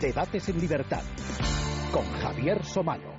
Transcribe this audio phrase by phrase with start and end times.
[0.00, 1.02] Debates en Libertad
[1.92, 3.12] con Javier Somalo.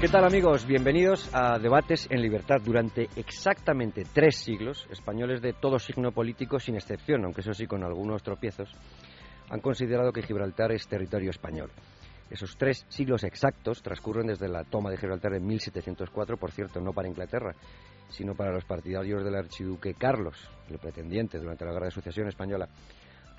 [0.00, 0.66] ¿Qué tal amigos?
[0.66, 2.56] Bienvenidos a Debates en Libertad.
[2.60, 7.84] Durante exactamente tres siglos, españoles de todo signo político, sin excepción, aunque eso sí con
[7.84, 8.74] algunos tropiezos,
[9.48, 11.70] han considerado que Gibraltar es territorio español.
[12.28, 16.92] Esos tres siglos exactos transcurren desde la toma de Gibraltar en 1704, por cierto, no
[16.92, 17.54] para Inglaterra,
[18.08, 20.36] sino para los partidarios del archiduque Carlos,
[20.68, 22.68] el pretendiente durante la Guerra de Sucesión Española,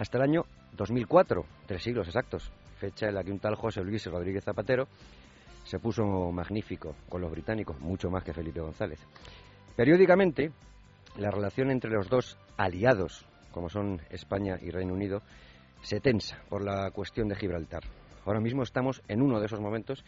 [0.01, 0.45] hasta el año
[0.77, 4.87] 2004, tres siglos exactos, fecha en la que un tal José Luis Rodríguez Zapatero
[5.63, 8.99] se puso magnífico con los británicos, mucho más que Felipe González.
[9.75, 10.51] Periódicamente,
[11.17, 15.21] la relación entre los dos aliados, como son España y Reino Unido,
[15.83, 17.83] se tensa por la cuestión de Gibraltar.
[18.25, 20.03] Ahora mismo estamos en uno de esos momentos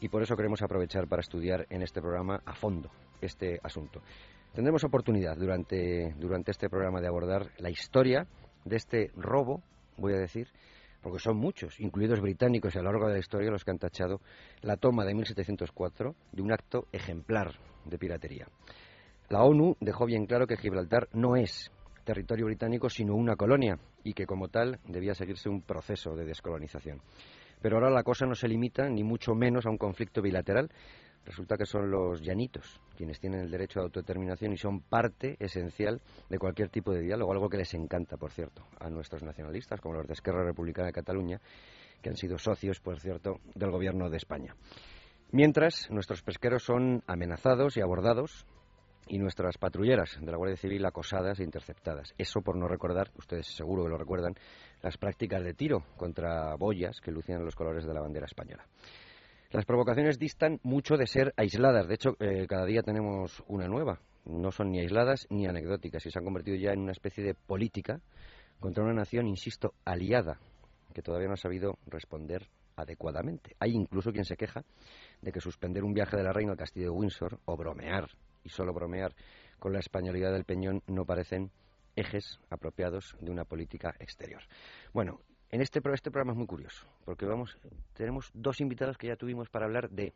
[0.00, 4.00] y por eso queremos aprovechar para estudiar en este programa a fondo este asunto.
[4.54, 8.26] Tendremos oportunidad durante, durante este programa de abordar la historia
[8.64, 9.62] de este robo,
[9.96, 10.48] voy a decir,
[11.02, 14.20] porque son muchos, incluidos británicos a lo largo de la historia, los que han tachado
[14.62, 17.52] la toma de 1704 de un acto ejemplar
[17.84, 18.48] de piratería.
[19.28, 21.70] La ONU dejó bien claro que Gibraltar no es
[22.04, 27.00] territorio británico, sino una colonia, y que como tal debía seguirse un proceso de descolonización.
[27.60, 30.70] Pero ahora la cosa no se limita, ni mucho menos, a un conflicto bilateral,
[31.24, 36.00] Resulta que son los llanitos quienes tienen el derecho a autodeterminación y son parte esencial
[36.28, 39.96] de cualquier tipo de diálogo, algo que les encanta, por cierto, a nuestros nacionalistas, como
[39.96, 41.40] los de Esquerra Republicana de Cataluña,
[42.00, 44.54] que han sido socios, por cierto, del gobierno de España.
[45.32, 48.46] Mientras, nuestros pesqueros son amenazados y abordados
[49.08, 52.14] y nuestras patrulleras de la Guardia Civil acosadas e interceptadas.
[52.16, 54.34] Eso por no recordar, ustedes seguro que lo recuerdan,
[54.82, 58.64] las prácticas de tiro contra boyas que lucían los colores de la bandera española.
[59.54, 61.86] Las provocaciones distan mucho de ser aisladas.
[61.86, 64.00] De hecho, eh, cada día tenemos una nueva.
[64.24, 67.34] No son ni aisladas ni anecdóticas y se han convertido ya en una especie de
[67.34, 68.00] política
[68.58, 70.40] contra una nación, insisto, aliada,
[70.92, 73.54] que todavía no ha sabido responder adecuadamente.
[73.60, 74.64] Hay incluso quien se queja
[75.22, 78.08] de que suspender un viaje de la reina al castillo de Windsor o bromear,
[78.42, 79.14] y solo bromear,
[79.60, 81.52] con la españolidad del Peñón no parecen
[81.94, 84.42] ejes apropiados de una política exterior.
[84.92, 87.56] Bueno, en este, este programa es muy curioso, porque vamos,
[87.94, 90.12] tenemos dos invitados que ya tuvimos para hablar de,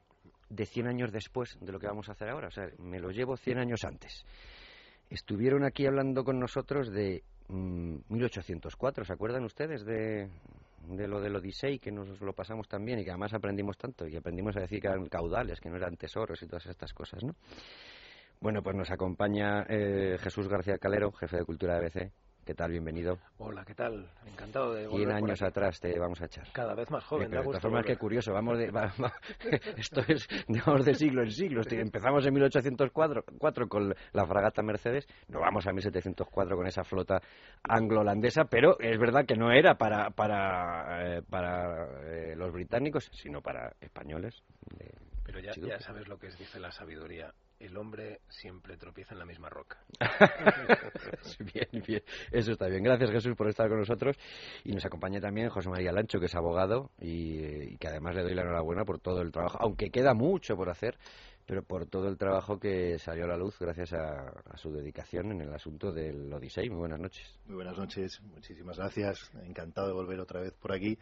[0.48, 2.48] de 100 años después de lo que vamos a hacer ahora.
[2.48, 4.24] O sea, me lo llevo 100 años antes.
[5.10, 10.28] Estuvieron aquí hablando con nosotros de 1804, mm, ¿se acuerdan ustedes de,
[10.88, 14.06] de lo del Odisei, que nos lo pasamos tan bien y que además aprendimos tanto?
[14.06, 17.24] Y aprendimos a decir que eran caudales, que no eran tesoros y todas estas cosas,
[17.24, 17.34] ¿no?
[18.40, 22.12] Bueno, pues nos acompaña eh, Jesús García Calero, jefe de Cultura de ABC.
[22.48, 22.70] ¿Qué tal?
[22.70, 23.18] Bienvenido.
[23.36, 24.10] Hola, ¿qué tal?
[24.24, 26.50] Encantado de volver 100 años atrás te vamos a echar.
[26.50, 28.32] Cada vez más joven, De todas formas, qué curioso.
[28.32, 28.68] Vamos de,
[29.76, 30.26] esto es
[30.64, 31.60] vamos de siglo en siglo.
[31.70, 37.20] Empezamos en 1804 con la fragata Mercedes, nos vamos a 1704 con esa flota
[37.64, 43.42] anglo-holandesa, pero es verdad que no era para, para, eh, para eh, los británicos, sino
[43.42, 44.42] para españoles.
[45.22, 49.18] pero ya, ya sabes lo que es, dice la sabiduría el hombre siempre tropieza en
[49.18, 49.78] la misma roca.
[51.54, 52.82] bien, bien, eso está bien.
[52.82, 54.16] Gracias Jesús por estar con nosotros.
[54.64, 58.34] Y nos acompaña también José María Lancho, que es abogado y, que además le doy
[58.34, 60.96] la enhorabuena por todo el trabajo, aunque queda mucho por hacer,
[61.46, 65.32] pero por todo el trabajo que salió a la luz gracias a, a su dedicación
[65.32, 66.68] en el asunto del Odisei.
[66.70, 67.38] Muy buenas noches.
[67.46, 69.30] Muy buenas noches, muchísimas gracias.
[69.44, 70.98] Encantado de volver otra vez por aquí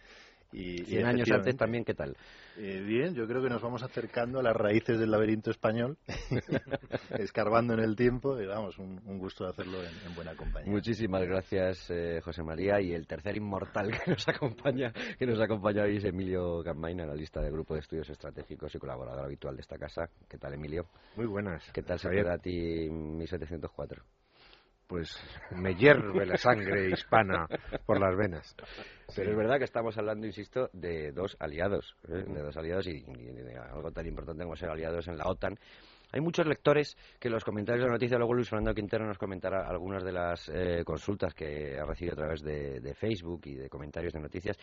[0.53, 2.17] y, 100 años antes también, ¿qué tal?
[2.59, 5.99] Eh, bien, yo creo que nos vamos acercando a las raíces del laberinto español,
[7.19, 10.71] escarbando en el tiempo, y vamos, un, gusto hacerlo en, buena compañía.
[10.71, 12.81] Muchísimas gracias, eh, José María.
[12.81, 17.41] Y el tercer inmortal que nos acompaña, que nos acompaña hoy es Emilio Gammain, analista
[17.41, 20.09] del Grupo de Estudios Estratégicos y colaborador habitual de esta casa.
[20.29, 20.87] ¿Qué tal, Emilio?
[21.17, 21.71] Muy buenas.
[21.73, 24.03] ¿Qué tal se queda a ti 1704?
[24.87, 25.17] Pues
[25.51, 27.47] me hierve la sangre hispana
[27.85, 28.55] por las venas.
[29.15, 32.25] Pero es verdad que estamos hablando, insisto, de dos aliados, ¿eh?
[32.27, 35.59] de dos aliados y, de algo tan importante como ser aliados en la OTAN.
[36.13, 39.69] Hay muchos lectores que los comentarios de la noticia, luego Luis Fernando Quintero nos comentará
[39.69, 43.69] algunas de las eh, consultas que ha recibido a través de, de, Facebook y de
[43.69, 44.57] comentarios de noticias,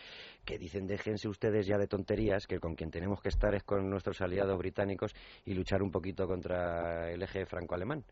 [0.44, 3.88] que dicen déjense ustedes ya de tonterías, que con quien tenemos que estar es con
[3.90, 8.04] nuestros aliados británicos y luchar un poquito contra el eje franco-alemán.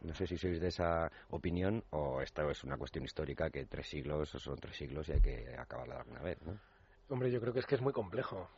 [0.00, 3.88] No sé si sois de esa opinión o esta es una cuestión histórica que tres
[3.88, 6.38] siglos son tres siglos y hay que acabarla de alguna vez.
[7.10, 8.48] Hombre, yo creo que es que es muy complejo.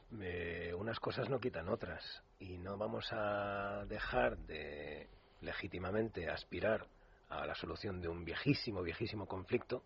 [0.76, 5.08] unas cosas no quitan otras y no vamos a dejar de
[5.40, 6.86] legítimamente aspirar
[7.28, 9.82] a la solución de un viejísimo, viejísimo conflicto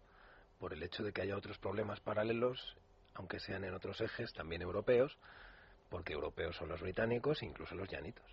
[0.59, 2.77] por el hecho de que haya otros problemas paralelos,
[3.15, 5.17] aunque sean en otros ejes también europeos,
[5.89, 8.25] porque europeos son los británicos e incluso los llanitos.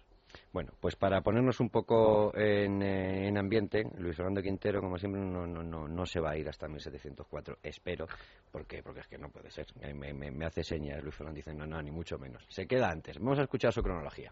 [0.51, 5.21] Bueno, pues para ponernos un poco en, eh, en ambiente, Luis Fernando Quintero, como siempre,
[5.21, 8.07] no, no, no, no se va a ir hasta 1704, espero,
[8.51, 9.65] porque, porque es que no puede ser.
[9.95, 12.43] Me, me- me hace señas, Luis Fernando dice, no, no, ni mucho menos.
[12.49, 13.17] Se queda antes.
[13.19, 14.31] Vamos a escuchar su cronología.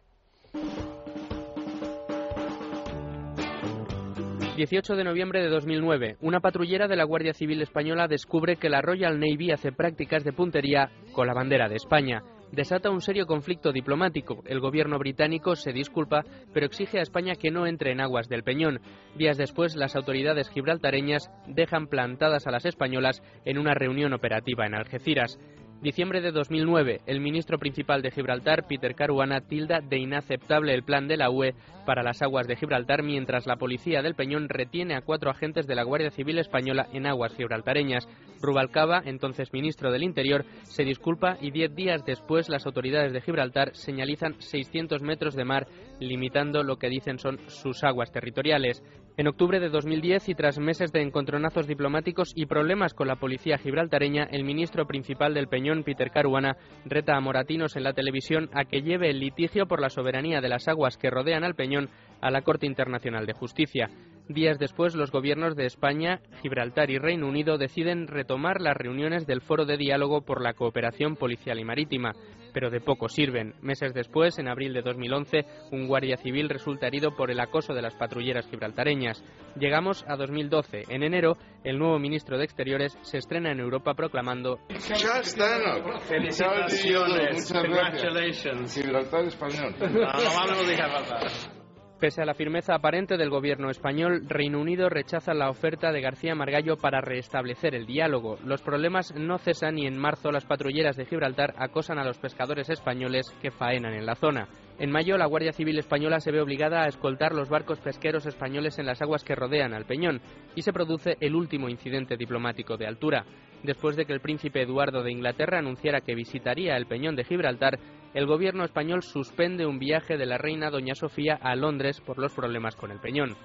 [4.55, 8.81] 18 de noviembre de 2009, una patrullera de la Guardia Civil Española descubre que la
[8.81, 12.21] Royal Navy hace prácticas de puntería con la bandera de España.
[12.51, 14.43] Desata un serio conflicto diplomático.
[14.45, 18.43] El gobierno británico se disculpa, pero exige a España que no entre en aguas del
[18.43, 18.81] Peñón.
[19.15, 24.75] Días después, las autoridades gibraltareñas dejan plantadas a las españolas en una reunión operativa en
[24.75, 25.39] Algeciras.
[25.81, 31.07] Diciembre de 2009, el ministro principal de Gibraltar, Peter Caruana, tilda de inaceptable el plan
[31.07, 31.55] de la UE
[31.87, 35.73] para las aguas de Gibraltar, mientras la policía del Peñón retiene a cuatro agentes de
[35.73, 38.07] la Guardia Civil Española en aguas gibraltareñas.
[38.41, 43.75] Rubalcaba, entonces ministro del Interior, se disculpa y diez días después las autoridades de Gibraltar
[43.75, 45.65] señalizan 600 metros de mar,
[45.99, 48.83] limitando lo que dicen son sus aguas territoriales.
[49.17, 53.57] En octubre de 2010 y tras meses de encontronazos diplomáticos y problemas con la policía
[53.57, 56.55] gibraltareña, el ministro principal del Peñón, Peter Caruana,
[56.85, 60.47] reta a Moratinos en la televisión a que lleve el litigio por la soberanía de
[60.47, 61.89] las aguas que rodean al Peñón
[62.21, 63.89] a la Corte Internacional de Justicia.
[64.29, 69.41] Días después, los gobiernos de España, Gibraltar y Reino Unido deciden retomar las reuniones del
[69.41, 72.13] Foro de Diálogo por la Cooperación Policial y Marítima,
[72.53, 73.55] pero de poco sirven.
[73.61, 77.81] Meses después, en abril de 2011, un guardia civil resulta herido por el acoso de
[77.81, 79.23] las patrulleras gibraltareñas.
[79.57, 80.85] Llegamos a 2012.
[80.89, 84.59] En enero, el nuevo ministro de Exteriores se estrena en Europa proclamando.
[84.67, 87.51] Felicitaciones.
[87.51, 88.75] Congratulations.
[88.75, 89.75] Gibraltar español.
[89.79, 91.60] No, no pasar.
[92.01, 96.33] Pese a la firmeza aparente del gobierno español, Reino Unido rechaza la oferta de García
[96.33, 98.39] Margallo para restablecer el diálogo.
[98.43, 102.71] Los problemas no cesan y en marzo las patrulleras de Gibraltar acosan a los pescadores
[102.71, 104.47] españoles que faenan en la zona.
[104.79, 108.79] En mayo, la Guardia Civil Española se ve obligada a escoltar los barcos pesqueros españoles
[108.79, 110.21] en las aguas que rodean al Peñón
[110.55, 113.25] y se produce el último incidente diplomático de altura.
[113.63, 117.79] Después de que el príncipe Eduardo de Inglaterra anunciara que visitaría el Peñón de Gibraltar,
[118.13, 122.33] el gobierno español suspende un viaje de la reina Doña Sofía a Londres por los
[122.33, 123.35] problemas con el Peñón.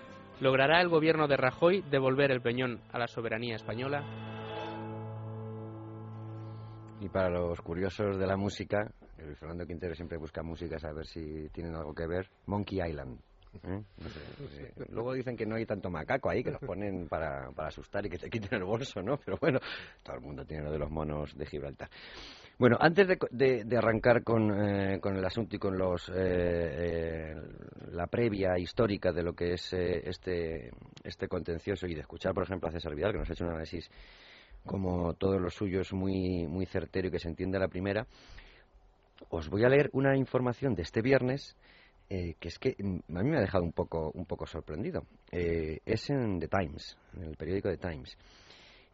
[0.40, 4.04] ¿Logrará el gobierno de Rajoy devolver el Peñón a la soberanía española?
[7.00, 11.06] Y para los curiosos de la música, Luis Fernando Quintero siempre busca músicas a ver
[11.06, 12.30] si tienen algo que ver.
[12.46, 13.20] Monkey Island.
[13.64, 13.82] ¿Eh?
[14.58, 18.10] Eh, luego dicen que no hay tanto macaco ahí, que los ponen para, asustar y
[18.10, 19.18] que te quiten el bolso, ¿no?
[19.24, 19.58] Pero bueno,
[20.02, 21.88] todo el mundo tiene lo de los monos de Gibraltar.
[22.58, 27.34] Bueno, antes de, de- arrancar con, eh, con el asunto y con los, eh,
[27.92, 30.70] la previa histórica de lo que es este,
[31.04, 33.50] este contencioso y de escuchar, por ejemplo, a César Vidal, que nos ha hecho un
[33.50, 33.90] análisis
[34.64, 38.06] como todos los suyos muy, muy certero y que se entiende a la primera,
[39.30, 41.56] os voy a leer una información de este viernes
[42.08, 45.04] eh, que es que mm, a mí me ha dejado un poco, un poco sorprendido.
[45.32, 48.16] Eh, es en The Times, en el periódico The Times.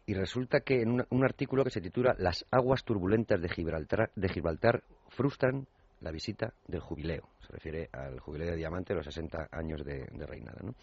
[0.06, 4.11] Y resulta que en una- un artículo que se titula Las aguas turbulentas de Gibraltar,
[4.17, 5.67] de Gibraltar frustran
[6.00, 7.29] la visita del jubileo.
[7.47, 10.58] Se refiere al jubileo de Diamante, los 60 años de, de reinada.
[10.65, 10.75] ¿no?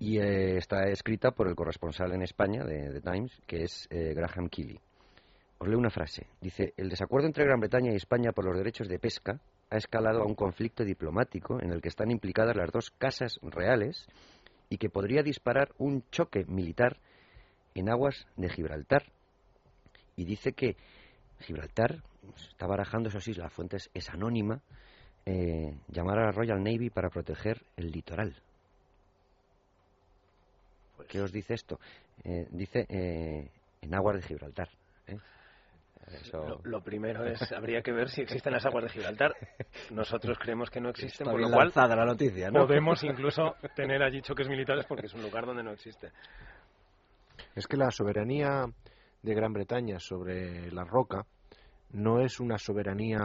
[0.00, 4.12] Y eh, está escrita por el corresponsal en España de The Times, que es eh,
[4.14, 4.80] Graham Keeley.
[5.58, 6.26] Os leo una frase.
[6.40, 9.40] Dice, el desacuerdo entre Gran Bretaña y España por los derechos de pesca
[9.72, 14.06] ha escalado a un conflicto diplomático en el que están implicadas las dos casas reales
[14.68, 16.98] y que podría disparar un choque militar
[17.74, 19.04] en aguas de Gibraltar.
[20.14, 20.76] Y dice que
[21.40, 22.02] Gibraltar
[22.50, 24.60] está barajando, eso sí, la fuente es, es anónima,
[25.24, 28.36] eh, llamar a la Royal Navy para proteger el litoral.
[31.08, 31.80] ¿Qué os dice esto?
[32.24, 33.48] Eh, dice eh,
[33.80, 34.68] en aguas de Gibraltar.
[36.08, 39.34] Eso- Lo, lo primero es, habría que ver si existen las aguas de Gibraltar.
[39.90, 42.66] Nosotros creemos que no existen, Está por lo cual lanzada la noticia, ¿no?
[42.66, 46.10] podemos incluso tener allí choques militares porque es un lugar donde no existe.
[47.54, 48.66] Es que la soberanía
[49.22, 51.26] de Gran Bretaña sobre la roca
[51.90, 53.20] no es una soberanía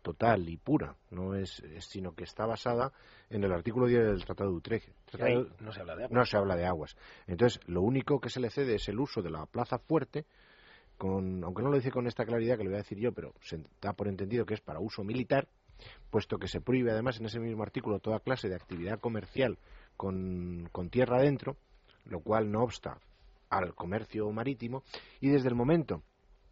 [0.00, 2.92] total y pura, no es, es- sino que está basada
[3.28, 4.86] en el artículo 10 del Tratado de Utrecht.
[4.86, 6.16] Que Tratado- ahí no se habla de agua.
[6.18, 6.96] no se habla de aguas.
[7.26, 10.24] Entonces, lo único que se le cede es el uso de la plaza fuerte,
[11.02, 13.34] con, aunque no lo dice con esta claridad que lo voy a decir yo, pero
[13.40, 15.48] se da por entendido que es para uso militar,
[16.12, 19.58] puesto que se prohíbe además en ese mismo artículo toda clase de actividad comercial
[19.96, 21.56] con, con tierra adentro,
[22.04, 23.00] lo cual no obsta
[23.50, 24.84] al comercio marítimo,
[25.18, 26.04] y desde el momento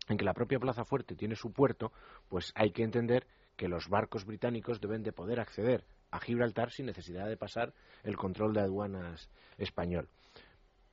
[0.09, 1.93] en que la propia Plaza Fuerte tiene su puerto,
[2.29, 6.87] pues hay que entender que los barcos británicos deben de poder acceder a Gibraltar sin
[6.87, 10.09] necesidad de pasar el control de aduanas español.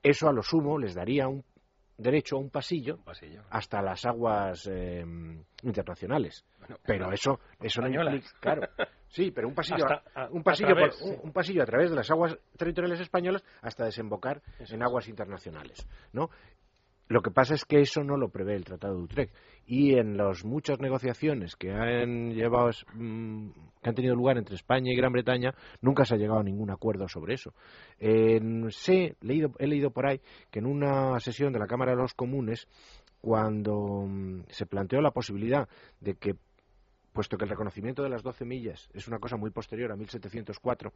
[0.04, 1.44] Eso a lo sumo les daría un
[1.98, 3.44] derecho a un pasillo Un pasillo.
[3.50, 5.04] hasta las aguas eh,
[5.64, 6.46] internacionales.
[6.60, 8.62] Bueno, Pero eso, eso no implica, claro,
[9.10, 11.16] Sí, pero un pasillo, Hasta a- un, pasillo por- través, sí.
[11.24, 16.30] un pasillo a través de las aguas territoriales españolas hasta desembocar en aguas internacionales, ¿no?
[17.08, 19.36] Lo que pasa es que eso no lo prevé el Tratado de Utrecht
[19.68, 23.50] y en las muchas negociaciones que han llevado mm,
[23.84, 26.72] que han tenido lugar entre España y Gran Bretaña nunca se ha llegado a ningún
[26.72, 27.54] acuerdo sobre eso.
[28.00, 31.98] En- sé, leído, he leído por ahí que en una sesión de la Cámara de
[32.02, 32.68] los Comunes
[33.22, 35.68] cuando mm, se planteó la posibilidad
[36.00, 36.36] de que
[37.12, 40.94] puesto que el reconocimiento de las 12 millas es una cosa muy posterior a 1704,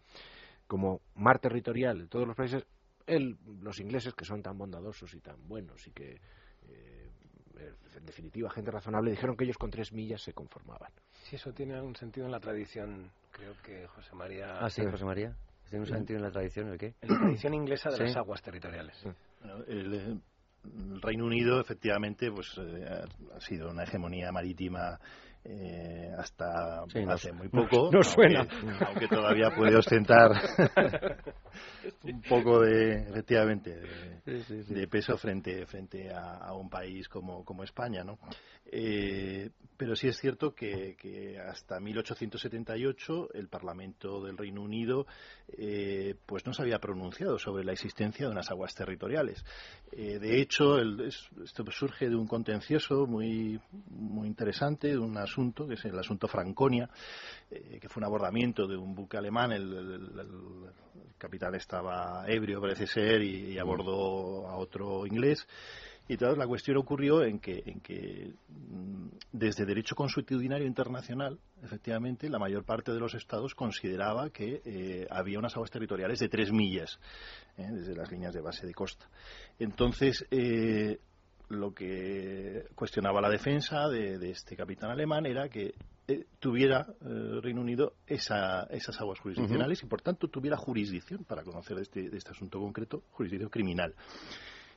[0.68, 2.64] como mar territorial de todos los países,
[3.08, 6.22] el- los ingleses, que son tan bondadosos y tan buenos y que,
[6.70, 7.01] eh,
[7.96, 10.92] en definitiva, gente razonable, dijeron que ellos con tres millas se conformaban.
[11.24, 14.60] Si eso tiene algún sentido en la tradición, creo que José María...
[14.60, 15.36] Ah, sí, José María.
[15.70, 16.96] ¿Tiene un sentido en la tradición el qué?
[17.02, 18.04] En la tradición inglesa de Sí.
[18.04, 19.02] las aguas territoriales.
[19.40, 20.18] Bueno, el, eh,
[20.66, 23.04] el Reino Unido, efectivamente, pues eh,
[23.36, 25.00] ha sido una hegemonía marítima
[25.44, 27.90] eh, hasta Sí, hace muy poco.
[28.04, 28.42] suena.
[28.42, 30.32] Aunque, aunque todavía puede ostentar
[32.04, 37.64] un poco de, efectivamente, de, de peso frente frente a, a un país como, como
[37.64, 38.18] España, ¿no?
[38.74, 45.08] Eh, pero sí es cierto que, que hasta 1878 el Parlamento del Reino Unido
[45.58, 49.44] eh, pues no se había pronunciado sobre la existencia de unas aguas territoriales.
[49.92, 55.18] Eh, de hecho, el- es- esto surge de un contencioso muy, muy interesante, de un
[55.32, 56.90] asunto, que es el asunto Franconia,
[57.50, 59.52] eh, que fue un abordamiento de un buque alemán.
[59.52, 60.70] El,
[61.18, 65.48] capitán estaba ebrio, parece ser, y, abordó a otro inglés.
[66.08, 72.28] Y entonces la cuestión ocurrió en que, en que mm, desde derecho consuetudinario internacional, efectivamente,
[72.28, 76.52] la mayor parte de los estados consideraba que eh, había unas aguas territoriales de tres
[76.52, 77.00] millas,
[77.56, 79.08] eh, desde las líneas de base de costa.
[79.60, 80.26] Entonces,
[81.52, 85.74] lo que cuestionaba la defensa de, de este capitán alemán era que
[86.08, 91.44] eh, tuviera eh, Reino Unido esa- esas aguas jurisdiccionales y, por tanto, tuviera jurisdicción para
[91.44, 93.94] conocer este, este asunto concreto, jurisdicción criminal.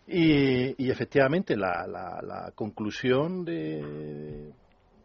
[0.06, 4.52] Y, y efectivamente la, la- la conclusión de,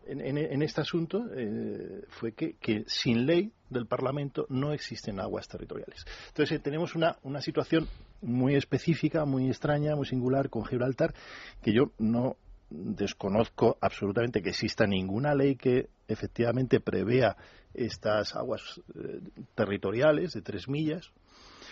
[0.05, 5.19] en, en- en este asunto eh, fue que, que sin ley del Parlamento no existen
[5.19, 6.05] aguas territoriales.
[6.27, 7.87] Entonces eh, tenemos una, una situación
[8.21, 11.13] muy específica, muy extraña, muy singular con Gibraltar,
[11.61, 12.35] que yo no
[12.69, 17.35] desconozco absolutamente que exista ninguna ley que efectivamente prevea
[17.73, 18.61] estas aguas
[18.95, 19.21] eh,
[19.55, 21.11] territoriales de tres millas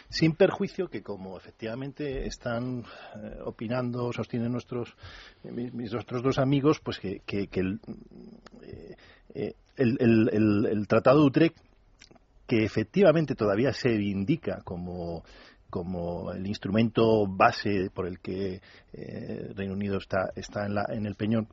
[0.09, 2.83] sin perjuicio que como efectivamente están
[3.15, 4.95] eh, opinando sostienen nuestros
[5.43, 7.79] eh, mis, mis otros dos amigos pues que, el-
[9.75, 11.57] el- el- el tratado de Utrecht
[12.47, 15.23] que efectivamente todavía se indica como
[15.69, 18.61] como el instrumento base por el que
[18.93, 21.47] eh, Reino Unido está está en, la, en el peñón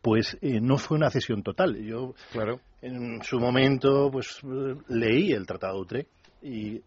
[0.00, 2.60] pues eh, no fue una cesión total yo Claro.
[2.80, 4.40] en su momento pues
[4.88, 6.10] leí el tratado de Utrecht
[6.42, 6.80] y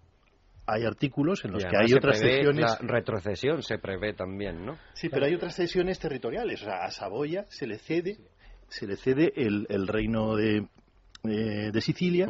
[0.68, 4.78] hay artículos en los que hay otras cesiones La retrocesión se prevé también, ¿no?
[4.94, 8.18] sí pero hay otras cesiones territoriales o sea a Saboya se le cede
[8.68, 10.68] se le cede el, el reino de
[11.24, 12.28] de Sicilia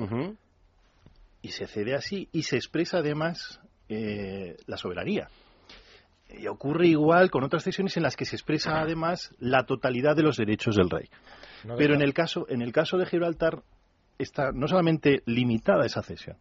[1.41, 5.29] y se cede así y se expresa además eh, la soberanía.
[6.29, 10.23] Y ocurre igual con otras cesiones en las que se expresa además la totalidad de
[10.23, 11.07] los derechos del rey.
[11.63, 13.61] No Pero en el caso en el caso de Gibraltar
[14.17, 16.37] está no solamente limitada esa cesión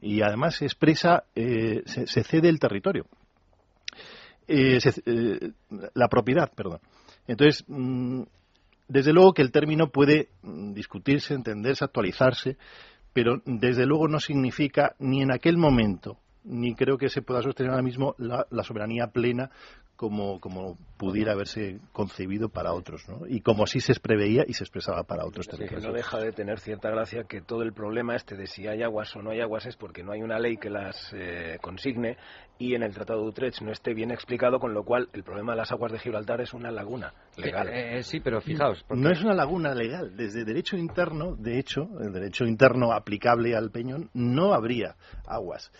[0.00, 3.04] y además se expresa eh, se, se cede el territorio
[4.48, 5.52] Eh, se- eh,
[5.94, 6.80] la propiedad perdón
[7.28, 8.22] entonces mm,
[8.88, 12.56] desde luego que el término puede mm, discutirse entenderse actualizarse
[13.12, 17.70] pero desde luego no significa ni en aquel momento ni creo que se pueda sostener
[17.70, 19.50] ahora mismo la, la soberanía plena
[20.00, 23.26] como, como pudiera haberse concebido para otros, ¿no?
[23.28, 25.86] Y como así se preveía y se expresaba para otros Sí, que territorios.
[25.88, 29.14] no deja de tener cierta gracia que todo el problema este de si hay aguas
[29.14, 32.16] o no hay aguas es porque no hay una ley que las eh, consigne
[32.58, 35.52] y en el Tratado de Utrecht no esté bien explicado, con lo cual el problema
[35.52, 37.68] de las aguas de Gibraltar es una laguna legal.
[37.68, 38.82] Eh, eh, sí, pero fijaos.
[38.88, 40.16] porque- No es una laguna legal.
[40.16, 45.70] Desde derecho interno, de hecho, el derecho interno aplicable al Peñón, no habría aguas.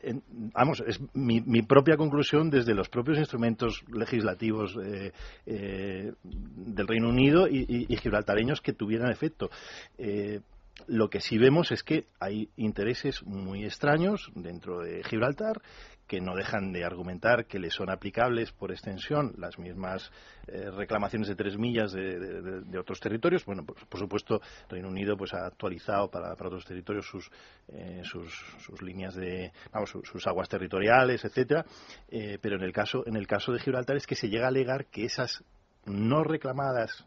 [0.00, 0.22] En-
[0.54, 5.12] vamos, es mi, propia conclusión desde los propios instrumentos legislativos eh,
[5.46, 9.50] eh, del Reino Unido y, y- y gibraltareños que tuvieran efecto.
[9.98, 10.40] Eh,
[10.86, 15.60] lo que sí vemos es que hay intereses muy extraños dentro de Gibraltar
[16.08, 20.10] que no dejan de argumentar que le son aplicables por extensión las mismas
[20.48, 23.44] eh, reclamaciones de tres millas de, de- otros territorios.
[23.44, 27.30] Bueno, por, por supuesto, Reino Unido pues ha actualizado para, otros territorios sus,
[27.68, 28.32] eh, sus,
[28.64, 31.64] sus líneas de, vamos, sus, aguas territoriales, etcétera.
[32.08, 34.48] Eh, pero en el caso en el caso de Gibraltar es que se llega a
[34.48, 35.44] alegar que esas
[35.84, 37.04] no reclamadas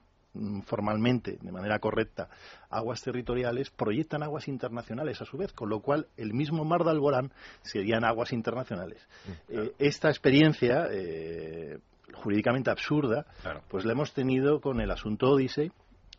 [0.65, 2.29] formalmente, de manera correcta,
[2.69, 6.91] aguas territoriales, proyectan aguas internacionales a su vez, con lo cual el mismo mar de
[6.91, 9.05] Alborán serían aguas internacionales.
[9.25, 11.79] Mm, eh, esta experiencia, eh,
[12.13, 13.25] jurídicamente absurda,
[13.69, 15.71] pues la hemos tenido con el asunto Odyssey,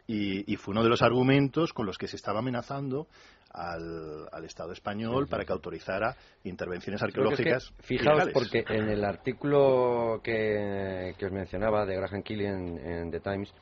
[0.07, 3.07] y, fue uno de los argumentos con los que se estaba amenazando
[3.51, 7.73] al, Estado español para que autorizara intervenciones arqueológicas.
[7.81, 13.53] fijaos, porque en el artículo que, os mencionaba de Graham Kelly en, The Times,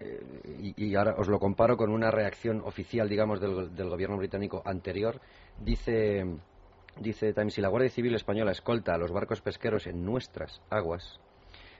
[0.00, 4.62] eh, y, ahora os lo comparo con una reacción oficial, digamos, del, del gobierno británico
[4.64, 5.20] anterior,
[5.60, 6.24] dice,
[6.98, 11.20] dice Times, si la Guardia Civil Española escolta a los barcos pesqueros en nuestras aguas,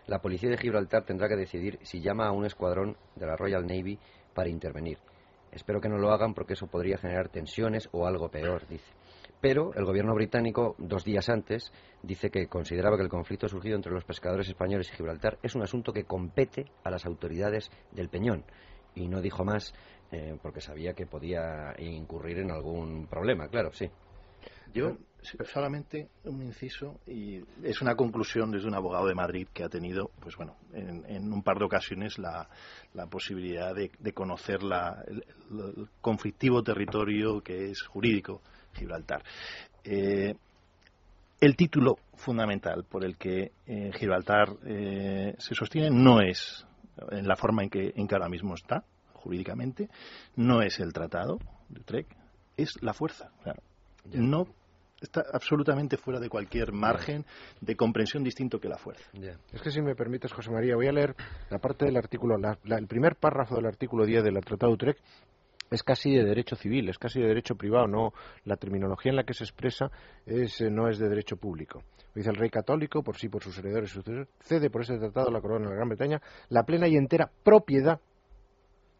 [0.06, 3.66] la policía de Gibraltar tendrá que decidir si llama a un escuadrón de la Royal
[3.66, 3.98] Navy
[4.34, 4.98] para intervenir.
[5.50, 8.92] Espero que no lo hagan porque eso podría generar tensiones o algo peor, dice.
[9.44, 11.70] Pero el gobierno británico, dos días antes,
[12.02, 15.60] dice que consideraba que el conflicto surgido entre los pescadores españoles y Gibraltar es un
[15.60, 18.42] asunto que compete a las autoridades del Peñón.
[18.94, 19.74] Y no dijo más
[20.12, 23.90] eh, porque sabía que podía incurrir en algún problema, claro, sí.
[24.72, 24.96] Yo
[25.52, 30.10] solamente un inciso y es una conclusión desde un abogado de Madrid que ha tenido,
[30.20, 32.48] pues bueno, en, un par de ocasiones la,
[33.10, 38.40] posibilidad de, conocer el, conflictivo territorio que es jurídico
[38.74, 39.22] Gibraltar.
[39.84, 40.34] Eh,
[41.40, 46.66] el título fundamental por el que eh, Gibraltar eh, se sostiene no es
[47.10, 49.88] en la forma en que, en que ahora mismo está jurídicamente,
[50.36, 51.38] no es el tratado
[51.68, 52.12] de Utrecht,
[52.56, 53.30] es la fuerza.
[54.12, 54.46] no
[55.00, 57.24] está absolutamente fuera de cualquier margen
[57.60, 59.04] de comprensión distinto que la fuerza.
[59.52, 61.14] Es que si me permites, José María, voy a leer
[61.50, 65.00] la parte del artículo, el primer párrafo del artículo 10 del Tratado de Utrecht
[65.70, 68.12] es casi de derecho civil, es casi de derecho privado, no
[68.44, 69.90] la terminología en la que se expresa
[70.26, 71.82] es, eh, no es de derecho público.
[72.14, 75.28] Dice el rey católico, por sí por sus herederos y sucesores, cede por este tratado
[75.28, 78.00] a la corona de la Gran Bretaña la plena y entera propiedad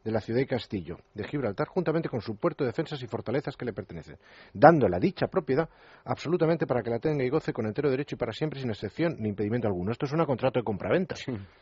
[0.04, 3.64] de la ciudad y castillo de Gibraltar, juntamente con su puerto, defensas y fortalezas que
[3.64, 4.18] le pertenecen,
[4.52, 5.68] dando la dicha propiedad
[6.04, 9.16] absolutamente para que la tenga y goce con entero derecho y para siempre, sin excepción
[9.18, 9.92] ni impedimento alguno.
[9.92, 11.14] Esto es un contrato de compraventa.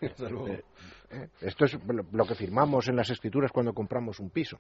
[0.02, 0.62] Eh,
[1.10, 1.78] eh, esto es
[2.12, 4.58] lo que firmamos en las escrituras cuando compramos un piso.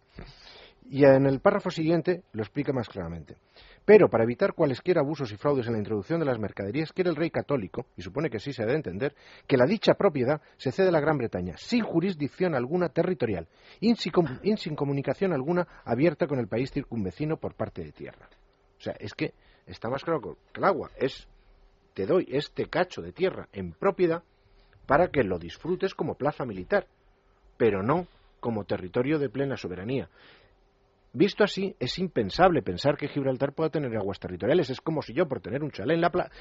[0.88, 3.36] Y en el párrafo siguiente lo explica más claramente.
[3.84, 7.16] Pero para evitar cualesquiera abusos y fraudes en la introducción de las mercaderías, quiere el
[7.16, 9.14] rey católico, y supone que sí se debe entender,
[9.46, 13.48] que la dicha propiedad se cede a la Gran Bretaña, sin jurisdicción alguna territorial,
[13.80, 18.28] y sin comunicación alguna abierta con el país circunvecino por parte de tierra.
[18.78, 19.34] O sea, es que
[19.66, 20.90] está más claro que el agua.
[20.96, 21.26] Es,
[21.94, 24.22] te doy este cacho de tierra en propiedad
[24.86, 26.86] para que lo disfrutes como plaza militar,
[27.56, 28.06] pero no
[28.40, 30.08] como territorio de plena soberanía.
[31.14, 34.70] Visto así, es impensable pensar que Gibraltar pueda tener aguas territoriales.
[34.70, 36.00] Es como si yo, por tener un chalet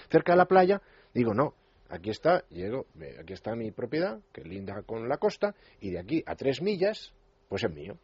[0.10, 0.82] cerca de la playa,
[1.14, 1.54] digo, no,
[1.90, 2.86] aquí está, llego,
[3.20, 7.14] aquí está mi propiedad, que linda con la costa, y de aquí a tres millas,
[7.50, 7.98] pues es mío.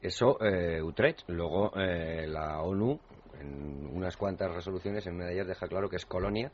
[0.00, 1.28] Eso, eh, Utrecht.
[1.28, 2.98] Luego, eh, la ONU,
[3.40, 6.50] en unas cuantas resoluciones, en una deja claro que es colonia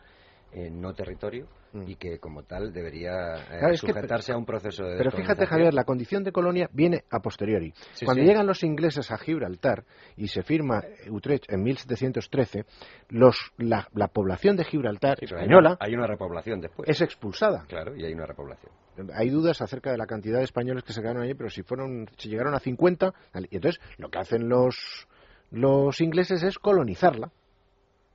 [0.52, 1.88] no territorio mm.
[1.88, 5.84] y que como tal debería eh, sujetarse a un proceso de Pero fíjate, Javier, la
[5.84, 7.72] condición de colonia viene a posteriori.
[8.04, 9.84] Cuando llegan los ingleses a Gibraltar
[10.16, 12.64] y se firma Utrecht en 1713,
[13.10, 16.88] los, la, población de Gibraltar española hay una, repoblación después.
[16.88, 17.64] es expulsada.
[17.68, 18.72] Claro, y hay una repoblación.
[19.14, 22.08] Hay dudas acerca de la cantidad de españoles que se quedaron allí, pero si fueron
[22.18, 23.14] si llegaron a 50,
[23.50, 25.06] y entonces lo que hacen los
[25.50, 27.32] los ingleses es colonizarla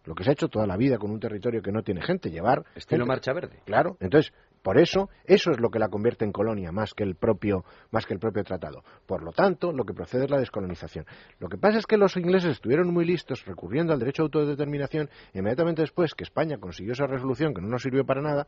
[0.06, 2.30] lo que se ha hecho toda la vida con un territorio que no tiene gente,
[2.30, 2.64] llevar...
[2.76, 3.60] Estilo Marcha Verde.
[3.66, 7.16] Claro, entonces, por eso, eso es lo que la convierte en colonia, más que el
[7.16, 8.84] propio, más que el propio tratado.
[9.06, 11.06] Por lo tanto, lo que procede es la descolonización.
[11.40, 15.10] Lo que pasa es que los ingleses estuvieron muy listos recurriendo al derecho a autodeterminación,
[15.34, 18.48] inmediatamente después que España consiguió esa resolución que no nos sirvió para nada,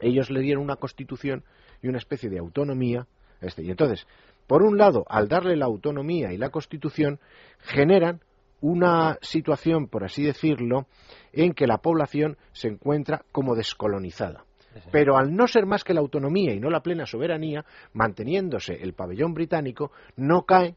[0.00, 1.44] ellos le dieron una constitución
[1.82, 3.06] y una especie de autonomía.
[3.40, 3.62] Este.
[3.62, 4.06] Y entonces,
[4.46, 7.20] por un lado, al darle la autonomía y la constitución,
[7.58, 8.20] generan
[8.60, 10.86] una situación, por así decirlo,
[11.32, 14.44] en que la población se encuentra como descolonizada.
[14.92, 18.94] Pero al no ser más que la autonomía y no la plena soberanía, manteniéndose el
[18.94, 20.76] pabellón británico, no cae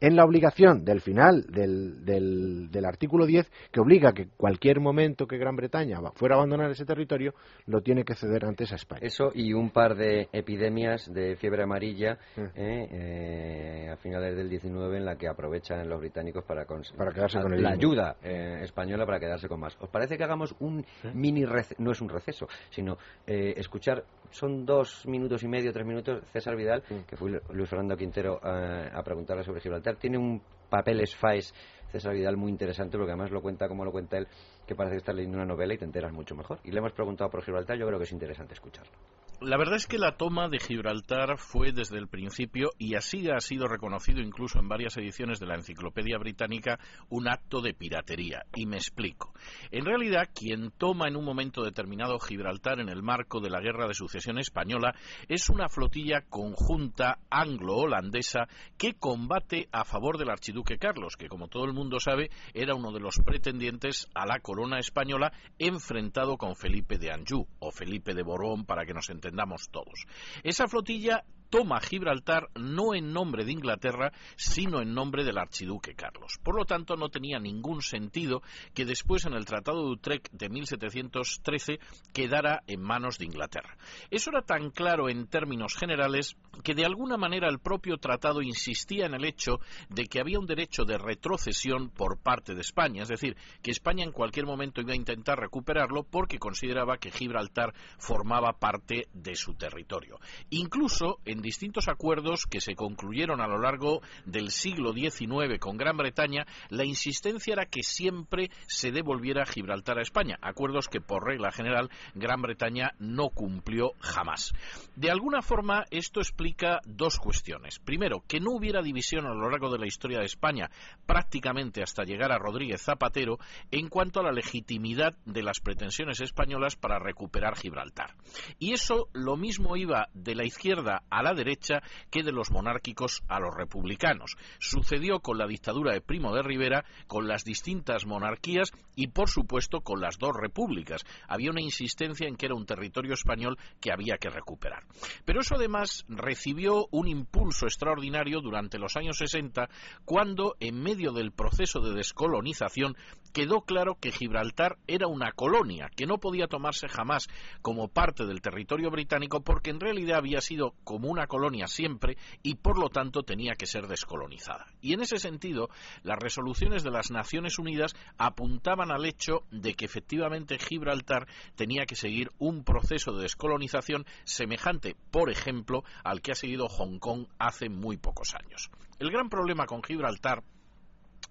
[0.00, 5.38] en la obligación del final del, del, artículo 10 que obliga que cualquier momento que
[5.38, 7.34] Gran Bretaña fuera a abandonar ese territorio
[7.66, 9.00] lo tiene que ceder antes a España.
[9.02, 12.40] Eso y un par de epidemias de fiebre amarilla mm.
[12.40, 17.40] eh, eh, a finales del 19 en la que aprovechan los británicos para, para quedarse
[17.40, 19.76] con la ayuda eh, española para quedarse con más.
[19.80, 24.04] ¿Os parece que hagamos un mini receso, no es un receso, sino escuchar,
[24.34, 27.06] son dos minutos y medio, tres minutos, César Vidal, mm.
[27.06, 31.54] que fue Luis Fernando Quintero a preguntarle sobre Gibraltar tiene un papel Sfais
[31.94, 34.26] César Vidal muy interesante porque además lo cuenta como lo cuenta él,
[34.66, 36.58] que parece que está leyendo una novela y te enteras mucho mejor.
[36.64, 38.92] Y le hemos preguntado por Gibraltar, yo creo que es interesante escucharlo.
[39.40, 43.40] La verdad es que la toma de Gibraltar fue desde el principio, y así ha
[43.40, 46.78] sido reconocido incluso en varias ediciones de la Enciclopedia Británica,
[47.10, 48.46] un acto de piratería.
[48.54, 49.34] Y me explico.
[49.70, 53.88] En realidad, quien toma en un momento determinado Gibraltar en el marco de la Guerra
[53.88, 54.94] de Sucesión Española
[55.28, 58.46] es una flotilla conjunta anglo-holandesa
[58.78, 62.92] que combate a favor del archiduque Carlos, que como todo el mundo sabe era uno
[62.92, 68.22] de los pretendientes a la corona española enfrentado con Felipe de Anjou, o Felipe de
[68.22, 70.06] Borbón para que nos entendamos entendamos todos.
[70.42, 71.24] Esa flotilla
[71.54, 76.40] toma Gibraltar no en nombre de Inglaterra, sino en nombre del archiduque Carlos.
[76.42, 78.42] Por lo tanto, no tenía ningún sentido
[78.74, 81.78] que después en el Tratado de Utrecht de 1713
[82.12, 83.76] quedara en manos de Inglaterra.
[84.10, 89.06] Eso era tan claro en términos generales que de alguna manera el propio tratado insistía
[89.06, 93.08] en el hecho de que había un derecho de retrocesión por parte de España, es
[93.08, 98.54] decir, que España en cualquier momento iba a intentar recuperarlo porque consideraba que Gibraltar formaba
[98.58, 100.18] parte de su territorio.
[100.50, 105.96] Incluso en distintos acuerdos que se concluyeron a lo largo del siglo XIX con Gran
[105.96, 111.52] Bretaña, la insistencia era que siempre se devolviera Gibraltar a España, acuerdos que por regla
[111.52, 114.52] general Gran Bretaña no cumplió jamás.
[114.96, 117.78] De alguna forma esto explica dos cuestiones.
[117.78, 120.70] Primero, que no hubiera división a lo largo de la historia de España,
[121.06, 123.38] prácticamente hasta llegar a Rodríguez Zapatero,
[123.70, 128.14] en cuanto a la legitimidad de las pretensiones españolas para recuperar Gibraltar.
[128.58, 133.22] Y eso lo mismo iba de la izquierda a la derecha que de los monárquicos
[133.28, 134.36] a los republicanos.
[134.58, 139.80] Sucedió con la dictadura de Primo de Rivera, con las distintas monarquías y, por supuesto,
[139.80, 141.04] con las dos repúblicas.
[141.28, 144.84] Había una insistencia en que era un territorio español que había que recuperar.
[145.24, 149.68] Pero eso además recibió un impulso extraordinario durante los años 60,
[150.04, 152.96] cuando, en medio del proceso de descolonización,
[153.34, 157.26] quedó claro que Gibraltar era una colonia, que no podía tomarse jamás
[157.62, 162.54] como parte del territorio británico porque en realidad había sido como una colonia siempre y
[162.54, 164.66] por lo tanto tenía que ser descolonizada.
[164.80, 165.68] Y en ese sentido,
[166.04, 171.96] las resoluciones de las Naciones Unidas apuntaban al hecho de que efectivamente Gibraltar tenía que
[171.96, 177.68] seguir un proceso de descolonización semejante, por ejemplo, al que ha seguido Hong Kong hace
[177.68, 178.70] muy pocos años.
[179.00, 180.44] El gran problema con Gibraltar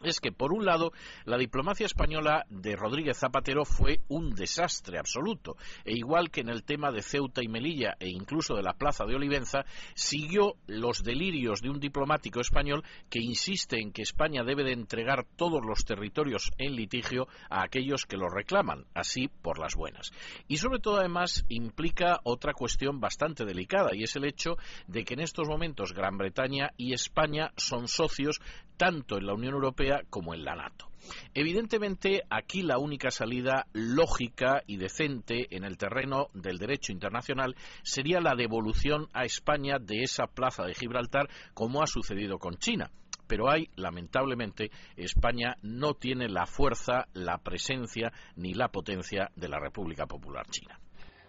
[0.03, 0.91] es que, por un lado,
[1.25, 6.63] la diplomacia española de Rodríguez Zapatero fue un desastre absoluto, e igual que en el
[6.63, 11.61] tema de Ceuta y Melilla e incluso de la plaza de Olivenza, siguió los delirios
[11.61, 16.51] de un diplomático español que insiste en que España debe de entregar todos los territorios
[16.57, 20.11] en litigio a aquellos que los reclaman, así por las buenas.
[20.47, 25.13] Y sobre todo, además, implica otra cuestión bastante delicada, y es el hecho de que
[25.13, 28.39] en estos momentos Gran Bretaña y España son socios
[28.77, 30.87] tanto en la Unión Europea como en la NATO.
[31.33, 38.21] Evidentemente, aquí la única salida lógica y decente en el terreno del derecho internacional sería
[38.21, 42.89] la devolución a España de esa plaza de Gibraltar, como ha sucedido con China
[43.25, 49.59] pero hay, lamentablemente, España no tiene la fuerza, la presencia ni la potencia de la
[49.59, 50.77] República Popular China.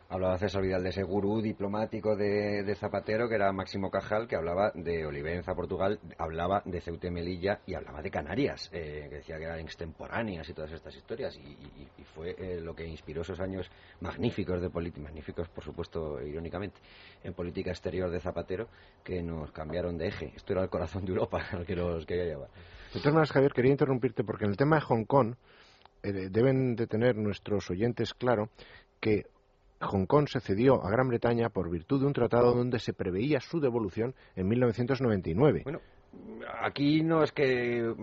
[0.08, 4.70] Hablaba César Vidal de ese gurú diplomático de, Zapatero, que era Máximo Cajal, que hablaba
[4.74, 9.38] de Olivenza, Portugal, hablaba de Ceuta y Melilla y hablaba de Canarias, eh, que decía
[9.38, 11.36] que eran extemporáneas y todas estas historias.
[11.36, 11.54] Y,
[12.14, 13.68] fue eh, lo que inspiró esos años
[14.00, 16.78] magníficos de política, magníficos, por supuesto, irónicamente,
[17.24, 18.68] en política exterior de Zapatero,
[19.02, 20.32] que nos cambiaron de eje.
[20.36, 22.50] Esto era el corazón de Europa al que nos quería llevar.
[22.92, 25.34] De todas Javier, quería interrumpirte porque en el tema de Hong Kong
[26.04, 28.50] eh, deben de tener nuestros oyentes claro
[29.00, 29.26] que
[29.80, 33.40] Hong Kong se cedió a Gran Bretaña por virtud de un tratado donde se preveía
[33.40, 35.62] su devolución en 1999.
[35.64, 35.80] Bueno,
[36.60, 37.94] aquí no es que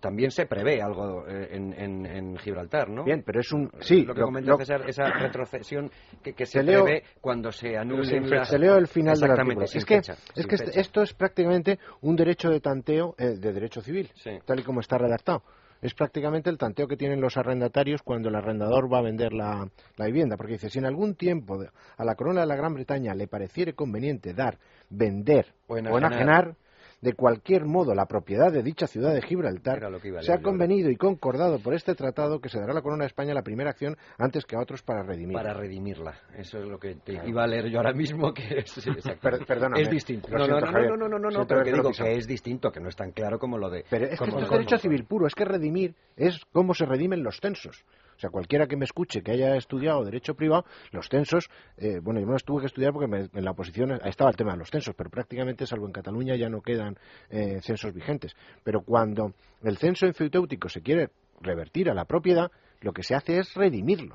[0.00, 3.04] también se prevé algo eh, en, Gibraltar, ¿no?
[3.04, 4.04] Bien, pero es un sí.
[4.04, 5.90] Lo que comenta César, esa retrocesión
[6.22, 9.96] que, se, prevé cuando se anulen se, se leo el final de la Es que,
[9.96, 14.10] es que esto es prácticamente un derecho de tanteo eh, de derecho civil,
[14.44, 15.42] tal y como está redactado
[15.84, 19.68] es prácticamente el tanteo que tienen los arrendatarios cuando el arrendador va a vender la,
[19.98, 20.38] vivienda.
[20.38, 21.62] Porque dice, si en algún tiempo
[21.98, 26.56] a la corona de la Gran Bretaña le pareciere conveniente dar, vender o enajenar
[27.04, 29.78] de cualquier modo la propiedad de dicha ciudad de Gibraltar,
[30.22, 33.08] se ha convenido y concordado por este tratado que se dará a la Corona de
[33.08, 35.42] España la primera acción antes que a otros para redimirla.
[35.42, 36.14] Para redimirla.
[36.34, 40.28] Eso es lo que te iba a leer yo ahora mismo, que es, es distinto.
[40.30, 42.96] No, no, no, no, no, no, pero que digo que es distinto, que no es
[42.96, 43.84] tan claro como lo de...
[43.90, 47.22] Pero es que esto es derecho civil puro, es que redimir es cómo se redimen
[47.22, 47.84] los censos.
[48.24, 52.26] Sea, cualquiera que me escuche que haya estudiado derecho privado, los censos, eh, bueno, yo
[52.26, 54.94] no los tuve que estudiar porque en la oposición estaba el tema de los censos,
[54.96, 56.96] pero prácticamente, salvo en Cataluña, ya no quedan
[57.28, 58.34] eh, censos vigentes.
[58.62, 61.10] Pero cuando el censo enfeutéutico se quiere
[61.42, 64.14] revertir a la propiedad, lo que se hace es redimirlo.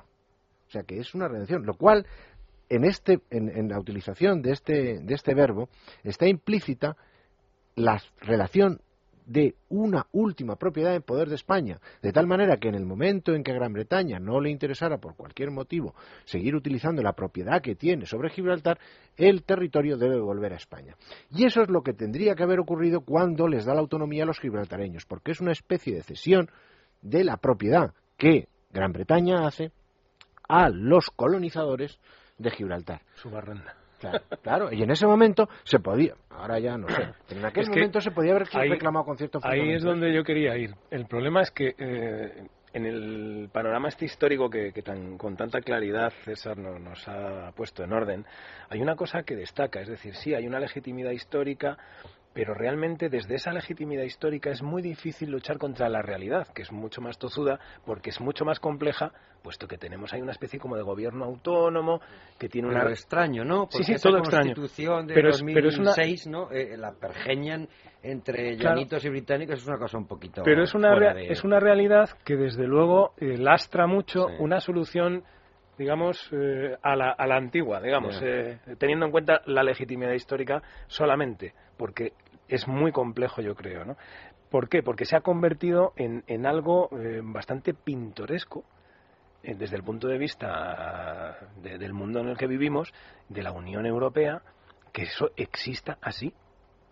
[0.68, 2.08] O sea, que es una redención, lo cual
[2.68, 5.70] en, este, en, la utilización de este, de este verbo
[6.04, 6.98] está implícita
[7.76, 8.82] la relación
[9.30, 13.36] de una última propiedad en poder de España, de tal manera que en el momento
[13.36, 15.94] en que Gran Bretaña no le interesara por cualquier motivo
[16.26, 18.80] seguir utilizando la propiedad que tiene sobre Gibraltar,
[19.18, 20.96] el territorio debe volver a España.
[21.30, 24.26] Y eso es lo que tendría que haber ocurrido cuando les da la autonomía a
[24.28, 26.50] los gibraltareños, porque es una especie de cesión
[27.04, 29.72] de la propiedad que Gran Bretaña hace
[30.48, 32.00] a los colonizadores
[32.40, 33.04] de Gibraltar.
[34.42, 38.12] Claro, y en ese momento se podía, ahora ya no sé, en aquel momento se
[38.12, 40.76] podía haber reclamado con cierto Ahí es donde yo quería ir.
[40.90, 46.12] El problema es que eh, en el panorama este histórico que, tan, con tanta claridad
[46.24, 48.26] César nos, nos, ha puesto en orden,
[48.70, 51.78] hay una cosa que destaca, es decir, sí, hay una legitimidad histórica,
[52.34, 56.72] pero realmente desde esa legitimidad histórica es muy difícil luchar contra la realidad, que es
[56.72, 59.12] mucho más tozuda porque es mucho más compleja,
[59.42, 62.02] puesto que tenemos ahí una especie como de gobierno autónomo
[62.38, 63.68] que tiene una extraño, ¿no?
[63.68, 64.54] Porque sí, sí, todo extraño.
[64.54, 66.52] Constitución de pero 2006, ¿no?
[66.52, 67.68] Eh, la pergeñan
[68.02, 72.10] entre llanitos y británicos es una cosa un poquito Pero es una es una realidad
[72.24, 75.24] que desde luego eh, lastra mucho una solución
[75.80, 80.62] digamos, eh, a, la, a, la, antigua, digamos, eh, teniendo en cuenta la legitimidad histórica
[80.88, 82.12] solamente, porque
[82.50, 83.96] es muy complejo, yo creo, ¿no?
[84.52, 84.84] ¿Por qué?
[84.84, 88.66] Porque se ha convertido en, en algo eh, bastante pintoresco
[89.42, 92.94] desde el punto de vista del mundo en el que vivimos,
[93.30, 94.42] de la Unión Europea,
[94.92, 96.34] que eso exista así,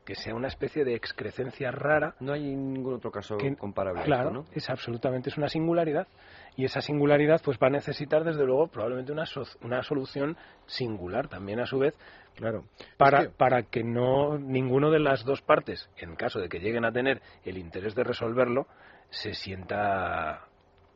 [0.07, 2.15] que sea una especie de excrecencia rara.
[2.21, 4.03] No hay ningún otro caso comparable.
[4.03, 4.45] Claro, ¿no?
[4.53, 6.07] es absolutamente, es una singularidad
[6.55, 9.25] y esa singularidad pues va a necesitar desde luego probablemente una,
[9.63, 11.93] una solución singular también a su vez
[12.35, 12.63] claro
[12.95, 13.29] para que...
[13.31, 17.21] para que no ninguno de las dos partes en caso de que lleguen a tener
[17.43, 18.65] el interés de resolverlo
[19.09, 20.47] se sienta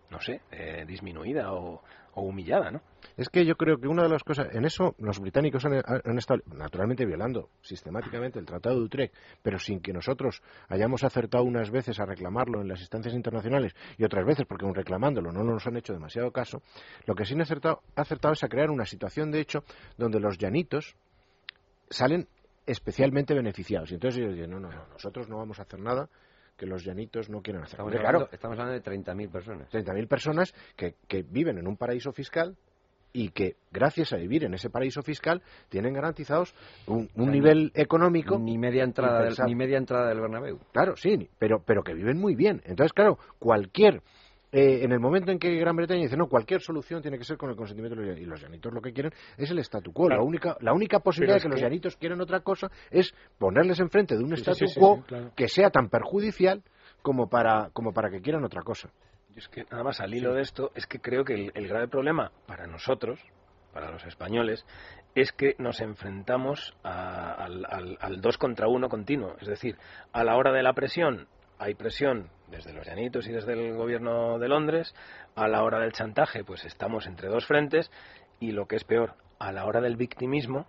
[0.09, 2.81] no sé eh, disminuida o, o humillada, ¿no?
[3.17, 6.41] Es que yo creo que una de las cosas, en eso los británicos han, estado
[6.53, 11.99] naturalmente violando sistemáticamente el Tratado de Utrecht, pero sin que nosotros hayamos acertado unas veces
[11.99, 15.77] a reclamarlo en las instancias internacionales y otras veces porque aún reclamándolo no nos han
[15.77, 16.61] hecho demasiado caso,
[17.05, 19.63] lo que sí han acertado, acertado es a crear una situación de hecho
[19.97, 20.95] donde los llanitos
[21.89, 22.27] salen
[22.65, 23.91] especialmente beneficiados.
[23.91, 26.09] Y entonces ellos dicen, no, no, no, nosotros no vamos a hacer nada
[26.61, 27.79] que los llanitos no quieren hacer.
[27.79, 29.71] Estamos, hablando, estamos hablando de 30.000 personas.
[29.71, 32.55] 30.000 personas que, que viven en un paraíso fiscal
[33.13, 36.53] y que gracias a vivir en ese paraíso fiscal tienen garantizados
[36.85, 41.61] un, nivel económico ni media entrada del, ni media entrada del Bernabéu claro sí pero
[41.65, 44.01] pero que viven muy bien entonces claro cualquier
[44.53, 47.37] eh, en el momento en que Gran Bretaña dice no cualquier solución tiene que ser
[47.37, 50.09] con el consentimiento de los y los llanitos lo que quieren es el statu quo.
[50.09, 54.17] La única la única posibilidad de que, los llanitos quieren otra cosa es ponerles enfrente
[54.17, 55.03] de un statu quo
[55.35, 56.63] que sea tan perjudicial
[57.01, 58.89] como para como para que quieran otra cosa.
[59.37, 62.33] Es que nada más al hilo de esto es que creo que el, grave problema
[62.45, 63.21] para nosotros
[63.71, 64.65] para los españoles
[65.15, 67.65] es que nos enfrentamos al,
[68.01, 69.37] al dos contra uno continuo.
[69.39, 69.77] Es decir
[70.11, 71.29] a la hora de la presión
[71.61, 74.95] hay presión desde los llanitos y desde el gobierno de Londres.
[75.35, 77.91] A la hora del chantaje, pues estamos entre dos frentes.
[78.39, 80.65] Y lo que es peor, a la hora del victimismo,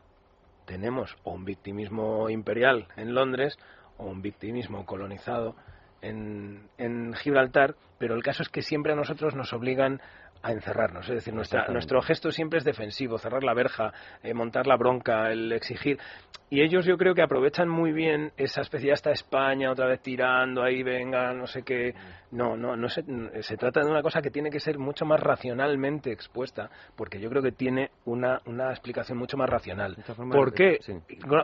[0.66, 3.58] tenemos o un victimismo imperial en Londres
[3.96, 5.56] o un victimismo colonizado
[6.02, 10.02] en, en Gibraltar, pero el caso es que siempre a nosotros nos obligan
[10.42, 11.08] a encerrarnos.
[11.08, 15.30] Es decir, nuestra, nuestro gesto siempre es defensivo, cerrar la verja, eh, montar la bronca,
[15.30, 15.98] el exigir.
[16.50, 20.02] Y ellos yo creo que aprovechan muy bien esa especie de hasta España otra vez
[20.02, 21.94] tirando ahí, venga, no sé qué.
[22.32, 23.02] No, no, no se,
[23.42, 27.30] se trata de una cosa que tiene que ser mucho más racionalmente expuesta, porque yo
[27.30, 29.96] creo que tiene una, una explicación mucho más racional.
[30.30, 30.78] ¿Por qué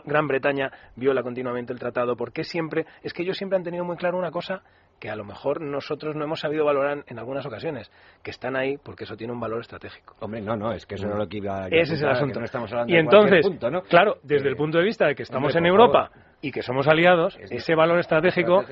[0.05, 2.15] Gran Bretaña viola continuamente el tratado?
[2.15, 2.85] ¿Por qué siempre?
[3.01, 4.61] Es que ellos siempre han tenido muy claro una cosa
[4.99, 8.77] que a lo mejor nosotros no hemos sabido valorar en algunas ocasiones, que están ahí
[8.77, 10.15] porque eso tiene un valor estratégico.
[10.19, 12.09] Hombre, no, no, es que eso no es lo que iba a Ese es el
[12.09, 12.39] asunto.
[12.87, 13.49] y entonces,
[13.89, 17.37] claro, desde el punto de vista de que estamos en Europa y que somos aliados,
[17.49, 18.63] ese valor estratégico,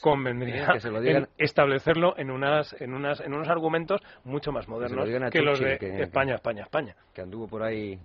[0.00, 0.68] convendría
[1.38, 6.36] establecerlo en unas, en unas, en unos argumentos mucho más modernos que, los de España,
[6.36, 6.96] España, España.
[7.12, 7.98] Que anduvo por ahí eh,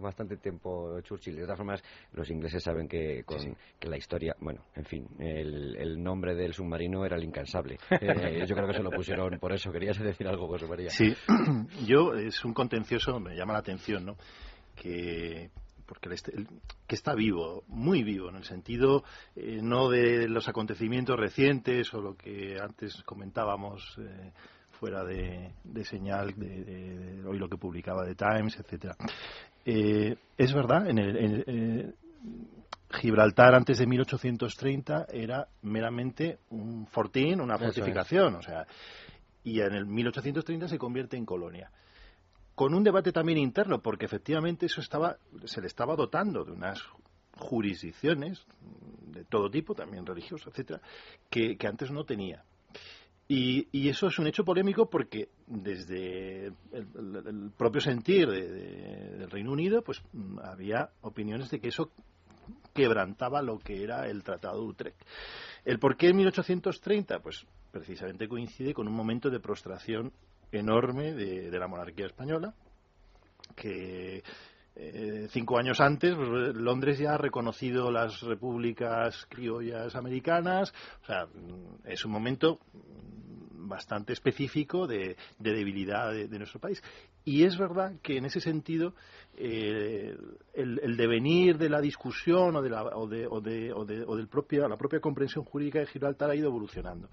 [0.00, 1.36] bastante tiempo Churchill.
[1.36, 1.82] De todas formas,
[2.12, 3.38] los ingleses saben que, con,
[3.78, 7.78] que la historia, bueno, en fin, el, nombre del submarino era el incansable.
[8.02, 9.70] Eh, yo creo que se lo pusieron por eso.
[9.70, 10.90] ¿Querías decir algo, José María?
[10.90, 11.14] Sí,
[11.86, 14.16] yo es un contencioso, me llama la atención, ¿no?
[14.74, 15.50] Que
[15.92, 16.16] porque
[16.86, 19.04] que está vivo, muy vivo, en el sentido
[19.36, 24.32] eh, no de los acontecimientos recientes o lo que antes comentábamos eh,
[24.70, 25.52] fuera de,
[25.84, 28.96] señal de, hoy lo que publicaba The Times, etcétera.
[29.66, 31.94] Eh, es verdad, en el,
[32.90, 38.66] Gibraltar antes de 1830 era meramente un fortín, una fortificación, o sea,
[39.44, 41.70] y en el 1830 se convierte en colonia
[42.54, 46.82] con un debate también interno, porque efectivamente eso estaba, se le estaba dotando de unas
[47.36, 48.44] jurisdicciones
[49.06, 50.80] de todo tipo, también religiosas, etcétera,
[51.30, 52.44] que, antes no tenía.
[53.28, 60.02] Y, eso es un hecho polémico porque desde el, propio sentir del Reino Unido, pues
[60.42, 61.90] había opiniones de que eso
[62.74, 65.00] quebrantaba lo que era el Tratado de Utrecht.
[65.64, 67.20] ¿El por qué en 1830?
[67.20, 70.12] Pues precisamente coincide con un momento de prostración
[70.52, 72.54] enorme de, la monarquía española,
[73.56, 74.22] que
[74.76, 80.72] eh, cinco años antes, pues, Londres ya ha reconocido las repúblicas criollas americanas.
[81.02, 81.26] O sea,
[81.84, 82.60] es un momento
[83.72, 86.82] bastante específico de, debilidad de, nuestro país.
[87.24, 88.94] Y es verdad que en ese sentido
[89.36, 90.16] eh,
[90.52, 94.68] el, devenir de la discusión o de la, o de, o de, o del propio,
[94.68, 97.08] la propia comprensión jurídica de Gibraltar ha ido evolucionando.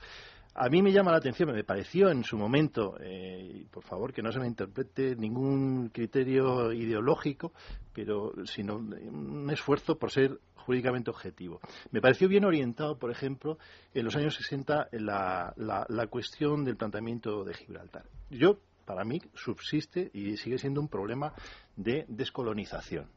[0.56, 4.22] A mí me llama la atención, me pareció en su momento, eh, por favor que
[4.22, 7.54] no se me interprete ningún criterio ideológico,
[7.94, 11.62] pero sino un esfuerzo por ser jurídicamente objetivo.
[11.92, 13.58] Me pareció bien orientado, por ejemplo,
[13.94, 18.04] en los años 60 la, la, la cuestión del planteamiento de Gibraltar.
[18.30, 21.34] Yo, para mí, subsiste y sigue siendo un problema
[21.76, 23.08] de descolonización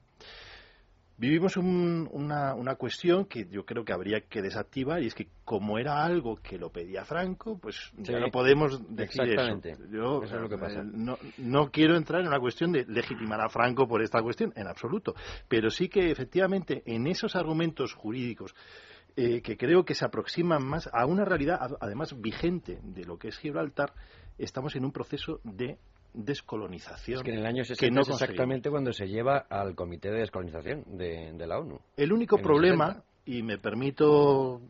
[1.22, 5.78] vivimos una, una, cuestión que yo creo que habría que desactivar y es que como
[5.78, 9.70] era algo que lo pedía Franco, pues ya no podemos decir exactamente.
[9.70, 9.84] eso.
[9.88, 10.82] Yo es lo que pasa.
[10.82, 14.66] No, no quiero entrar en una cuestión de legitimar a Franco por esta cuestión, en
[14.66, 15.14] absoluto,
[15.46, 18.52] pero sí que efectivamente en esos argumentos jurídicos
[19.14, 23.28] eh, que creo que se aproximan más a una realidad además vigente de lo que
[23.28, 23.92] es Gibraltar,
[24.38, 25.78] estamos en un proceso de
[26.14, 27.18] descolonización.
[27.18, 30.84] Es que en el año 60 es exactamente cuando se lleva al Comité de Descolonización
[30.96, 31.80] de, la ONU.
[31.96, 34.60] El único problema, y me permito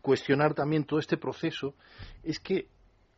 [0.00, 1.74] cuestionar también todo este proceso,
[2.22, 2.66] es que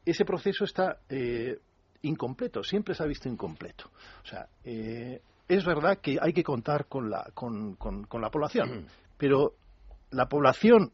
[0.05, 1.59] ese proceso está eh,
[2.03, 3.91] incompleto, siempre se ha visto incompleto.
[4.23, 8.83] O sea, eh, es verdad que hay que contar con la, con, con la población,
[8.83, 8.87] mm.
[9.19, 9.55] pero
[10.11, 10.93] la población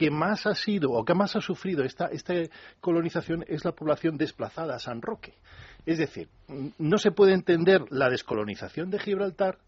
[0.00, 2.08] que más ha sido o que más ha sufrido esta,
[2.80, 5.34] colonización es la población desplazada a San Roque.
[5.84, 6.30] Es decir,
[6.78, 9.58] no se puede entender la descolonización de Gibraltar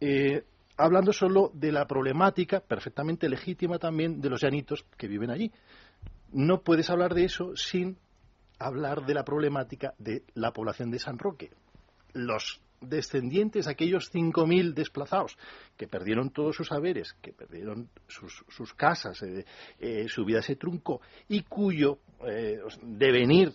[0.00, 0.44] eh,
[0.78, 5.52] hablando solo de la problemática perfectamente legítima también de los llanitos que viven allí.
[6.32, 7.98] No puedes hablar de eso sin
[8.58, 11.50] hablar de la problemática de la población de San Roque.
[12.14, 15.36] Los descendientes, aquellos 5.000 desplazados
[15.76, 19.44] que perdieron todos sus saberes, que perdieron sus, sus casas, eh,
[19.78, 23.52] eh, su vida se truncó y cuyo eh, devenir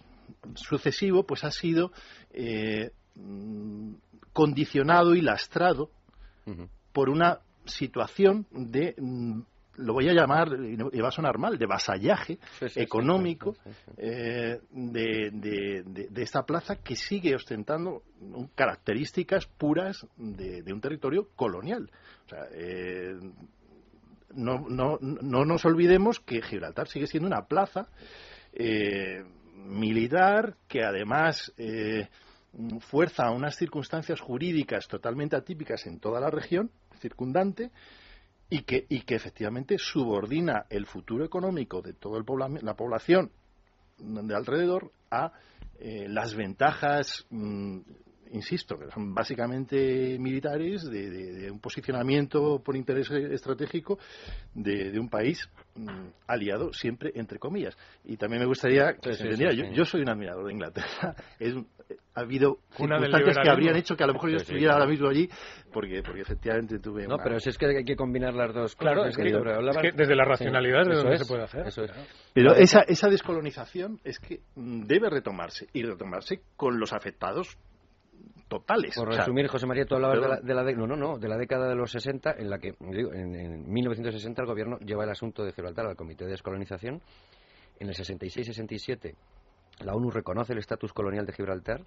[0.56, 1.92] sucesivo pues ha sido
[3.16, 3.94] mm,
[4.34, 5.92] condicionado y lastrado
[6.92, 9.42] por una situación de mm,
[9.78, 12.40] lo voy a llamar, y va a sonar mal, de vasallaje
[12.76, 13.56] económico
[13.98, 15.32] eh, de,
[16.12, 18.04] de, esta plaza que sigue ostentando
[18.56, 21.90] características puras de, un territorio colonial.
[22.26, 23.16] O sea, eh,
[24.34, 27.88] no, no, no nos olvidemos que Gibraltar sigue siendo una plaza
[28.54, 31.54] eh, militar que además
[32.80, 37.72] fuerza unas circunstancias jurídicas totalmente atípicas en toda la región circundante
[38.50, 42.24] y que, y que efectivamente subordina el futuro económico de toda
[42.62, 43.32] la población
[43.98, 45.32] de alrededor a
[45.80, 47.80] eh, las ventajas, mm,
[48.32, 53.98] insisto, que son básicamente militares, de, un posicionamiento por interés estratégico
[54.54, 57.78] de, un país mm, aliado, siempre entre comillas.
[58.04, 61.56] Y también me gustaría que se entendiera, yo, soy un admirador de Inglaterra, es,
[62.16, 65.30] ha habido circunstancias que habrían hecho que a lo mejor yo estuviera ahora mismo allí,
[65.72, 67.08] porque, porque efectivamente tuve.
[67.08, 68.94] No, pero si es que hay que combinar las dos cosas.
[68.94, 71.68] Claro, es que, desde la racionalidad es de donde se puede hacer.
[71.68, 71.92] Eso es.
[72.34, 77.58] Pero esa, esa descolonización es que debe retomarse y retomarse con los afectados
[78.48, 78.96] totales.
[78.96, 81.68] Por resumir, José María, tú hablabas de la, de no, no, no, de la década
[81.68, 85.44] de los 60, en la que, digo, en, en 1960 el gobierno lleva el asunto
[85.44, 87.02] de Gibraltar al Comité de Descolonización.
[87.78, 89.16] En el 66-67
[89.84, 91.82] la ONU reconoce el estatus colonial de Gibraltar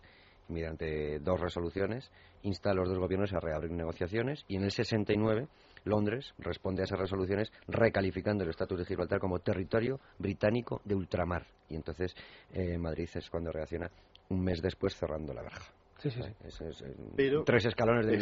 [0.48, 2.10] y mediante dos resoluciones
[2.42, 5.48] insta a los dos gobiernos a reabrir negociaciones y en el 69
[5.84, 11.46] Londres responde a esas resoluciones recalificando el estatus de Gibraltar como territorio británico de ultramar
[11.68, 12.14] y entonces
[12.52, 13.90] eh, Madrid es cuando reacciona
[14.28, 15.72] un mes después cerrando la verja.
[15.98, 18.18] Sí, sí, eh, tres escalones de,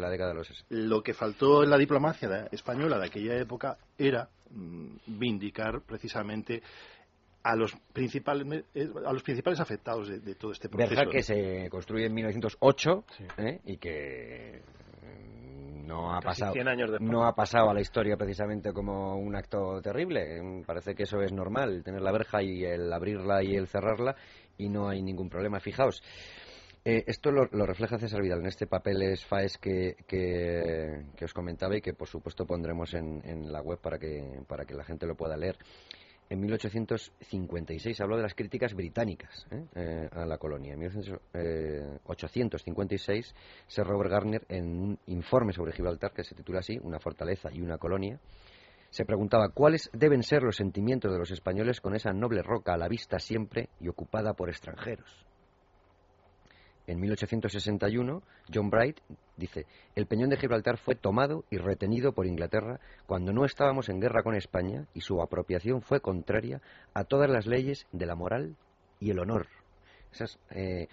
[0.00, 0.66] la década de los 60.
[0.68, 6.62] Lo que faltó en la diplomacia española de aquella época era mm, vindicar precisamente
[7.46, 10.96] a los principales eh, a los principales afectados de, todo este proceso.
[10.96, 13.04] Verja que se construye en 1908
[13.38, 13.60] ¿eh?
[13.66, 14.62] y que
[15.02, 16.54] mm, no ha pasado
[16.98, 20.64] no ha pasado a la historia precisamente como un acto terrible.
[20.66, 24.16] Parece que eso es normal, tener la verja y el abrirla y el cerrarla
[24.58, 25.60] y no hay ningún problema.
[25.60, 26.02] Fijaos,
[26.88, 31.76] Eh, esto lo, refleja César Vidal en este papel es FAES que, que, os comentaba
[31.76, 35.04] y que por supuesto pondremos en, en, la web para que, para que la gente
[35.04, 35.56] lo pueda leer.
[36.28, 39.64] En 1856 habló de las críticas británicas ¿eh?
[39.76, 40.74] Eh, a la colonia.
[40.74, 43.34] En 1856
[43.68, 47.60] Sir Robert Garner, en un informe sobre Gibraltar que se titula así, Una fortaleza y
[47.60, 48.18] una colonia,
[48.90, 52.78] se preguntaba cuáles deben ser los sentimientos de los españoles con esa noble roca a
[52.78, 55.26] la vista siempre y ocupada por extranjeros.
[56.86, 58.22] En 1861,
[58.52, 59.00] John Bright
[59.36, 59.66] dice,
[59.96, 64.22] el peñón de Gibraltar fue tomado y retenido por Inglaterra cuando no estábamos en guerra
[64.22, 66.60] con España y su apropiación fue contraria
[66.94, 68.56] a todas las leyes de la moral
[69.00, 69.48] y el honor.
[70.12, 70.86] Esas eh,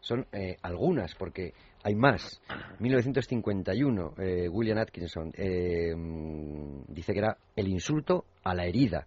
[0.00, 2.40] son eh, algunas, porque hay más.
[2.78, 5.32] 1951, eh, William Atkinson
[6.88, 9.06] dice que era el insulto a la herida.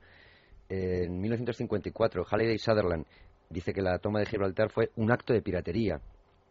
[0.68, 3.06] En 1954, Halliday Sutherland
[3.50, 6.02] dice que la toma de Gibraltar fue un acto de piratería.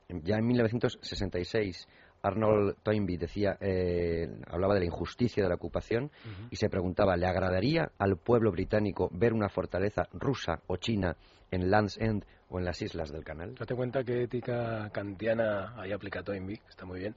[0.09, 1.89] Ya en 1966,
[2.23, 6.11] Arnold Toynbee decía, eh, hablaba de la injusticia de la ocupación
[6.51, 11.17] y se preguntaba, ¿le agradaría al pueblo británico ver una fortaleza rusa o china
[11.51, 13.55] en Land's End o en las islas del canal?
[13.55, 17.15] Date cuenta qué ética kantiana ahí aplica Toynbee, está muy bien.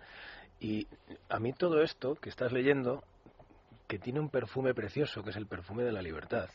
[0.60, 0.88] Y
[1.30, 3.04] a mí todo esto que estás leyendo,
[3.88, 6.50] que tiene un perfume precioso, que es el perfume de la libertad,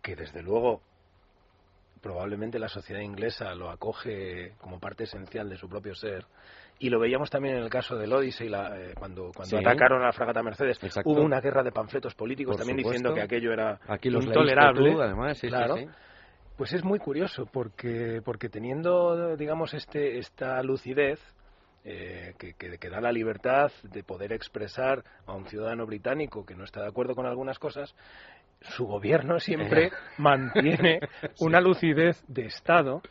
[0.00, 0.80] que desde luego
[2.00, 6.24] probablemente la sociedad inglesa lo acoge como parte esencial de su propio ser.
[6.80, 10.06] Y lo veíamos también en el caso del Odyssey, la, eh, cuando, cuando atacaron a
[10.06, 10.78] la fragata Mercedes.
[11.04, 14.94] Hubo una guerra de panfletos políticos también diciendo que aquello era intolerable.
[15.02, 15.76] además, claro.
[16.56, 21.20] Pues es muy curioso, porque, porque teniendo, digamos, este, esta lucidez,
[21.84, 26.64] eh, que, que, da la libertad de poder expresar a un ciudadano británico que no
[26.64, 27.94] está de acuerdo con algunas cosas,
[28.60, 31.00] su gobierno siempre mantiene
[31.40, 33.02] una lucidez de Estado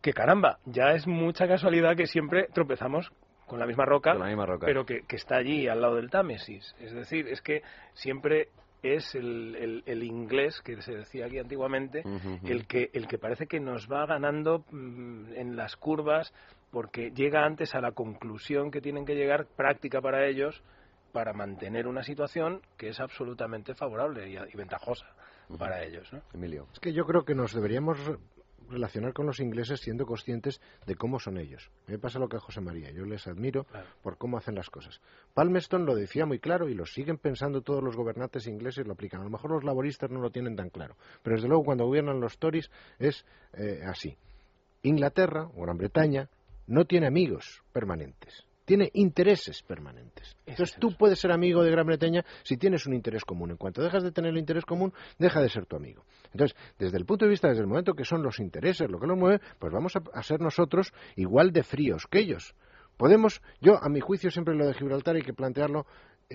[0.00, 3.10] que caramba, ya es mucha casualidad que siempre tropezamos
[3.46, 4.14] con la misma roca,
[4.60, 6.74] pero que, está allí al lado del Támesis.
[6.78, 7.62] Es decir, es que
[7.94, 8.48] siempre
[8.82, 12.02] es el, el, inglés que se decía aquí antiguamente
[12.44, 16.34] el que el que parece que nos va ganando mm, en las curvas
[16.70, 20.62] porque llega antes a la conclusión que tienen que llegar práctica para ellos
[21.14, 25.06] para mantener una situación que es absolutamente favorable y, ventajosa
[25.56, 26.12] para ellos.
[26.12, 26.20] ¿no?
[26.34, 26.66] Emilio.
[26.72, 27.96] Es que yo creo que nos deberíamos
[28.68, 31.70] relacionar con los ingleses siendo conscientes de cómo son ellos.
[31.86, 32.90] A mí me pasa lo que a José María.
[32.90, 33.64] Yo les admiro
[34.02, 35.00] por cómo hacen las cosas.
[35.34, 39.20] Palmerston lo decía muy claro y lo siguen pensando todos los gobernantes ingleses lo aplican.
[39.20, 40.96] A lo mejor los laboristas no lo tienen tan claro.
[41.22, 44.18] Pero desde luego cuando gobiernan los Tories es eh, así.
[44.82, 46.28] Inglaterra o Gran Bretaña
[46.66, 50.36] no tiene amigos permanentes tiene intereses permanentes.
[50.46, 53.50] Entonces tú puedes ser amigo de Gran Bretaña si tienes un interés común.
[53.50, 56.04] En cuanto dejas de tener el interés común, deja de ser tu amigo.
[56.32, 59.06] Entonces, desde el punto de vista, desde el momento que son los intereses lo que
[59.06, 62.54] los mueve, pues vamos a, ser nosotros igual de fríos que ellos.
[62.96, 65.86] Podemos, yo a mi juicio siempre lo de Gibraltar hay que plantearlo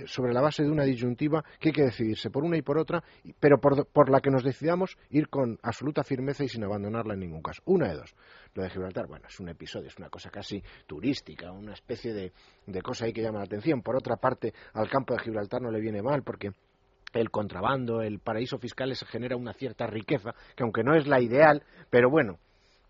[0.08, 3.04] sobre la base de una disyuntiva que hay que decidirse por una y por otra,
[3.40, 7.42] pero por, la que nos decidamos ir con absoluta firmeza y sin abandonarla en ningún
[7.42, 7.62] caso.
[7.66, 8.16] Una de dos.
[8.54, 12.34] Lo de Gibraltar, bueno, es un episodio, es una cosa casi turística, una especie de,
[12.66, 13.82] de cosa ahí que llama la atención.
[13.82, 16.52] Por otra parte, al campo de Gibraltar no le viene mal porque
[17.14, 21.22] el contrabando, el paraíso fiscal se genera una cierta riqueza, que aunque no es la
[21.22, 22.40] ideal, pero bueno,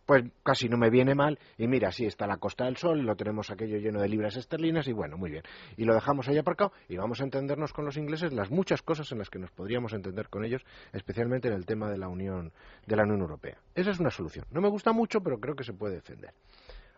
[0.10, 1.38] pues casi no me viene mal.
[1.56, 4.88] Y mira, sí está la Costa del Sol, lo tenemos aquello lleno de libras esterlinas,
[4.88, 5.44] y bueno, muy bien.
[5.78, 9.12] Y lo dejamos ahí aparcado y vamos a entendernos con los ingleses las muchas cosas
[9.12, 12.52] en las que nos podríamos entender con ellos, especialmente en el tema de la Unión,
[12.88, 13.60] de la Unión Europea.
[13.76, 14.46] Esa es una solución.
[14.50, 16.34] No me gusta mucho, pero creo que se puede defender.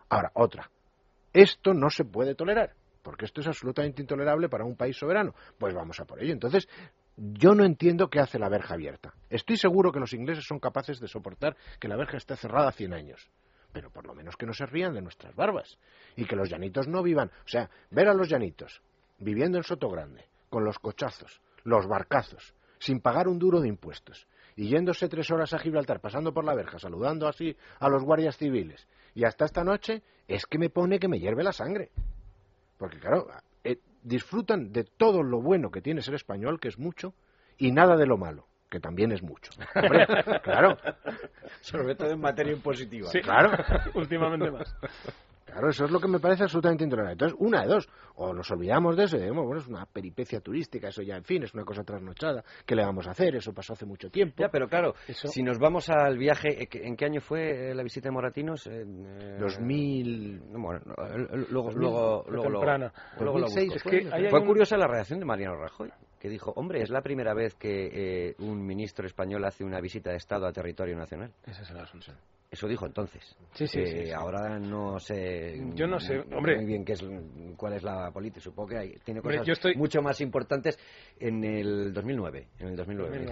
[0.08, 0.70] Ahora, otra.
[1.34, 5.34] Esto no se puede tolerar porque esto es absolutamente intolerable para un país soberano.
[5.58, 6.32] Pues vamos a por ello.
[6.32, 6.66] Entonces,
[7.16, 9.14] yo no entiendo qué hace la verja abierta.
[9.30, 12.94] Estoy seguro que los ingleses son capaces de soportar que la verja esté cerrada 100
[12.94, 13.30] años.
[13.72, 15.78] Pero por lo menos que no se rían de nuestras barbas.
[16.16, 17.28] Y que los llanitos no vivan.
[17.28, 18.82] O sea, ver a los llanitos
[19.22, 24.26] viviendo en Soto Grande, con los cochazos, los barcazos, sin pagar un duro de impuestos,
[24.56, 28.36] y yéndose tres horas a Gibraltar, pasando por la verja, saludando así a los guardias
[28.36, 31.90] civiles, y hasta esta noche, es que me pone que me hierve la sangre.
[32.78, 33.28] Porque claro,
[34.02, 37.14] disfrutan de todo lo bueno que tiene ser español, que es mucho,
[37.58, 39.52] y nada de lo malo, que también es mucho.
[40.42, 40.78] claro.
[41.60, 43.08] Sobre todo en materia impositiva.
[43.10, 43.52] Sí, claro.
[43.94, 44.74] Últimamente más.
[45.52, 47.12] Claro, eso es lo que me parece absolutamente intolerable.
[47.12, 50.40] Entonces, una de dos, o nos olvidamos de eso y decimos, bueno, es una peripecia
[50.40, 53.36] turística, eso ya, en fin, es una cosa trasnochada, ¿qué le vamos a hacer?
[53.36, 54.36] Eso pasó hace mucho tiempo.
[54.38, 58.08] Ya, pero claro, si nos vamos al viaje, ¿en qué año fue eh, la visita
[58.08, 58.66] de Moratinos?
[58.66, 60.34] En, 2000...
[60.36, 60.80] Eh, bueno,
[61.50, 65.90] luego, luego, luego, luego, luego, Es que fue curiosa la reacción de Mariano Rajoy
[66.22, 70.12] que dijo, hombre, es la primera vez que eh, un ministro español hace una visita
[70.12, 71.32] de Estado a territorio nacional.
[71.44, 72.12] Ese es el asunto.
[72.48, 73.36] Eso dijo entonces.
[73.54, 75.60] Sí, sí, sí, Ahora no sé.
[75.74, 76.58] Yo no sé, hombre.
[76.58, 77.04] Muy bien qué es,
[77.56, 78.40] cuál es la política.
[78.40, 80.78] Supongo que hay, tiene cosas mucho más importantes
[81.18, 82.46] en el 2009.
[82.60, 83.26] En el 2009.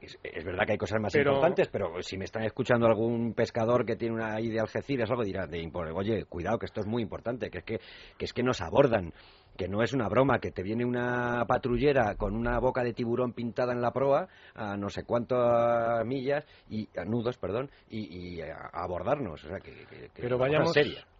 [0.00, 3.96] Es, verdad que hay cosas más importantes, pero si me están escuchando algún pescador que
[3.96, 7.50] tiene una idea de Algeciras, algo dirá, de, oye, cuidado, que esto es muy importante,
[7.50, 7.80] que es que,
[8.16, 9.12] que es que nos abordan
[9.60, 13.34] que no es una broma, que te viene una patrullera con una boca de tiburón
[13.34, 18.70] pintada en la proa a no sé cuántas millas y a nudos, perdón, y, a
[18.72, 20.74] abordarnos, o sea que, Pero vayamos,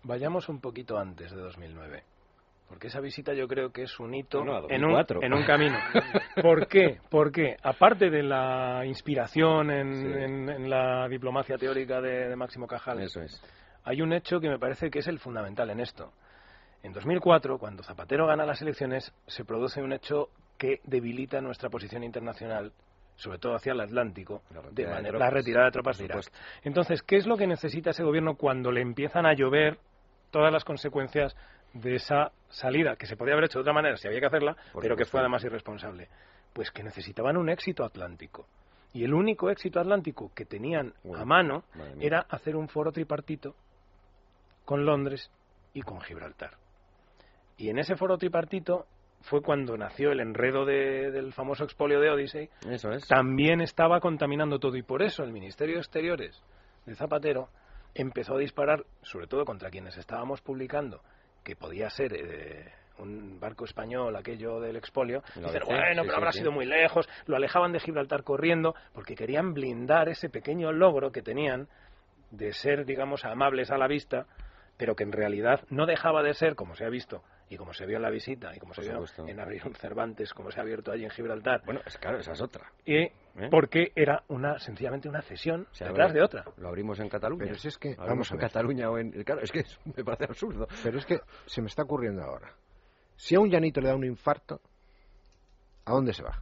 [0.05, 2.03] vayamos un poquito antes de 2009.
[2.67, 4.49] Porque esa visita yo creo que es un hito en,
[4.87, 5.77] un, en, un, camino.
[6.41, 6.99] ¿Por qué?
[7.11, 13.43] Porque aparte de la inspiración en, la diplomacia teórica de, de Máximo Cajal, Eso es.
[13.85, 16.11] hay un hecho que me parece que es el fundamental en esto.
[16.83, 22.05] En 2004, cuando Zapatero gana las elecciones, se produce un hecho que debilita nuestra posición
[22.05, 22.73] internacional,
[23.17, 24.63] sobre todo hacia el Atlántico, la
[25.01, 26.25] de, la retirada de tropas de Irak.
[26.63, 29.79] Entonces, ¿qué es lo que necesita ese gobierno cuando le empiezan a llover
[30.31, 31.37] todas las consecuencias
[31.75, 34.57] de esa salida, que se podía haber hecho de otra manera si había que hacerla,
[34.81, 36.09] pero que fue además irresponsable?
[36.53, 38.47] Pues que necesitaban un éxito atlántico.
[38.93, 41.63] Y el único éxito atlántico que tenían a mano
[42.01, 43.55] era hacer un foro tripartito
[44.65, 45.31] con Londres
[45.75, 46.51] y con Gibraltar.
[47.61, 48.87] Y en ese foro tripartito
[49.21, 52.49] fue cuando nació el enredo del famoso expolio de Odyssey.
[52.67, 53.07] Eso es.
[53.07, 56.43] También estaba contaminando todo y por eso el Ministerio de Exteriores
[56.87, 57.51] de Zapatero
[57.95, 61.03] empezó a disparar, sobre todo contra quienes estábamos publicando,
[61.45, 65.23] que podía ser eh, un barco español, aquello del expolio.
[65.35, 67.07] Dicen, bueno, pero habrá sido muy lejos.
[67.27, 71.69] Lo alejaban de Gibraltar corriendo porque querían blindar ese pequeño logro que tenían
[72.31, 74.25] de ser, digamos, amables a la vista,
[74.79, 77.85] pero que en realidad no dejaba de ser, como se ha visto, y como se
[77.85, 80.63] vio en la visita, y como se vio en abrir un Cervantes, como se ha
[80.63, 81.63] abierto allí en Gibraltar.
[81.65, 82.71] Bueno, es claro, esa es otra.
[82.87, 83.13] Y ¿Eh?
[83.51, 86.45] porque era una sencillamente una cesión detrás de otra.
[86.59, 87.47] Lo abrimos en Cataluña.
[87.47, 89.11] Pero es que, vamos en Cataluña o en...
[89.25, 89.65] Claro, es que
[89.97, 90.69] me parece absurdo.
[90.85, 92.55] Pero es que se me está ocurriendo ahora.
[93.17, 94.61] Si a un llanito le da un infarto,
[95.87, 96.41] ¿a dónde se va?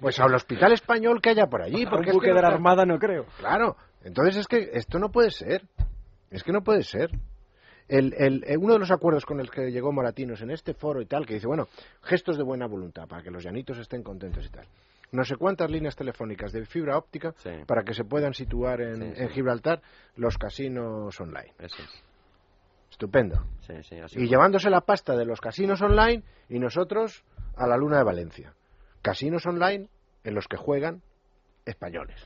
[0.00, 1.86] Pues al hospital español que haya por allí.
[1.86, 3.26] Porque un buque de la Armada no creo.
[3.38, 3.76] Claro.
[4.02, 5.62] Entonces es que esto no puede ser.
[6.30, 7.10] Es que no puede ser.
[7.90, 11.02] El, el, eh, uno de los acuerdos con el que llegó Moratinos en este foro
[11.02, 11.66] y tal, que dice, bueno,
[12.02, 14.64] gestos de buena voluntad para que los llanitos estén contentos y tal.
[15.10, 17.34] No sé cuántas líneas telefónicas de fibra óptica
[17.66, 19.82] para que se puedan situar en, Gibraltar
[20.14, 21.52] los casinos online.
[22.88, 23.44] Estupendo.
[24.12, 27.24] y llevándose la pasta de los casinos online y nosotros
[27.56, 28.54] a la luna de Valencia.
[29.02, 29.88] Casinos online
[30.22, 31.02] en los que juegan
[31.64, 32.24] españoles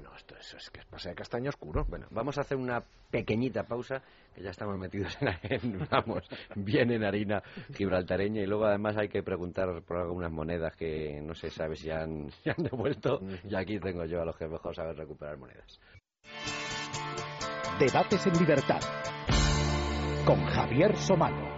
[0.00, 1.84] no, esto, eso es que pasa de castaño oscuro.
[1.88, 4.02] Bueno, vamos a hacer una pequeñita pausa,
[4.34, 7.42] que ya estamos metidos en, vamos, bien en harina
[7.74, 11.90] gibraltareña, y luego además hay que preguntar por algunas monedas que no se sabe si
[11.90, 15.80] han, han devuelto, y aquí tengo yo a los que mejor saben recuperar monedas.
[17.78, 18.80] Debates en libertad,
[20.26, 21.55] con Javier Somano.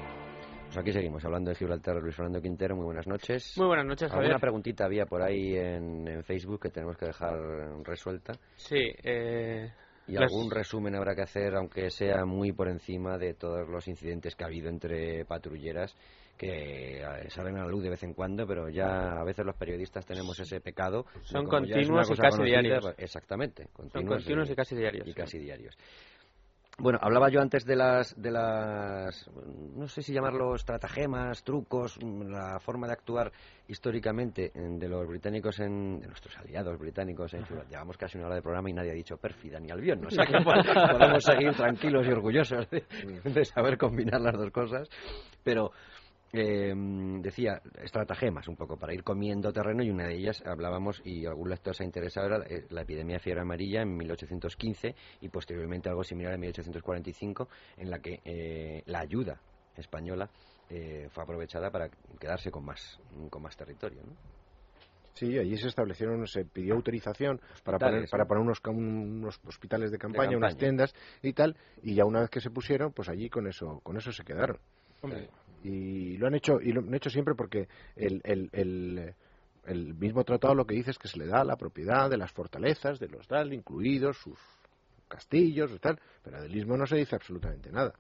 [0.69, 2.77] Pues aquí seguimos hablando de Gibraltar, Luis Fernando Quintero.
[2.77, 3.55] Muy buenas noches.
[3.57, 4.27] Muy buenas noches, Javier.
[4.27, 7.39] Alguna preguntita había por ahí en, Facebook que tenemos que dejar
[7.85, 8.35] resuelta.
[8.57, 8.93] Sí.
[9.03, 9.73] Eh,
[10.07, 14.37] y algún resumen habrá que hacer, aunque sea muy por encima de todos los incidentes
[14.37, 15.97] que ha habido entre patrulleras
[16.37, 19.57] que eh, salen a la luz de vez en cuando, pero ya a veces los
[19.57, 21.05] periodistas tenemos ese pecado.
[21.23, 22.85] Son continuos y casi diarios.
[22.85, 23.67] Pues, exactamente.
[23.73, 25.09] Continuos, Son continuos y, casi diarios.
[25.09, 25.77] Y casi diarios.
[26.81, 29.29] Bueno, hablaba yo antes de las, de las,
[29.75, 33.33] no sé si llamarlo estratagemas, trucos, la forma de actuar
[33.67, 38.43] históricamente de los británicos, en, de nuestros aliados británicos en Llevamos casi una hora de
[38.43, 40.07] programa y nadie ha dicho pérfida ni albión.
[40.07, 42.85] O sea que podemos seguir tranquilos y orgullosos de,
[43.25, 44.89] de saber combinar las dos cosas.
[45.43, 45.73] Pero
[46.33, 46.75] eh,
[47.21, 51.49] decía estratagemas un poco para ir comiendo terreno y una de ellas hablábamos y algún
[51.49, 55.89] lector se ha interesado era eh, la epidemia de fiebre amarilla en 1815 y posteriormente
[55.89, 57.49] algo similar en 1845
[57.79, 59.41] en la que eh, la ayuda
[59.77, 60.29] española
[60.69, 63.01] eh, fue aprovechada para quedarse con más
[63.31, 64.13] con más territorio ¿no?
[65.15, 69.99] Sí, allí se establecieron, se pidió autorización para poner, para poner unos, unos hospitales de
[69.99, 73.49] campaña, unas tiendas y tal, y ya una vez que se pusieron, pues allí con
[73.49, 74.59] eso, con eso se quedaron.
[75.03, 75.29] Hombre,
[75.63, 79.15] y lo han hecho y lo han hecho siempre porque el, el,
[79.95, 82.99] mismo tratado lo que dice es que se le da la propiedad de las fortalezas
[82.99, 84.39] de los tal incluidos sus
[85.09, 87.93] castillos y tal pero del mismo no se dice absolutamente nada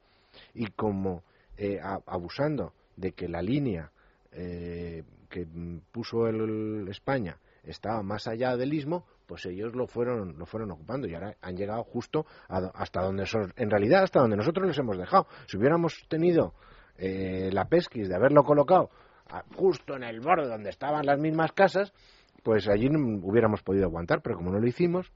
[0.54, 1.22] y como
[1.56, 3.90] eh, abusando de que la línea
[4.32, 5.46] eh, que
[5.92, 11.06] puso el, España estaba más allá del istmo, pues ellos lo fueron lo fueron ocupando
[11.06, 15.26] y ahora han llegado justo hasta donde en realidad hasta donde nosotros les hemos dejado.
[15.46, 16.54] Si hubiéramos tenido
[16.98, 18.90] eh, la pesquis de haberlo colocado
[19.56, 21.92] justo en el borde donde estaban las mismas casas,
[22.42, 25.12] pues allí no hubiéramos podido aguantar, pero como no lo hicimos,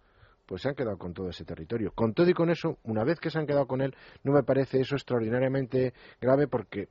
[0.47, 1.93] pues se han quedado con todo ese territorio.
[1.95, 4.43] Con todo y con eso, una vez que se han quedado con él, no me
[4.43, 6.89] parece eso extraordinariamente grave porque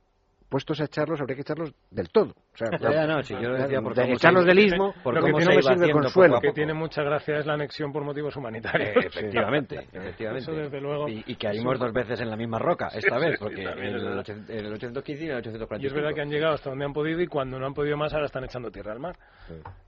[0.52, 2.34] puestos a echarlos, habría que echarlos del todo.
[2.52, 2.68] O sea,
[4.06, 6.34] echarlos del istmo, porque no me sirve consuelo.
[6.34, 8.90] Lo que tiene mucha gracia es la anexión por motivos humanitarios.
[8.90, 10.52] Eh, efectivamente, efectivamente.
[10.52, 11.08] desde luego.
[11.08, 14.52] Y, que caímos dos veces en la misma roca, esta vez, porque en el, 815
[14.52, 15.82] y en el 845.
[15.82, 17.96] Y es verdad que han llegado hasta donde han podido y cuando no han podido
[17.96, 19.16] más ahora están echando tierra al mar.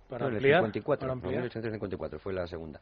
[0.09, 1.43] Para, ampliar, 54, para ampliar.
[1.43, 2.81] 1854 fue la segunda.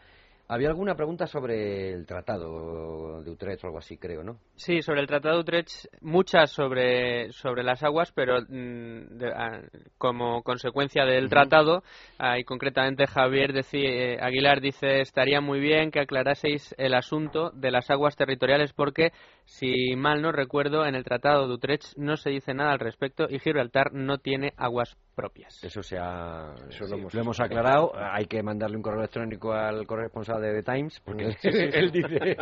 [0.52, 4.36] Había alguna pregunta sobre el tratado de Utrecht o algo así, creo, ¿no?
[4.54, 9.62] Sí, sobre el tratado de Utrecht, muchas sobre, sobre las aguas, pero mm, ah,
[9.96, 11.82] como consecuencia del tratado,
[12.18, 17.70] ah, y concretamente Javier eh, Aguilar dice, estaría muy bien que aclaraseis el asunto de
[17.70, 19.12] las aguas territoriales porque,
[19.44, 23.26] si mal no recuerdo, en el tratado de Utrecht no se dice nada al respecto
[23.28, 25.62] y Gibraltar no tiene aguas propias.
[25.62, 26.54] Eso se ha,
[26.88, 27.92] lo, hemos, aclarado.
[27.94, 31.32] Hay que mandarle un correo electrónico al corresponsal de The Times, porque mm.
[31.42, 32.36] él dice,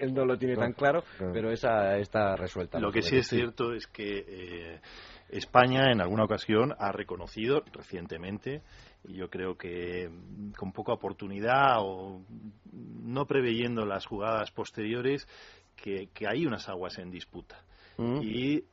[0.00, 2.80] él no lo tiene tan claro, pero esa está resuelta.
[2.80, 4.80] Lo que sí es cierto es que eh,
[5.28, 8.62] España en alguna ocasión ha reconocido recientemente
[9.04, 10.10] y yo creo que
[10.56, 12.22] con poca oportunidad o
[12.72, 15.26] no preveyendo las jugadas posteriores
[15.76, 17.64] que hay unas aguas en disputa
[17.98, 18.20] Mm.
[18.22, 18.64] y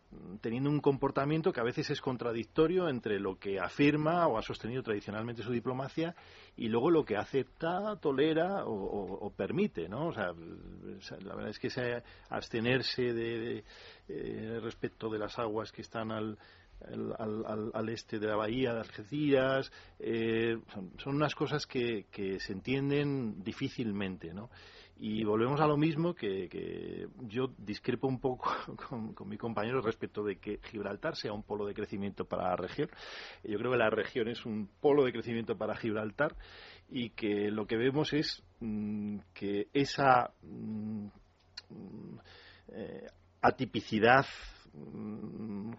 [0.42, 4.84] teniendo un comportamiento que a veces es contradictorio entre lo que afirma o ha sostenido
[4.84, 6.14] tradicionalmente su diplomacia
[6.58, 10.08] y luego lo que acepta, tolera o, permite, ¿no?
[10.08, 10.34] O sea,
[11.22, 13.64] la verdad es que ese abstenerse de,
[14.10, 16.38] eh, respecto de las aguas que están al,
[16.84, 20.58] al, este de la bahía de Algeciras, eh,
[20.98, 24.50] son, unas cosas que, que se entienden difícilmente, ¿no?
[24.98, 28.50] Y volvemos a lo mismo que, yo discrepo un poco
[29.16, 32.90] con, mi compañero respecto de que Gibraltar sea un polo de crecimiento para la región.
[33.44, 36.36] Yo creo que la región es un polo de crecimiento para Gibraltar
[36.90, 41.08] y que lo que vemos es mm, que esa mm,
[42.70, 43.08] eh,
[43.42, 44.26] atipicidad
[44.74, 45.72] mm,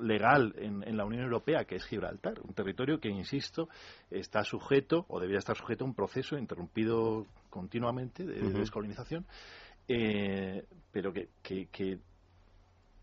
[0.00, 3.68] legal en, la Unión Europea, que es Gibraltar, un territorio que, insisto,
[4.10, 9.26] está sujeto o debería estar sujeto a un proceso interrumpido continuamente de, descolonización,
[9.86, 11.98] eh, pero que, que,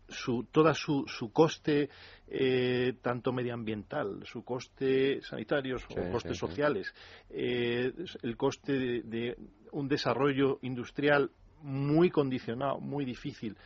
[0.08, 1.88] su, toda su, su coste
[2.28, 6.94] eh, tanto medioambiental, su coste sanitario o costes sociales,
[7.30, 7.92] eh,
[8.22, 9.36] el coste de, de,
[9.72, 11.30] un desarrollo industrial
[11.62, 13.56] muy condicionado, muy difícil,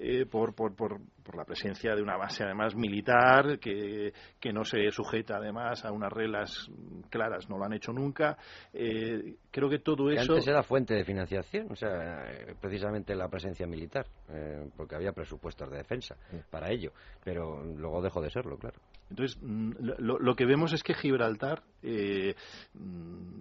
[0.00, 1.00] eh, por, por, por,
[1.34, 6.12] la presencia de una base además militar que, que, no se sujeta además a unas
[6.12, 6.70] reglas
[7.10, 8.38] claras, no lo han hecho nunca.
[8.72, 10.32] Eh, creo que todo eso.
[10.32, 12.24] antes era fuente de financiación, o sea,
[12.60, 16.16] precisamente la presencia militar, eh, porque había presupuestos de defensa
[16.48, 16.92] para ello,
[17.24, 18.78] pero luego dejó de serlo, claro.
[19.10, 23.40] Entonces, mm, lo, lo que vemos es que Gibraltar mm,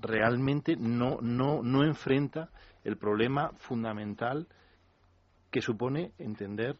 [0.00, 2.50] realmente no, no, no enfrenta
[2.84, 4.46] el problema fundamental
[5.50, 6.76] que supone entender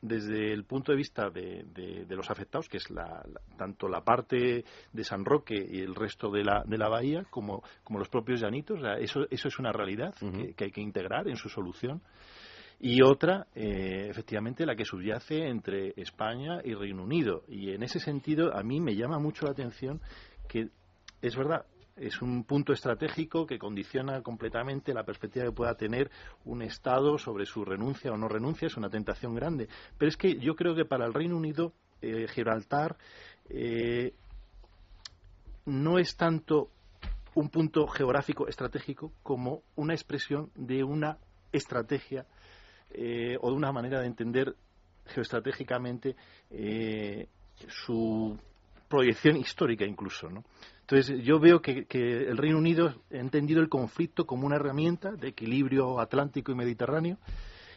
[0.00, 3.24] desde el punto de vista de, los afectados, que es la,
[3.56, 7.62] tanto la parte de San Roque y el resto de la, de la bahía, como,
[7.82, 8.80] como los propios llanitos.
[9.00, 10.14] eso, eso es una realidad
[10.56, 12.00] que, hay que integrar en su solución.
[12.80, 17.42] Y otra, eh, efectivamente, la que subyace entre España y Reino Unido.
[17.48, 20.00] Y en ese sentido, a mí me llama mucho la atención
[20.48, 20.68] que,
[21.20, 21.66] es verdad,
[22.00, 26.10] es un punto estratégico que condiciona completamente la perspectiva que pueda tener
[26.44, 28.66] un Estado sobre su renuncia o no renuncia.
[28.66, 29.68] Es una tentación grande.
[29.96, 32.96] Pero es que yo creo que para el Reino Unido, eh, Gibraltar
[33.48, 34.14] eh,
[35.66, 36.70] no es tanto
[37.34, 41.18] un punto geográfico estratégico como una expresión de una
[41.52, 42.26] estrategia
[42.90, 44.54] eh, o de una manera de entender
[45.06, 46.16] geoestratégicamente
[47.68, 48.38] su
[48.88, 50.44] proyección histórica incluso, ¿no?
[50.90, 55.28] Entonces, yo veo que, el Reino Unido ha entendido el conflicto como una herramienta de
[55.28, 57.18] equilibrio atlántico y mediterráneo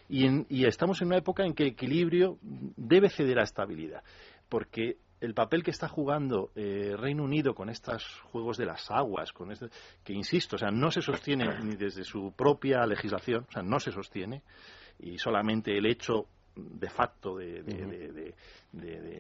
[0.08, 4.02] y, estamos en una época en que el equilibrio debe ceder a estabilidad,
[4.48, 9.34] porque el papel que está jugando eh, Reino Unido con estos juegos de las aguas,
[9.34, 9.68] con este,
[10.06, 13.82] que insisto, o sea, no se sostiene ni desde su propia legislación, o sea, no
[13.82, 14.42] se sostiene,
[15.00, 16.28] y solamente el hecho
[16.80, 18.34] de facto de,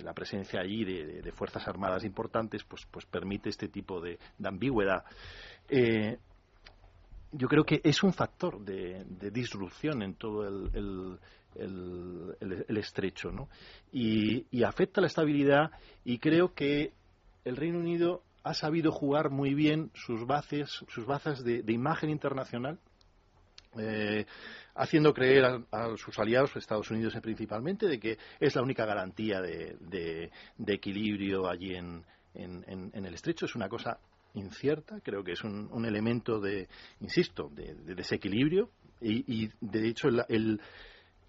[0.04, 5.04] la presencia allí de, fuerzas armadas importantes, pues, pues permite este tipo de, ambigüedad.
[5.70, 6.18] Eh,
[7.34, 11.20] yo creo que es un factor de, disrupción en todo el,
[11.56, 13.50] el, estrecho, ¿no?
[13.92, 15.72] Y, y, afecta la estabilidad
[16.04, 16.94] y creo que
[17.46, 22.80] el Reino Unido ha sabido jugar muy bien sus bases, sus bazas de, imagen internacional
[23.78, 24.26] eh,
[24.76, 30.32] haciendo creer a, sus aliados, Estados Unidos principalmente, de que es la única garantía de,
[30.68, 32.04] equilibrio allí en,
[32.34, 33.46] el estrecho.
[33.46, 33.98] Es una cosa
[34.34, 36.68] incierta, creo que es un, elemento de,
[37.00, 38.70] insisto, de, desequilibrio
[39.02, 40.62] y, de hecho el,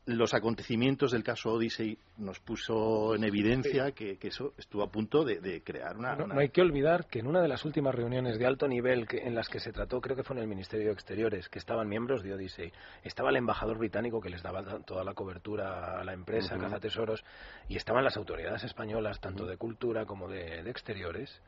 [0.07, 5.63] los acontecimientos del caso Odyssey nos puso en evidencia que, eso estuvo a punto de,
[5.63, 8.67] crear una no, hay que olvidar que en una de las últimas reuniones de alto
[8.67, 11.49] nivel que, en las que se trató, creo que fue en el Ministerio de Exteriores,
[11.49, 12.73] que estaban miembros de Odyssey,
[13.05, 17.25] estaba el embajador británico que les daba toda la cobertura a la empresa, Caza Tesoros,
[17.69, 21.41] y estaban las autoridades españolas, tanto de cultura como de exteriores.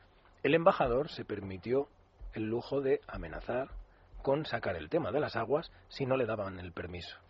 [0.43, 1.89] El embajador se permitió
[2.33, 3.69] el lujo de amenazar
[4.21, 7.24] con sacar el tema de las aguas si no le daban el permiso.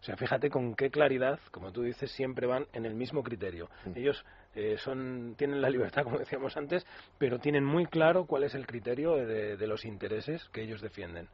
[0.00, 3.68] O sea, fíjate con qué claridad, como tú dices, siempre van en el mismo criterio.
[3.94, 4.24] Ellos
[4.54, 6.86] eh, son, tienen la libertad, como decíamos antes,
[7.18, 11.28] pero tienen muy claro cuál es el criterio de, los intereses que ellos defienden.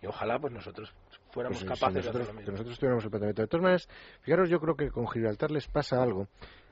[0.00, 0.94] Y ojalá pues nosotros
[1.32, 2.52] fuéramos pues capaces de hacer lo mismo.
[2.52, 3.42] nosotros tuviéramos el planteamiento.
[3.42, 3.88] De todas maneras,
[4.20, 6.28] fijaros, yo creo que con Gibraltar les pasa algo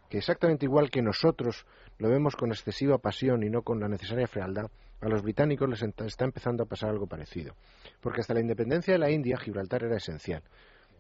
[0.09, 1.67] que exactamente igual que nosotros
[1.99, 4.71] lo vemos con excesiva pasión y no con la necesaria frialdad,
[5.01, 7.57] a los británicos les está empezando a pasar algo parecido.
[8.01, 10.45] Porque hasta la independencia de la India, Gibraltar era esencial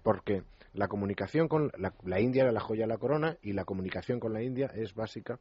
[0.05, 0.44] porque
[0.74, 4.32] la comunicación con la, India era la joya de la corona y la comunicación con
[4.32, 5.38] la India es básica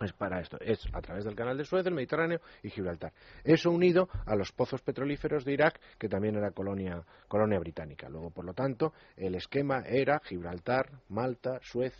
[0.00, 3.12] es para esto es a través del canal de Suez el Mediterráneo y Gibraltar.
[3.44, 8.08] Eso unido a los pozos petrolíferos de Irak que también era colonia colonia británica.
[8.08, 11.94] Luego por lo tanto el esquema era Gibraltar Malta Suez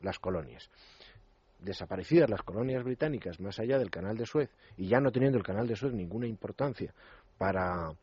[0.00, 0.68] las colonias.
[1.60, 5.44] Desaparecidas las colonias británicas más allá del canal de Suez y ya no teniendo el
[5.44, 6.92] canal de Suez ninguna importancia
[7.38, 7.94] para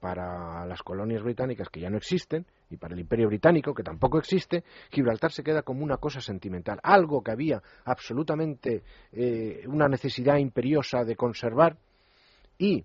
[0.00, 4.18] para las colonias británicas que ya no existen y para el imperio británico que tampoco
[4.18, 8.82] existe, Gibraltar se queda como una cosa sentimental, algo que había absolutamente
[9.12, 11.76] eh, una necesidad imperiosa de conservar
[12.58, 12.84] y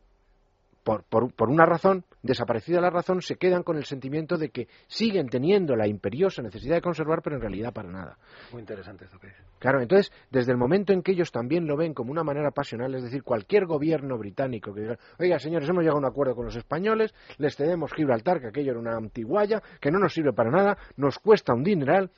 [0.83, 5.29] por, por, una razón, desaparecida la razón, se quedan con el sentimiento de que siguen
[5.29, 8.17] teniendo la imperiosa necesidad de conservar, pero en realidad para nada.
[8.51, 9.33] Muy interesante eso que es.
[9.59, 12.93] Claro, entonces, desde el momento en que ellos también lo ven como una manera pasional,
[12.95, 16.45] es decir, cualquier gobierno británico que diga, oiga, señores, hemos llegado a un acuerdo con
[16.45, 20.51] los españoles, les cedemos Gibraltar, que aquello era una antiguaya, que no nos sirve para
[20.51, 22.11] nada, nos cuesta un dineral,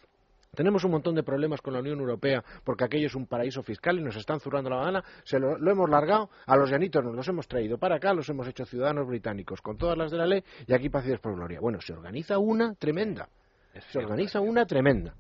[0.56, 4.00] tenemos un montón de problemas con la Unión Europea porque aquello es un paraíso fiscal
[4.00, 5.04] y nos están zurrando la gana.
[5.24, 8.48] Se lo, hemos largado, a los llanitos nos los hemos traído para acá, los hemos
[8.48, 11.60] hecho ciudadanos británicos con todas las de la ley y aquí pacientes por gloria.
[11.60, 13.30] Bueno, se organiza una tremenda.
[13.92, 15.14] Se organiza una tremenda.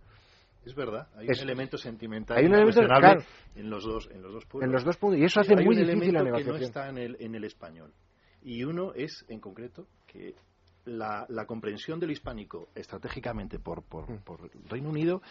[0.66, 4.46] Es verdad, hay un elemento sentimental hay un elemento, en, los dos, en los dos
[4.46, 4.66] puntos.
[4.66, 6.56] En los dos puntos, y eso hace muy difícil la negociación.
[6.56, 7.94] Que no está en el, en el español.
[8.42, 10.34] Y uno es, en concreto, que
[10.86, 14.22] la, comprensión del hispánico estratégicamente por, por, mm.
[14.64, 15.22] el Reino Unido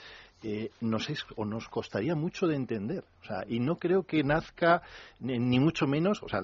[0.43, 3.05] eh, nos, es, o nos costaría mucho de entender.
[3.23, 4.83] O sea, y no creo que nazca,
[5.21, 6.43] ni, mucho menos, o sea,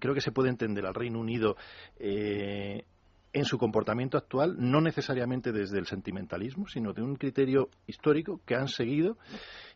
[0.00, 1.56] creo que se puede entender al Reino Unido
[1.98, 2.84] eh,
[3.32, 8.54] en su comportamiento actual, no necesariamente desde el sentimentalismo, sino de un criterio histórico que
[8.54, 9.18] han seguido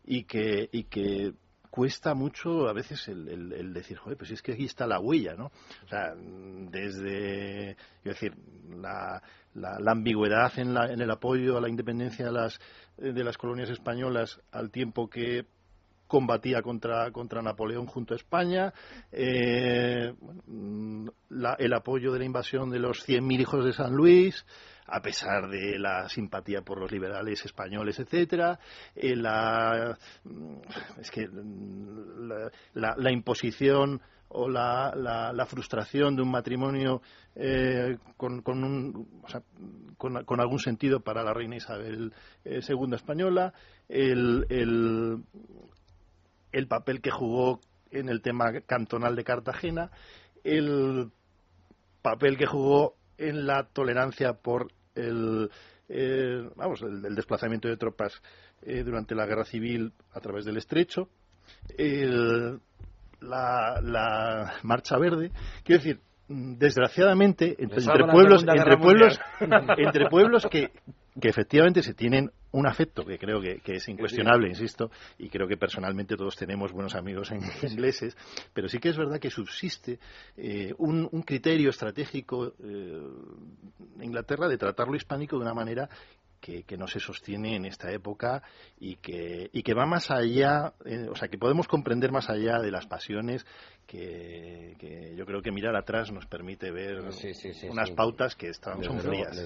[0.05, 1.35] y que, y que
[1.71, 5.47] cuesta mucho a veces el, decir, joder, pues es que aquí está la huella, ¿no?
[5.47, 8.35] O sea, desde, yo decir,
[8.77, 9.23] la,
[9.55, 12.61] la, ambigüedad en, la, en el apoyo a la independencia de las,
[12.97, 15.47] de las colonias españolas al tiempo que
[16.11, 18.75] combatía contra, contra Napoleón junto a España,
[19.13, 20.13] eh,
[21.59, 24.45] el apoyo de la invasión de los 100.000 hijos de San Luis,
[24.89, 28.59] a pesar de la simpatía por los liberales españoles, etcétera,
[28.97, 29.97] eh, la,
[31.01, 32.29] es que mm,
[32.75, 34.01] la, imposición
[34.31, 37.03] o la, la, frustración de un matrimonio
[37.37, 39.23] eh, con, con, un,
[39.97, 42.13] con, algún sentido para la reina Isabel
[42.45, 43.53] II eh, española,
[43.89, 45.23] el, el,
[46.53, 49.91] el papel que jugó en el tema cantonal de Cartagena,
[50.45, 51.11] el
[52.03, 55.51] papel que jugó en la tolerancia por el,
[55.89, 58.21] eh, vamos, el, desplazamiento de tropas
[58.63, 61.09] eh, durante la guerra civil a través del estrecho,
[63.21, 65.31] la, la marcha verde.
[65.65, 69.21] Quiero decir, desgraciadamente entre, pueblos entre pueblos
[69.77, 70.71] entre pueblos que,
[71.21, 75.57] que efectivamente se tienen un afecto que creo que, es incuestionable, insisto, y creo que
[75.57, 78.17] personalmente todos tenemos buenos amigos en ingleses,
[78.53, 79.99] pero sí que es verdad que subsiste
[80.37, 83.03] eh, un, criterio estratégico eh,
[83.97, 85.89] en Inglaterra de tratar lo hispánico de una manera
[86.41, 88.43] que, no se sostiene en esta época
[88.79, 92.59] y que, y que va más allá, eh, o sea, que podemos comprender más allá
[92.61, 93.47] de las pasiones
[93.91, 97.01] que, que, yo creo que mirar atrás nos permite ver
[97.69, 99.37] unas pautas que están, son frías.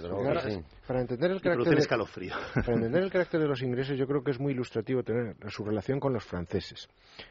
[0.87, 1.87] para entender el carácter de,
[2.55, 5.65] para entender el carácter de los ingleses, yo creo que es muy ilustrativo tener su
[5.65, 6.89] relación con los franceses.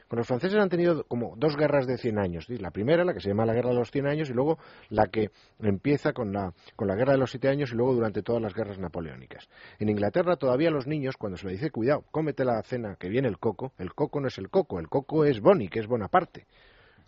[0.08, 2.50] Con los franceses han tenido como dos guerras de 100 años.
[2.50, 4.58] La primera, la que se llama la guerra de los 100 años, y luego
[4.90, 8.24] la que empieza con la, con la guerra de los 7 años y luego durante
[8.24, 9.48] todas las guerras napoleónicas.
[9.78, 13.28] En Inglaterra todavía los niños, cuando se les dice, cuidado, cómete la cena que viene
[13.28, 16.48] el coco, el coco no es el coco, el coco es Bonnie, que es Bonaparte.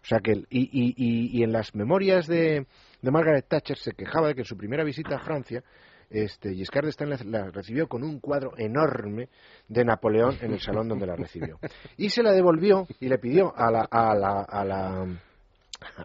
[0.05, 2.67] O sea que, y, y, y, en las memorias de,
[3.01, 5.63] de, Margaret Thatcher se quejaba de que en su primera visita a Francia,
[6.11, 9.29] este, Giscard d'Estaing la, recibió con un cuadro enorme
[9.67, 11.57] de Napoleón en el salón donde la recibió.
[11.97, 15.07] Y se la devolvió y le pidió a la, a la, a la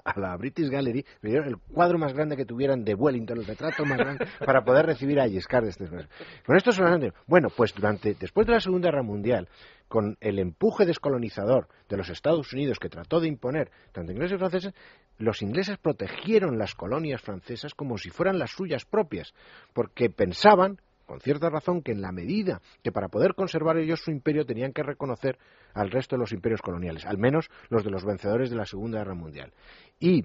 [0.04, 3.98] a la British Gallery, el cuadro más grande que tuvieran de Wellington, el retrato más
[3.98, 6.08] grande, para poder recibir a Giscard d'Estaing.
[6.46, 9.48] Con esto solamente, bueno, pues durante, después de la Segunda Guerra Mundial,
[9.88, 14.38] con el empuje descolonizador de los Estados Unidos que trató de imponer tanto ingleses y
[14.38, 14.74] franceses,
[15.18, 19.34] los ingleses protegieron las colonias francesas como si fueran las suyas propias,
[19.72, 20.80] porque pensaban
[21.10, 24.72] con cierta razón que en la medida que para poder conservar ellos su imperio tenían
[24.72, 25.38] que reconocer
[25.74, 28.98] al resto de los imperios coloniales, al menos los de los vencedores de la Segunda
[28.98, 29.52] Guerra Mundial.
[29.98, 30.24] Y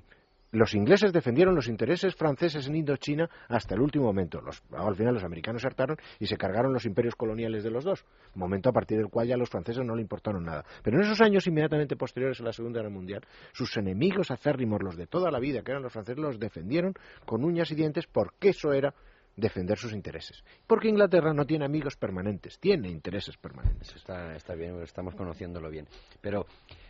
[0.51, 4.39] los ingleses defendieron los intereses franceses en Indochina hasta el último momento.
[4.73, 8.05] al final los americanos se hartaron y se cargaron los imperios coloniales de los dos,
[8.36, 10.63] momento a partir del cual ya a los franceses no le importaron nada.
[10.83, 14.95] Pero en esos años inmediatamente posteriores a la Segunda Guerra Mundial, sus enemigos acérrimos, los
[14.95, 16.93] de toda la vida, que eran los franceses, los defendieron
[17.25, 18.93] con uñas y dientes porque eso era
[19.36, 20.43] defender sus intereses.
[20.65, 23.95] Porque Inglaterra no tiene amigos permanentes, tiene intereses permanentes.
[23.95, 25.88] Está, bien, estamos conociéndolo bien.
[26.21, 26.45] Pero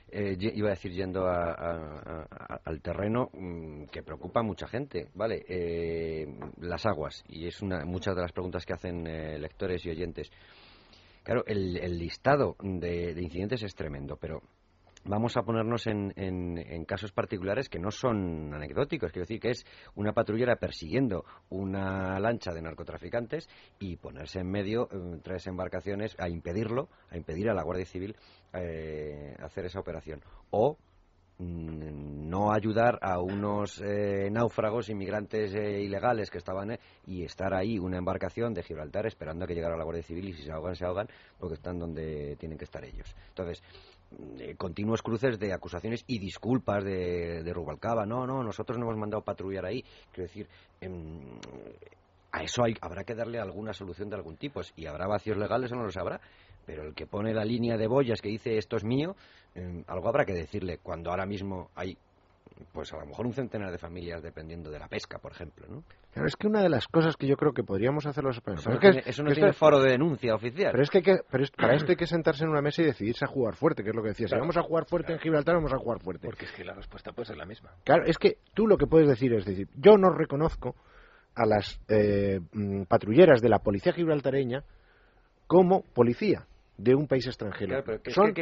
[0.09, 5.45] eh, iba a decir, yendo al terreno mm, que preocupa a mucha gente, ¿vale?
[5.47, 6.27] Eh,
[6.61, 10.31] las aguas, y es una, muchas de las preguntas que hacen eh, lectores y oyentes.
[11.23, 14.43] Claro, el, listado de incidentes es tremendo, pero
[15.05, 19.11] vamos a ponernos en, en, casos particulares que no son anecdóticos.
[19.11, 23.47] Quiero decir que es una patrullera persiguiendo una lancha de narcotraficantes
[23.79, 28.15] y ponerse en medio eh, tres embarcaciones a impedirlo, a impedir a la Guardia Civil
[28.53, 30.21] eh, hacer esa operación.
[30.49, 30.77] O
[31.37, 37.97] mm, no ayudar a unos eh, náufragos inmigrantes ilegales que estaban y estar ahí una
[37.97, 40.85] embarcación de Gibraltar esperando a que llegara la Guardia Civil y si se ahogan se
[40.85, 41.07] ahogan
[41.39, 43.15] porque están donde tienen que estar ellos.
[43.29, 43.61] Entonces,
[44.39, 48.05] eh, continuos cruces de acusaciones y disculpas de, Rubalcaba.
[48.05, 49.83] No, no, nosotros no hemos mandado patrullar ahí.
[50.11, 50.47] Quiero decir,
[50.81, 51.39] em,
[52.31, 54.61] a eso hay, habrá que darle alguna solución de algún tipo.
[54.75, 56.19] Y habrá vacíos legales o no lo sabrá.
[56.65, 59.15] Pero el que pone la línea de boyas que dice esto es mío,
[59.53, 61.97] em, algo habrá que decirle cuando ahora mismo hay
[62.71, 65.83] pues a lo mejor un centenar de familias dependiendo de la pesca, por ejemplo, ¿no?
[66.15, 68.65] Claro, es que una de las cosas que yo creo que podríamos hacer los españoles...
[69.05, 70.71] Eso no, tiene, foro de denuncia oficial.
[70.71, 71.01] Pero es que,
[71.59, 73.95] para esto hay que sentarse en una mesa y decidirse a jugar fuerte, que es
[73.97, 74.29] lo que decías.
[74.29, 76.25] Si vamos a jugar fuerte en Gibraltar, vamos a jugar fuerte.
[76.25, 77.71] Porque es que la respuesta puede ser la misma.
[77.83, 80.77] Claro, es que tú lo que puedes decir es decir, yo no reconozco
[81.35, 84.63] a las eh, mm, patrulleras de la policía gibraltareña
[85.47, 86.47] como policía
[86.77, 87.83] de un país extranjero.
[88.07, 88.33] Son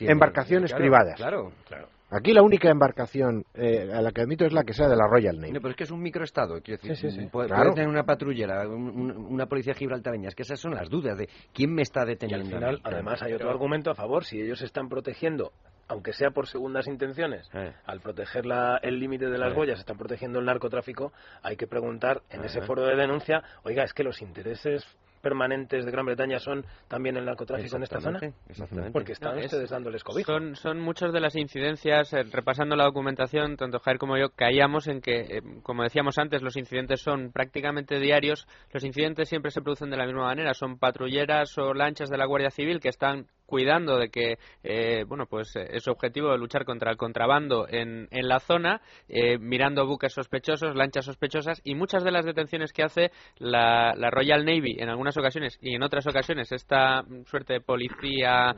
[0.00, 1.16] embarcaciones privadas.
[1.16, 1.88] Claro, claro.
[2.10, 5.06] Aquí la única embarcación eh, a la que admito es la que sea de la
[5.08, 5.52] Royal Navy.
[5.52, 6.60] No, pero es que es un microestado.
[6.60, 10.28] Quiero decir, Puede, tener una patrullera, una policía gibraltareña.
[10.28, 12.44] Es que esas son las dudas de quién me está deteniendo.
[12.44, 14.24] Y al final, además, hay otro argumento a favor.
[14.24, 15.52] Si ellos están protegiendo
[15.88, 17.72] aunque sea por segundas intenciones, eh.
[17.84, 18.44] al proteger
[18.82, 19.54] el límite de las eh.
[19.54, 23.92] boyas, están protegiendo el narcotráfico, hay que preguntar en ese foro de denuncia, oiga, es
[23.92, 24.82] que los intereses
[25.24, 28.20] permanentes de Gran Bretaña son también el narcotráfico en esta zona?
[28.48, 28.92] Exactamente.
[28.92, 30.30] Porque están ustedes dándoles cobijo.
[30.30, 34.86] Son, son muchas de las incidencias, eh, repasando la documentación, tanto Jair como yo, caíamos
[34.86, 38.46] en que, eh, como decíamos antes, los incidentes son prácticamente diarios.
[38.72, 40.54] Los incidentes siempre se producen de la misma manera.
[40.54, 45.26] Son patrulleras o lanchas de la Guardia Civil que están cuidando de que eh, bueno
[45.26, 49.86] pues eh, es objetivo de luchar contra el contrabando en, en la zona eh, mirando
[49.86, 54.74] buques sospechosos lanchas sospechosas y muchas de las detenciones que hace la, la, Royal Navy
[54.80, 58.56] en algunas ocasiones y en otras ocasiones esta suerte de policía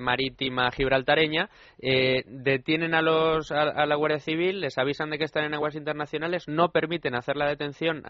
[0.00, 5.52] marítima gibraltareña detienen a los a, la Guardia Civil les avisan de que están en
[5.52, 8.02] aguas internacionales no permiten hacer la detención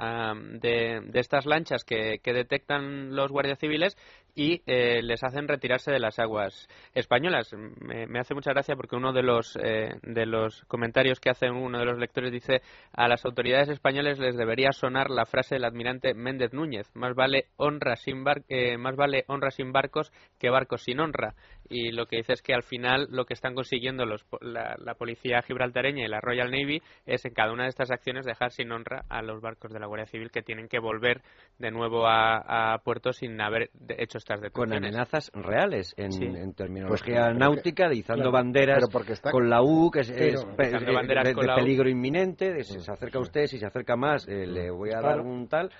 [0.60, 3.96] de, de, estas lanchas que, que detectan los guardias civiles
[4.36, 7.52] y les hacen retirarse de la aguas españolas.
[7.80, 11.78] Me, hace mucha gracia porque uno de los, eh, de los comentarios que hace uno
[11.78, 12.62] de los lectores dice
[12.92, 17.46] a las autoridades españolas les debería sonar la frase del admirante Méndez Núñez, más vale
[17.56, 21.34] honra sin, bar eh, más vale honra sin barcos que barcos sin honra.
[21.70, 25.40] Y lo que dice es que al final lo que están consiguiendo los, la, policía
[25.42, 29.04] gibraltareña y la Royal Navy es en cada una de estas acciones dejar sin honra
[29.08, 31.22] a los barcos de la Guardia Civil que tienen que volver
[31.58, 34.52] de nuevo a, puerto sin haber hecho estas detenciones.
[34.52, 38.84] Con amenazas reales en, terminología pues náutica, izando banderas
[39.30, 44.26] con la U, que es, de, peligro inminente, se acerca usted, si se acerca más
[44.26, 45.70] eh, le voy a dar un tal.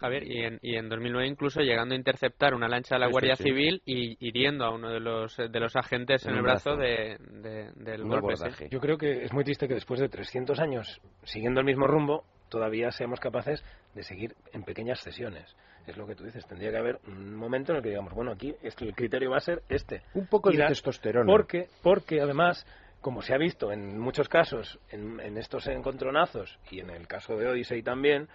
[0.00, 3.36] Javier, y en, y en 2009 incluso llegando a interceptar una lancha de la Guardia
[3.36, 7.18] Civil y hiriendo a uno de los, de los agentes en, el brazo, de,
[7.76, 8.68] del golpe.
[8.70, 12.24] Yo creo que es muy triste que después de 300 años siguiendo el mismo rumbo,
[12.48, 13.62] todavía seamos capaces
[13.94, 15.54] de seguir en pequeñas sesiones.
[15.86, 18.32] Es lo que tú dices, tendría que haber un momento en el que digamos, bueno,
[18.32, 20.02] aquí el criterio va a ser este.
[20.14, 21.30] Un poco de testosterona.
[21.30, 22.66] Porque, porque además
[23.00, 27.34] como se ha visto en muchos casos en, en, estos encontronazos y en el caso
[27.36, 28.28] de Odyssey también,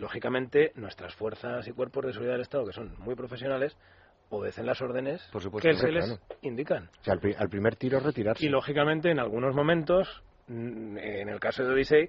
[0.00, 3.76] lógicamente nuestras fuerzas y cuerpos de seguridad del Estado, que son muy profesionales,
[4.30, 5.30] obedecen las órdenes
[5.60, 6.88] que se les indican.
[7.00, 8.44] O sea, al, primer tiro retirarse.
[8.44, 12.08] Y lógicamente en algunos momentos, mm, en el caso de Odyssey,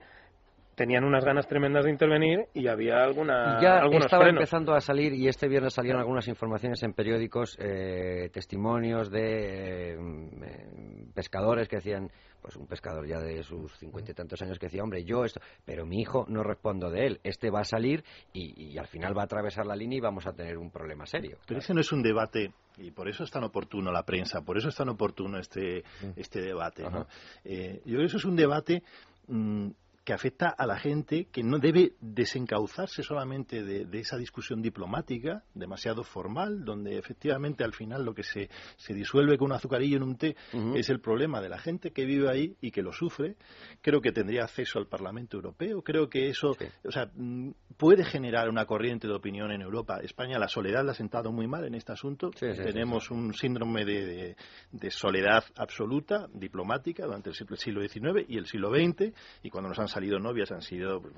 [0.76, 5.14] tenían unas ganas tremendas de intervenir y había alguna ya algunos estaba empezando a salir
[5.14, 12.10] y este viernes salieron algunas informaciones en periódicos eh, testimonios de eh, pescadores que decían
[12.42, 15.40] pues un pescador ya de sus cincuenta y tantos años que decía, hombre, yo esto,
[15.66, 19.22] pero mi hijo no respondo de él, este va a salir y, al final va
[19.22, 21.38] a atravesar la línea y vamos a tener un problema serio.
[21.46, 24.58] Pero ese no es un debate y por eso es tan oportuno la prensa, por
[24.58, 25.84] eso es tan oportuno este,
[26.16, 26.84] este debate.
[27.44, 28.82] Eh, yo creo que eso es un debate
[29.28, 29.70] mm,
[30.04, 36.04] que afecta a la gente que no debe desencauzarse solamente de, esa discusión diplomática demasiado
[36.04, 40.18] formal, donde efectivamente al final lo que se, se disuelve con un azucarillo en un
[40.18, 40.36] té
[40.76, 43.36] es el problema de la gente que vive ahí y que lo sufre.
[43.82, 45.84] Creo que tendría acceso al Parlamento Europeo.
[45.84, 50.00] Creo que eso o sea, mm, puede generar una corriente de opinión en Europa.
[50.02, 52.32] España la soledad la ha sentado muy mal en este asunto.
[52.32, 54.36] Tenemos un síndrome de,
[54.72, 59.80] de, soledad absoluta diplomática durante el siglo XIX y el siglo XX y cuando nos
[59.80, 61.14] han salido novias han sido pues,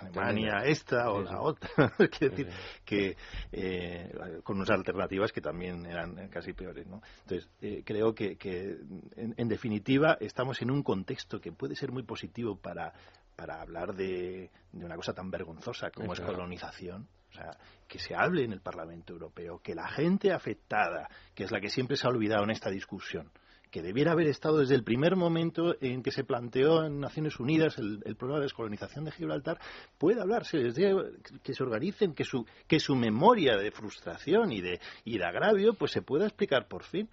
[0.00, 1.68] Alemania esta o la otra.
[2.18, 2.48] Quiero decir
[2.84, 3.16] que
[3.52, 6.86] eh, con unas alternativas que también eran casi peores.
[6.86, 7.02] ¿no?
[7.22, 8.76] Entonces, eh, creo que, que
[9.16, 12.92] en, definitiva estamos en un contexto que puede ser muy positivo para,
[13.36, 17.06] para hablar de, de una cosa tan vergonzosa como es colonización.
[17.30, 17.56] O sea,
[17.88, 21.68] que se hable en el Parlamento Europeo, que la gente afectada, que es la que
[21.68, 23.30] siempre se ha olvidado en esta discusión,
[23.74, 27.76] que debiera haber estado desde el primer momento en que se planteó en Naciones Unidas
[27.76, 29.58] el, problema de descolonización de Gibraltar,
[29.98, 30.94] puede hablarse, desde
[31.42, 35.74] que se organicen, que su, que su memoria de frustración y de, y de agravio
[35.74, 37.08] pues se pueda explicar por fin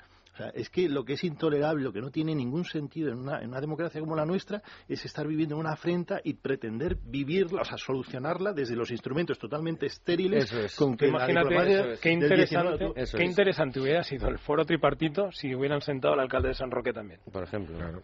[0.50, 3.50] es que lo que es intolerable, lo que no tiene ningún sentido en una, en
[3.50, 7.66] una democracia como la nuestra, es estar viviendo en una afrenta y pretender vivirla, o
[7.66, 14.04] sea, solucionarla desde los instrumentos totalmente estériles con que Imagínate qué interesante, qué interesante hubiera
[14.04, 17.20] sido el foro tripartito si hubieran sentado al alcalde de San Roque también.
[17.32, 18.02] Por ejemplo.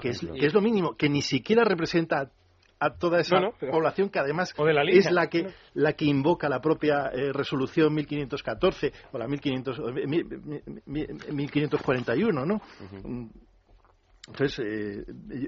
[0.00, 2.30] que, es, que es lo mínimo, que ni siquiera representa
[2.78, 4.54] a toda esa población que además
[4.88, 9.80] es la que la que invoca la propia eh, resolución 1514 o la 1500,
[10.86, 12.60] 1541, ¿no?
[14.26, 15.04] Entonces, eh,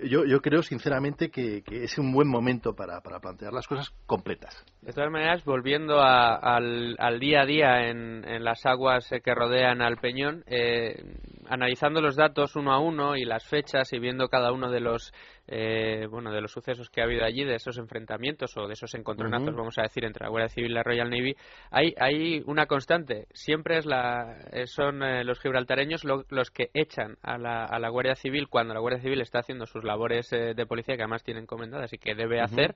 [0.08, 4.64] yo, yo creo sinceramente que, es un buen momento para, para, plantear las cosas completas.
[4.82, 9.82] De todas maneras, volviendo al, al, día a día en, en, las aguas que rodean
[9.82, 11.02] al Peñón, eh,
[11.49, 15.12] analizando los datos uno a uno y las fechas y viendo cada uno de los
[15.51, 18.94] eh, bueno, de los sucesos que ha habido allí, de esos enfrentamientos o de esos
[18.94, 21.34] encontronazos, vamos a decir, entre la Guardia Civil y la Royal Navy,
[21.70, 23.26] hay, hay una constante.
[23.32, 27.88] Siempre es la, eh, son eh, los gibraltareños los que echan a la, a la
[27.88, 31.40] Guardia Civil cuando la Guardia Civil está haciendo sus labores de policía, que además tiene
[31.40, 32.74] encomendadas y que debe hacer,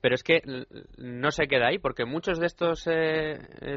[0.00, 0.42] pero es que
[0.98, 2.86] no se queda ahí, porque muchos de estos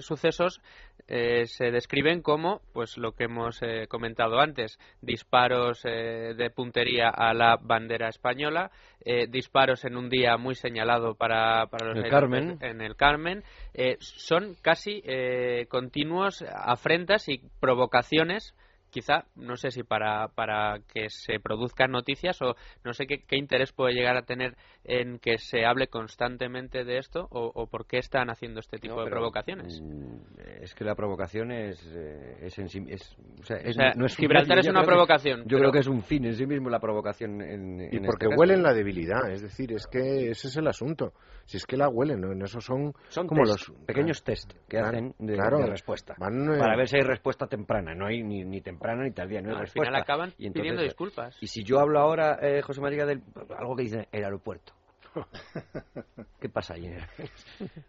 [0.02, 0.62] sucesos
[1.08, 8.10] se describen como, pues lo que hemos comentado antes, disparos de puntería a la bandera
[8.10, 8.72] española,
[9.08, 12.58] eh, disparos en un día muy señalado para, para los el Carmen.
[12.62, 13.44] en el Carmen,
[13.76, 18.56] eh, son casi eh, continuos afrentas y provocaciones
[18.90, 23.38] quizá, no sé si para, para que se produzcan noticias o no sé qué, qué
[23.38, 27.98] interés puede llegar a tener en que se hable constantemente de esto o, por qué
[27.98, 29.82] están haciendo este tipo de provocaciones.
[29.82, 33.58] Mm, es que la provocación es, eh, es en sí es, o sea,
[33.96, 35.44] no es Gibraltar es una provocación.
[35.46, 37.42] yo creo que es un fin en sí mismo la provocación.
[37.42, 41.14] En, y porque este huelen la debilidad, es decir, es que ese es el asunto.
[41.46, 42.32] Si es que la huelen, ¿no?
[42.32, 45.36] en eso son, son como los pequeños test que hacen de,
[45.68, 47.94] respuesta eh, para ver si hay respuesta temprana.
[47.94, 51.38] No hay ni, ni temprana ni tardía, no, Al final acaban pidiendo disculpas.
[51.42, 53.24] Y si yo hablo ahora, eh, José María, del
[53.58, 54.74] algo que dice el aeropuerto.
[56.40, 56.94] ¿Qué pasa ahí?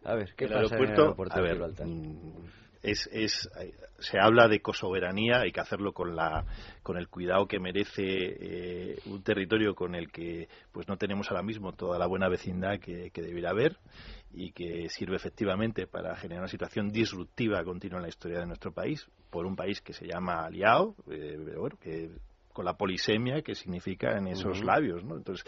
[0.05, 2.47] A ver, ¿qué el pasa aeropuerto, en el aeropuerto mm,
[2.83, 3.49] es, es,
[3.99, 6.45] se habla de cosoberanía, hay que hacerlo con, la,
[6.83, 11.43] con el cuidado que merece eh, un territorio con el que pues no tenemos ahora
[11.43, 13.77] mismo toda la buena vecindad que, debiera haber
[14.33, 18.73] y que sirve efectivamente para generar una situación disruptiva continua en la historia de nuestro
[18.73, 22.11] país, por un país que se llama aliado, eh, bueno, que
[22.57, 25.05] con la polisemia que significa en esos labios.
[25.05, 25.19] ¿no?
[25.19, 25.45] Entonces,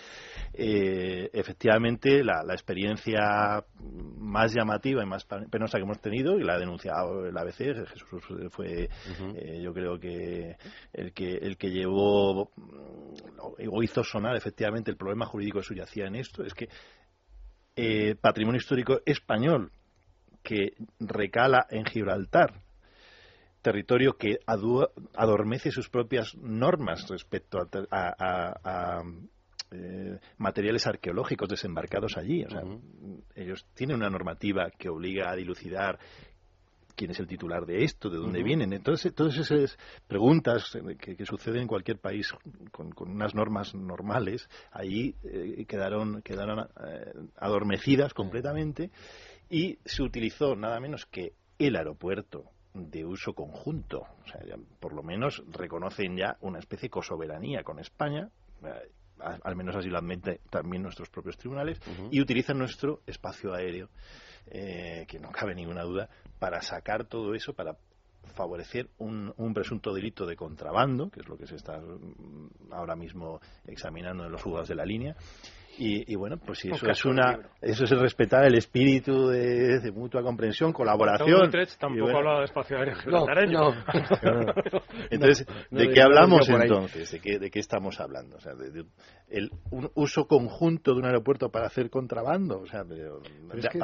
[0.53, 3.65] eh, efectivamente, la, experiencia
[4.19, 8.23] más llamativa y más penosa que hemos tenido, y la ha denunciado el ABC, Jesús
[8.51, 8.91] fue,
[9.37, 10.57] eh, yo creo que
[10.93, 16.17] el que el que llevó o hizo sonar efectivamente el problema jurídico que subyacía en
[16.17, 16.69] esto, es que
[17.75, 19.73] eh, patrimonio histórico español
[20.43, 22.68] que recala en Gibraltar,
[23.63, 27.59] territorio que adormece sus propias normas respecto
[27.91, 29.03] a,
[29.71, 32.45] eh, materiales arqueológicos desembarcados allí.
[33.35, 35.99] Ellos tienen una normativa que obliga a dilucidar
[36.99, 38.73] quién es el titular de esto, de dónde vienen.
[38.73, 39.79] Entonces, todas esas
[40.09, 42.35] preguntas que, suceden en cualquier país
[42.73, 48.91] con, unas normas normales, allí eh, quedaron, quedaron eh, adormecidas completamente
[49.49, 54.07] y se utilizó nada menos que el aeropuerto de uso conjunto.
[54.25, 54.41] O sea,
[54.81, 58.31] por lo menos reconocen ya una especie de cosoberanía con España,
[58.65, 63.89] eh, al menos así lo admiten también nuestros propios tribunales, y utilizan nuestro espacio aéreo,
[64.47, 66.09] eh, que no cabe ninguna duda,
[66.39, 67.77] para sacar todo eso, para
[68.35, 72.95] favorecer un, un, presunto delito de contrabando, que es lo que se está mm, ahora
[72.95, 75.17] mismo examinando en los juzgados de la línea,
[75.79, 80.73] y, bueno, pues si eso es una, eso es respetar el espíritu de, mutua comprensión,
[80.73, 81.51] colaboración.
[81.79, 83.73] tampoco hablaba de espacio aéreo no,
[85.11, 87.11] Entonces, ¿de qué hablamos entonces?
[87.13, 88.37] ¿De qué, ¿De qué estamos hablando?
[88.37, 88.85] O sea, de,
[89.31, 92.61] el un uso conjunto de un aeropuerto para hacer contrabando.
[92.61, 93.79] O sea, es, que,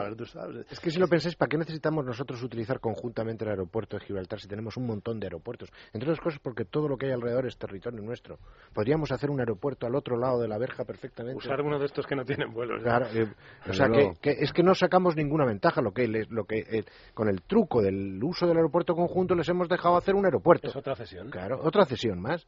[0.71, 4.41] es, que, si lo pensáis, ¿para qué necesitamos nosotros utilizar conjuntamente el aeropuerto de Gibraltar
[4.41, 5.71] si tenemos un montón de aeropuertos?
[5.93, 8.39] Entre otras cosas, porque todo lo que hay alrededor es territorio nuestro.
[8.73, 11.39] Podríamos hacer un aeropuerto al otro lado de la verja perfectamente.
[11.39, 12.83] Usar uno de estos que no tienen vuelos.
[12.83, 13.29] Claro, eh,
[13.69, 13.89] o sea,
[14.21, 15.81] que, es que no sacamos ninguna ventaja.
[15.81, 19.69] Lo que, lo que eh, con el truco del uso del aeropuerto conjunto les hemos
[19.69, 20.69] dejado hacer un aeropuerto.
[20.69, 21.31] Es otra cesión.
[21.31, 22.47] Claro, otra cesión más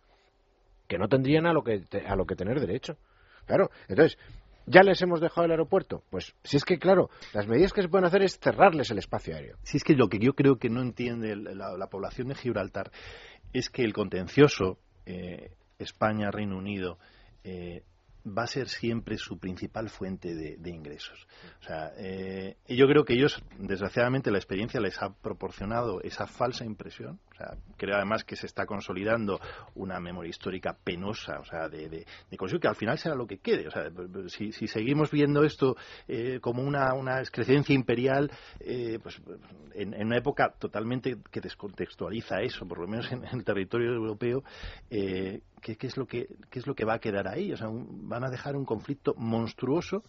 [0.88, 2.96] que no tendrían a lo que, a lo que tener derecho.
[3.46, 4.18] Claro, entonces,
[4.66, 6.02] ¿ya les hemos dejado el aeropuerto?
[6.10, 9.34] Pues si es que, claro, las medidas que se pueden hacer es cerrarles el espacio
[9.34, 9.56] aéreo.
[9.62, 12.90] Si es que lo que yo creo que no entiende la, población de Gibraltar
[13.52, 16.98] es que el contencioso eh, España-Reino Unido
[17.44, 17.82] eh,
[18.26, 21.26] va a ser siempre su principal fuente de, ingresos.
[21.60, 26.64] O sea, eh, yo creo que ellos, desgraciadamente, la experiencia les ha proporcionado esa falsa
[26.64, 27.20] impresión.
[27.36, 29.38] O sea, creo además que se está consolidando
[29.74, 33.68] una memoria histórica penosa, o sea, de, de, que al final será lo que quede.
[33.68, 33.90] O sea,
[34.28, 35.76] si, seguimos viendo esto
[36.08, 38.30] eh, como una, una excrecencia imperial,
[38.60, 39.20] eh, pues
[39.74, 44.42] en, una época totalmente que descontextualiza eso, por lo menos en, el territorio europeo,
[44.88, 47.52] ¿qué, es lo que, ¿qué es lo que va a quedar ahí?
[47.52, 50.02] O sea, van a dejar un conflicto monstruoso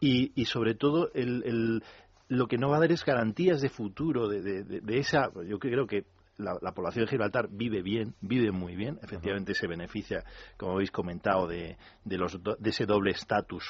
[0.00, 1.82] y, y sobre todo el,
[2.28, 5.30] lo que no va a dar es garantías de futuro de, de, esa.
[5.46, 6.04] Yo creo que
[6.36, 10.24] la, población de Gibraltar vive bien, vive muy bien, efectivamente se beneficia,
[10.56, 13.64] como habéis comentado, de, de, los de ese doble estatus,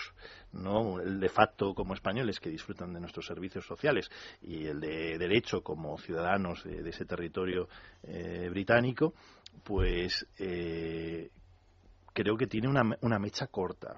[0.53, 1.01] ¿no?
[1.01, 4.11] el de facto como españoles que disfrutan de nuestros servicios sociales
[4.41, 7.69] y el de derecho como ciudadanos de, ese territorio
[8.03, 9.15] eh, británico,
[9.63, 11.31] pues eh,
[12.15, 13.97] creo que tiene una, una mecha corta.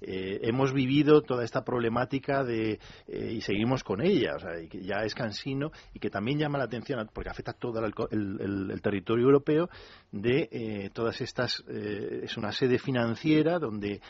[0.00, 4.68] Eh, hemos vivido toda esta problemática de, eh, y seguimos con ella, o sea, y
[4.68, 9.26] que ya es cansino y que también llama la atención, porque afecta todo el, territorio
[9.26, 9.68] europeo,
[10.12, 11.64] de eh, todas estas.
[11.66, 14.00] es una sede financiera donde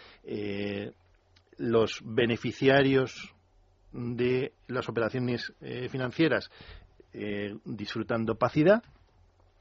[1.57, 3.35] los beneficiarios
[3.93, 5.55] de las operaciones
[5.89, 6.51] financieras
[7.65, 8.83] disfrutan de opacidad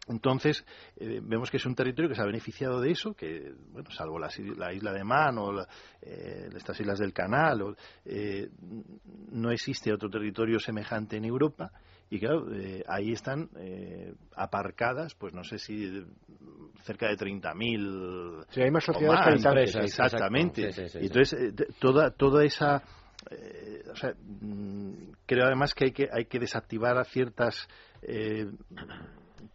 [0.07, 0.63] entonces,
[0.97, 4.19] eh, vemos que es un territorio que se ha beneficiado de eso, que, bueno, salvo
[4.19, 4.29] la,
[4.73, 5.61] isla de Man o
[6.01, 7.75] eh, estas islas del Canal,
[8.05, 8.49] eh,
[9.31, 11.71] no existe otro territorio semejante en Europa.
[12.07, 12.45] Y claro,
[12.87, 13.49] ahí están
[14.36, 16.05] aparcadas, pues no sé si
[16.83, 18.45] cerca de 30.000.
[18.51, 20.69] Sí, hay más sociedades más, Exactamente.
[21.01, 22.83] y entonces, toda, toda esa.
[23.91, 27.67] o sea, mm, creo además que hay que, hay que desactivar a ciertas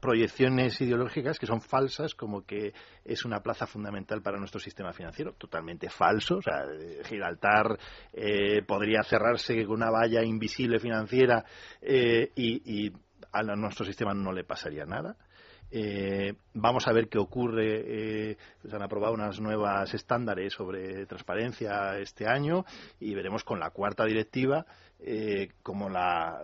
[0.01, 2.73] proyecciones ideológicas que son falsas, como que
[3.05, 6.39] es una plaza fundamental para nuestro sistema financiero, totalmente falso.
[6.39, 6.65] O sea,
[7.05, 7.79] Gibraltar
[8.13, 11.45] eh, podría cerrarse con una valla invisible financiera
[11.81, 12.91] eh, y,
[13.33, 15.17] a nuestro sistema no le pasaría nada.
[15.73, 18.31] Eh, vamos a ver qué ocurre.
[18.31, 18.37] Eh,
[18.69, 22.65] se han aprobado unas nuevas estándares sobre transparencia este año
[22.99, 24.67] y veremos con la cuarta directiva
[24.99, 26.43] eh, cómo la,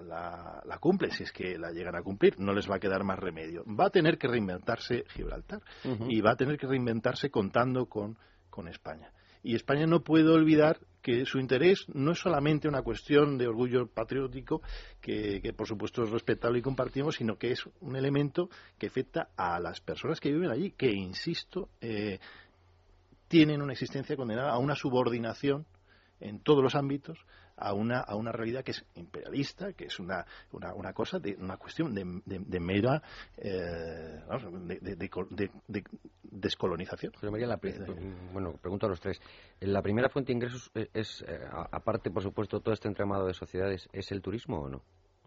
[0.64, 2.38] la, cumplen, si es que la llegan a cumplir.
[2.38, 3.64] No les va a quedar más remedio.
[3.66, 5.60] Va a tener que reinventarse Gibraltar
[6.08, 8.16] y va a tener que reinventarse contando con,
[8.48, 9.10] con España.
[9.46, 13.86] Y España no puede olvidar que su interés no es solamente una cuestión de orgullo
[13.86, 14.60] patriótico,
[15.00, 19.60] que, por supuesto es respetable y compartimos, sino que es un elemento que afecta a
[19.60, 22.18] las personas que viven allí, que, insisto, eh,
[23.28, 25.64] tienen una existencia condenada a una subordinación
[26.18, 27.16] en todos los ámbitos
[27.56, 31.36] a una, a una realidad que es imperialista, que es una, una, una cosa, de,
[31.38, 33.02] una cuestión de, de, mera
[33.36, 34.20] eh,
[35.68, 35.84] de,
[36.22, 37.12] descolonización.
[38.32, 39.20] bueno, pregunto a los tres.
[39.60, 41.40] ¿La primera fuente de ingresos es, eh,
[41.72, 44.82] aparte, por supuesto, todo este entramado de sociedades, es el turismo o no?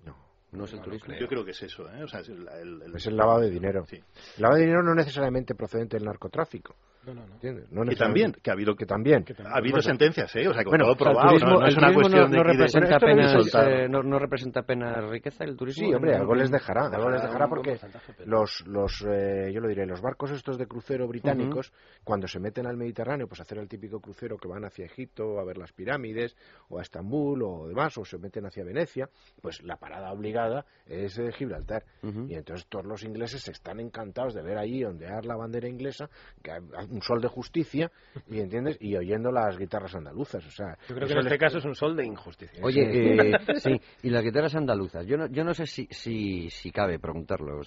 [0.06, 0.16] No.
[0.52, 1.14] ¿No es el turismo?
[1.20, 1.90] Yo creo que es eso.
[1.92, 2.04] ¿eh?
[2.04, 3.86] O sea, es, el, el, lavado de dinero.
[3.88, 3.98] Sí.
[3.98, 6.76] El lavado de dinero no necesariamente procedente del narcotráfico.
[7.06, 7.92] No, no, no.
[7.96, 9.26] también, que ha habido, que también.
[9.46, 10.48] ha habido sentencias, ¿eh?
[10.48, 13.88] O sea, bueno, todo probado, el turismo, no, es una cuestión no, representa apenas, eh,
[13.90, 15.88] no, representa apenas riqueza el turismo.
[15.88, 17.80] Sí, hombre, algo les dejará, algo les dejará porque
[18.26, 21.72] los, los eh, yo lo diré, los barcos estos de crucero británicos,
[22.04, 25.46] cuando se meten al Mediterráneo, pues hacer el típico crucero que van hacia Egipto a
[25.46, 26.36] ver las pirámides,
[26.68, 29.10] o a Estambul, o demás, o se meten hacia Venecia,
[29.42, 31.86] pues la parada obligada es eh, Gibraltar.
[32.02, 36.10] Y entonces todos los ingleses están encantados de ver allí ondear la bandera inglesa,
[36.42, 36.52] que
[36.90, 37.92] un sol de justicia,
[38.28, 40.46] y entiendes, y oyendo las guitarras andaluzas.
[40.46, 42.64] O sea, yo creo que en este caso es un sol de injusticia.
[42.64, 45.06] Oye, eh, sí, y las guitarras andaluzas.
[45.06, 47.62] Yo no, yo no sé si, si, si cabe preguntarlo.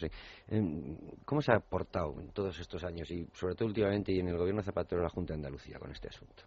[0.48, 4.28] Em, ¿Cómo se ha portado en todos estos años y sobre todo últimamente y en
[4.28, 6.42] el gobierno Zapatero la Junta de Andalucía con este asunto?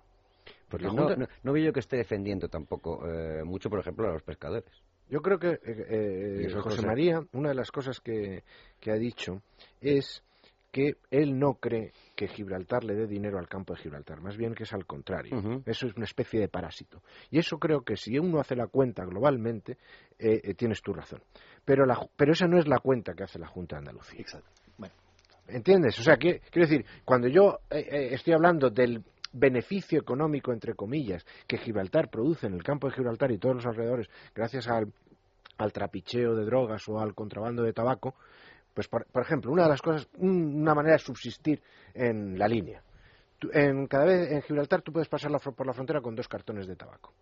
[0.70, 1.08] Porque no,
[1.44, 4.84] no, veo yo que esté defendiendo tampoco eh, mucho, por ejemplo, a los pescadores.
[5.10, 8.44] Yo creo que eh, José María, una de las cosas que,
[8.80, 9.42] que ha dicho
[9.80, 10.24] es
[10.76, 14.54] que él no cree que Gibraltar le dé dinero al campo de Gibraltar, más bien
[14.54, 15.62] que es al contrario.
[15.66, 17.02] Eso es una especie de parásito.
[17.32, 19.78] Y eso creo que si uno hace la cuenta globalmente,
[20.20, 21.22] eh, eh, tienes tu razón.
[21.64, 24.20] Pero, la, pero esa no es la cuenta que hace la Junta de Andalucía.
[24.20, 24.50] Exacto.
[25.48, 25.98] ¿Entiendes?
[25.98, 31.58] O sea, quiero decir, cuando yo eh, estoy hablando del beneficio económico, entre comillas, que
[31.58, 34.92] Gibraltar produce en el campo de Gibraltar y todos los alrededores, gracias al,
[35.58, 38.16] al trapicheo de drogas o al contrabando de tabaco,
[38.76, 41.62] pues, por, ejemplo, una de las cosas, una manera de subsistir
[41.94, 42.84] en la línea.
[43.54, 46.76] en, cada vez en Gibraltar tú puedes pasar por la frontera con dos cartones de
[46.76, 47.14] tabaco.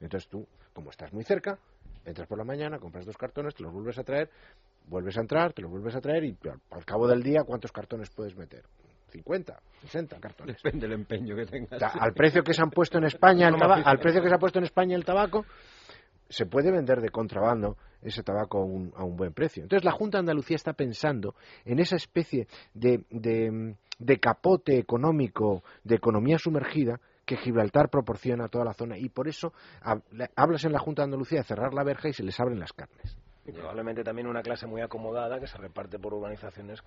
[0.00, 1.58] Entonces tú, como estás muy cerca,
[2.04, 4.30] entras por la mañana, compras dos cartones, te los vuelves a traer,
[4.86, 6.36] vuelves a entrar, te los vuelves a traer y
[6.70, 8.62] al, cabo del día, ¿cuántos cartones puedes meter?
[9.10, 10.62] 50, 60 cartones.
[10.62, 11.82] Depende del empeño que tengas.
[11.82, 14.60] al precio que se han puesto en España el al precio que se ha puesto
[14.60, 15.44] en España el tabaco,
[16.30, 19.62] se puede vender de contrabando ese tabaco a un, a un buen precio.
[19.62, 21.34] Entonces la Junta de Andalucía está pensando
[21.64, 28.64] en esa especie de, de, capote económico, de economía sumergida que Gibraltar proporciona a toda
[28.64, 29.52] la zona y por eso
[30.36, 32.72] hablas en la Junta de Andalucía de cerrar la verja y se les abren las
[32.72, 33.18] carnes.
[33.44, 36.82] Y probablemente también una clase muy acomodada que se reparte por urbanizaciones.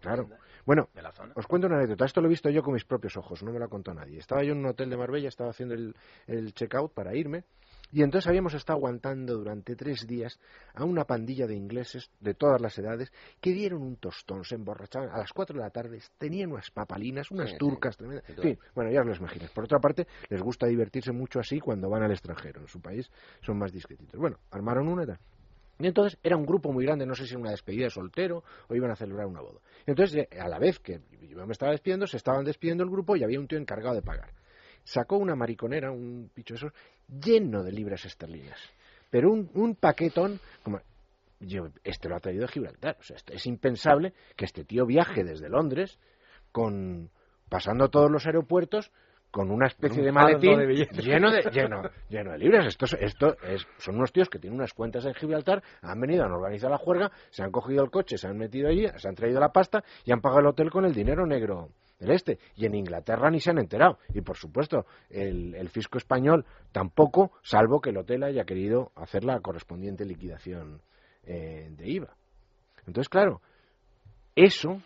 [0.00, 0.28] Claro.
[0.64, 0.88] Bueno,
[1.34, 2.06] os cuento una anécdota.
[2.06, 4.18] Esto lo he visto yo con mis propios ojos, no me lo ha contado nadie.
[4.18, 5.94] Estaba yo en un hotel de Marbella, estaba haciendo el,
[6.26, 7.44] el check-out para irme
[7.92, 10.38] y entonces habíamos estado aguantando durante tres días
[10.74, 15.10] a una pandilla de ingleses de todas las edades que dieron un tostón, se emborrachaban
[15.10, 18.28] a las cuatro de la tarde, tenían unas papalinas, unas turcas tremendas.
[18.30, 19.50] En fin, bueno, ya os lo imagináis.
[19.50, 22.60] Por otra parte, les gusta divertirse mucho así cuando van al extranjero.
[22.60, 23.10] En su país
[23.40, 24.18] son más discretitos.
[24.20, 25.18] Bueno, armaron una tal.
[25.78, 28.44] Y entonces era un grupo muy grande, no sé si era una despedida de soltero
[28.68, 29.60] o iban a celebrar una boda.
[29.86, 33.16] Entonces, eh, a la vez que yo me estaba despidiendo, se estaban despidiendo el grupo
[33.16, 34.30] y había un tío encargado de pagar
[34.84, 36.72] sacó una mariconera, un picho de esos,
[37.08, 38.58] lleno de libras esterlinas.
[39.10, 40.80] Pero un, un paquetón, como,
[41.40, 42.96] yo, este lo ha traído de Gibraltar.
[43.00, 45.98] O sea, es impensable que este tío viaje desde Londres
[46.52, 47.10] con
[47.48, 48.92] pasando todos los aeropuertos
[49.30, 52.66] con una especie de maletín lleno de lleno, lleno de libras.
[52.66, 56.32] Esto, esto es, son unos tíos que tienen unas cuentas en Gibraltar, han venido, han
[56.32, 59.38] organizado la juerga, se han cogido el coche, se han metido allí, se han traído
[59.40, 61.68] la pasta y han pagado el hotel con el dinero negro
[62.00, 62.38] del este.
[62.56, 63.98] Y en Inglaterra ni se han enterado.
[64.12, 69.38] Y por supuesto, el, fisco español tampoco, salvo que el hotel haya querido hacer la
[69.40, 70.80] correspondiente liquidación
[71.24, 72.16] eh, de IVA.
[72.86, 73.40] Entonces, claro,
[74.34, 74.80] eso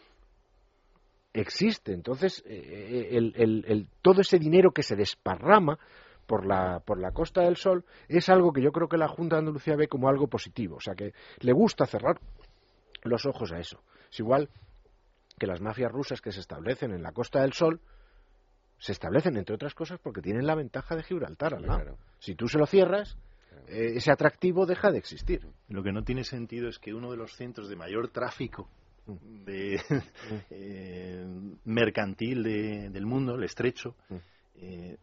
[1.32, 1.92] existe.
[1.92, 5.78] Entonces, eh, el, todo ese dinero que se desparrama
[6.26, 9.36] por la, por la Costa del Sol es algo que yo creo que la Junta
[9.36, 10.76] de Andalucía ve como algo positivo.
[10.76, 12.18] O sea, que le gusta cerrar
[13.04, 13.80] los ojos a eso.
[14.10, 14.48] Es igual
[15.38, 17.80] que las mafias rusas que se establecen en la Costa del Sol
[18.78, 21.96] se establecen, entre otras cosas, porque tienen la ventaja de Gibraltar al lado.
[22.18, 23.16] Si tú se lo cierras,
[23.68, 25.46] eh, ese atractivo deja de existir.
[25.68, 28.68] Lo que no tiene sentido es que uno de los centros de mayor tráfico
[29.06, 29.80] de,
[30.50, 31.26] eh,
[31.64, 33.94] mercantil del mundo, el estrecho,
[34.56, 34.98] eh,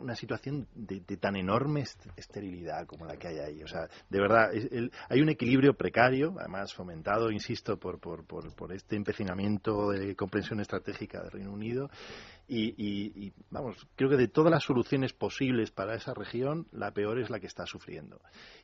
[0.00, 1.84] una situación de, tan enorme
[2.16, 3.62] esterilidad como la que hay ahí.
[3.62, 4.50] O sea, de verdad,
[5.08, 11.20] hay un equilibrio precario, además fomentado, insisto, por, por, por, este empecinamiento de comprensión estratégica
[11.22, 11.90] del Reino Unido.
[12.52, 17.30] Y, vamos, creo que de todas las soluciones posibles para esa región, la peor es
[17.30, 18.20] la que está sufriendo.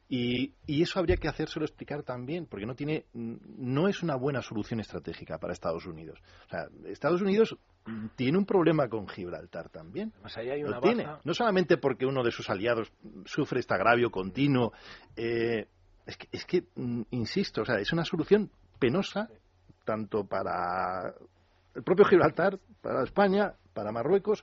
[0.08, 4.42] Y, y eso habría que hacérselo explicar también, porque no tiene, no es una buena
[4.42, 6.18] solución estratégica para Estados Unidos.
[6.46, 7.56] O sea, Estados Unidos
[8.16, 10.12] tiene un problema con Gibraltar también.
[10.80, 11.06] Lo tiene.
[11.24, 12.92] No solamente porque uno de sus aliados
[13.24, 14.72] sufre este agravio continuo.
[15.14, 15.68] Eh,
[16.04, 18.50] es que, es que mm, insisto, o sea, es una solución
[18.80, 19.28] penosa
[19.84, 21.14] tanto para
[21.74, 24.42] el propio Gibraltar, para España, para Marruecos.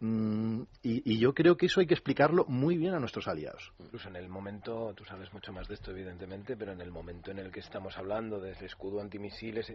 [0.00, 3.72] Mm, y, yo creo que eso hay que explicarlo muy bien a nuestros aliados.
[3.78, 7.30] Incluso en el momento, tú sabes mucho más de esto, evidentemente, pero en el momento
[7.30, 9.72] en el que estamos hablando del escudo antimisiles,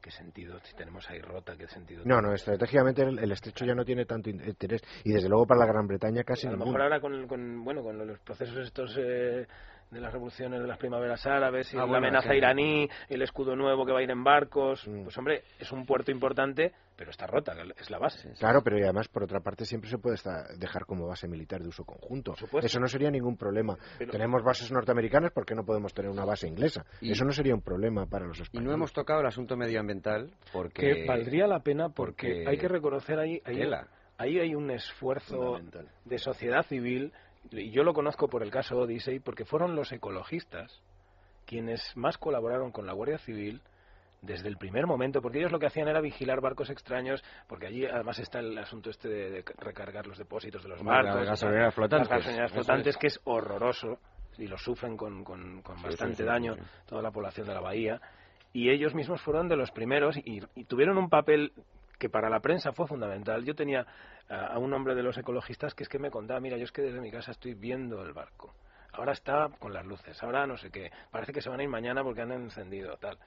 [0.00, 0.60] ¿Qué sentido?
[0.62, 2.02] Si tenemos ahí rota, ¿qué sentido?
[2.04, 5.66] No, no, estratégicamente el, estrecho ya no tiene tanto interés y desde luego para la
[5.66, 9.46] Gran Bretaña casi A lo mejor ahora con, con, bueno, con los procesos estos eh,
[9.90, 13.86] de las revoluciones de las primaveras árabes y ah, la amenaza iraní, el escudo nuevo
[13.86, 15.04] que va a ir en barcos, mm.
[15.04, 18.32] pues hombre, es un puerto importante, pero está rota, es la base.
[18.38, 20.16] Claro, pero además por otra parte siempre se puede
[20.58, 22.34] dejar como base militar de uso conjunto.
[22.60, 23.76] Eso no sería ningún problema.
[24.10, 26.84] Tenemos bases norteamericanas, ¿por qué no podemos tener una base inglesa?
[27.00, 28.66] Eso no sería un problema para los españoles.
[28.66, 30.82] Y no hemos tocado el asunto medioambiental porque...
[30.82, 33.40] Que valdría la pena porque, hay que reconocer ahí...
[33.44, 33.62] ahí
[34.18, 35.58] ahí hay un esfuerzo
[36.04, 37.12] de sociedad civil
[37.52, 40.82] y yo lo conozco por el caso Odyssey, porque fueron los ecologistas
[41.46, 43.62] quienes más colaboraron con la Guardia Civil
[44.20, 47.86] desde el primer momento, porque ellos lo que hacían era vigilar barcos extraños, porque allí
[47.86, 51.14] además está el asunto este de, recargar los depósitos de los barcos.
[51.14, 52.10] Las gasolineras flotantes.
[52.10, 53.98] Las gasolineras flotantes, que es horroroso,
[54.36, 56.56] y lo sufren con, con, bastante daño
[56.86, 58.00] toda la población de la bahía.
[58.52, 61.52] Y ellos mismos fueron de los primeros y tuvieron un papel
[61.98, 63.44] que para la prensa fue fundamental.
[63.44, 63.86] Yo tenía
[64.28, 66.82] a un hombre de los ecologistas que es que me contaba, mira, yo es que
[66.82, 68.54] desde mi casa estoy viendo el barco.
[68.92, 70.90] Ahora está con las luces, ahora no sé qué.
[71.10, 73.18] Parece que se van a ir mañana porque han encendido, tal.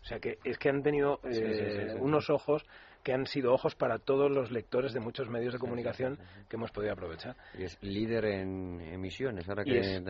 [0.00, 2.64] O sea que es que han tenido eh, unos ojos
[3.02, 6.18] que han sido ojos para todos los lectores de muchos medios de comunicación
[6.48, 7.36] que hemos podido aprovechar.
[7.58, 10.02] Y es líder en emisiones, ahora que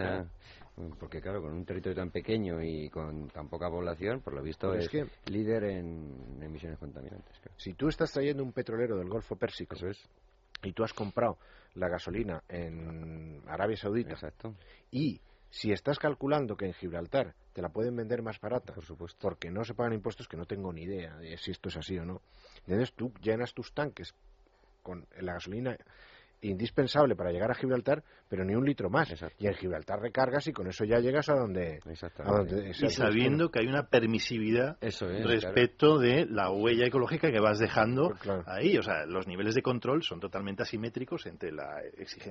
[0.98, 4.72] porque claro, con un territorio tan pequeño y con tan poca población, por lo visto
[4.74, 4.88] es,
[5.26, 7.36] líder en emisiones contaminantes.
[7.56, 9.76] Si tú estás trayendo un petrolero del Golfo Pérsico
[10.62, 11.38] y tú has comprado
[11.74, 14.16] la gasolina en Arabia Saudita
[14.90, 15.20] y
[15.50, 19.50] si estás calculando que en Gibraltar te la pueden vender más barata, por supuesto, porque
[19.50, 22.04] no se pagan impuestos, que no tengo ni idea de si esto es así o
[22.04, 22.22] no.
[22.66, 24.14] Entonces tú llenas tus tanques
[24.82, 25.76] con la gasolina
[26.42, 29.12] indispensable para llegar a Gibraltar, pero ni un litro más.
[29.38, 31.80] Y en Gibraltar recargas y con eso ya llegas a donde...
[32.82, 38.46] y sabiendo que hay una permisividad respecto de la huella ecológica que vas dejando pues
[38.46, 38.76] ahí.
[38.78, 41.80] O sea, los niveles de control son totalmente asimétricos entre la,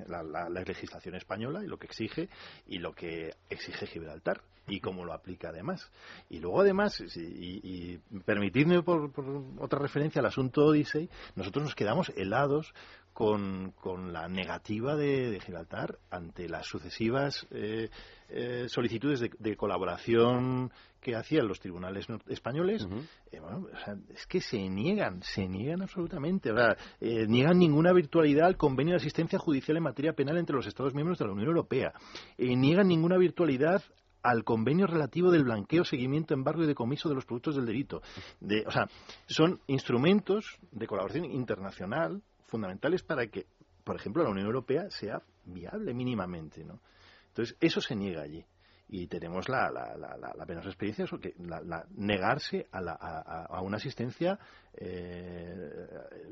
[0.08, 2.30] la, legislación española y lo que exige
[2.68, 5.92] y lo que exige Gibraltar y cómo lo aplica además.
[6.30, 9.12] Y luego además, y, permitidme por,
[9.60, 12.74] otra referencia al asunto Odyssey, nosotros nos quedamos helados
[13.20, 17.90] con, con la negativa de, Gibraltar ante las sucesivas eh,
[18.30, 20.72] eh, solicitudes de, colaboración
[21.02, 22.88] que hacían los tribunales españoles,
[23.34, 23.42] eh,
[24.14, 26.50] es que se niegan, se niegan absolutamente,
[27.02, 31.20] niegan ninguna virtualidad al convenio de asistencia judicial en materia penal entre los Estados miembros
[31.20, 31.92] de la Unión Europea,
[32.38, 33.84] niegan ninguna virtualidad
[34.24, 38.02] al convenio relativo del blanqueo, seguimiento, embargo y decomiso de los productos del delito.
[38.40, 38.88] De, o sea,
[39.28, 43.48] son instrumentos de colaboración internacional fundamentales para que,
[43.84, 46.82] por ejemplo, la Unión Europea sea viable mínimamente, ¿no?
[47.30, 48.46] Entonces, eso se niega allí
[48.92, 51.06] y tenemos la, la, la, la penosa experiencia
[51.40, 54.40] la, negarse a, a, una asistencia
[54.74, 55.88] eh,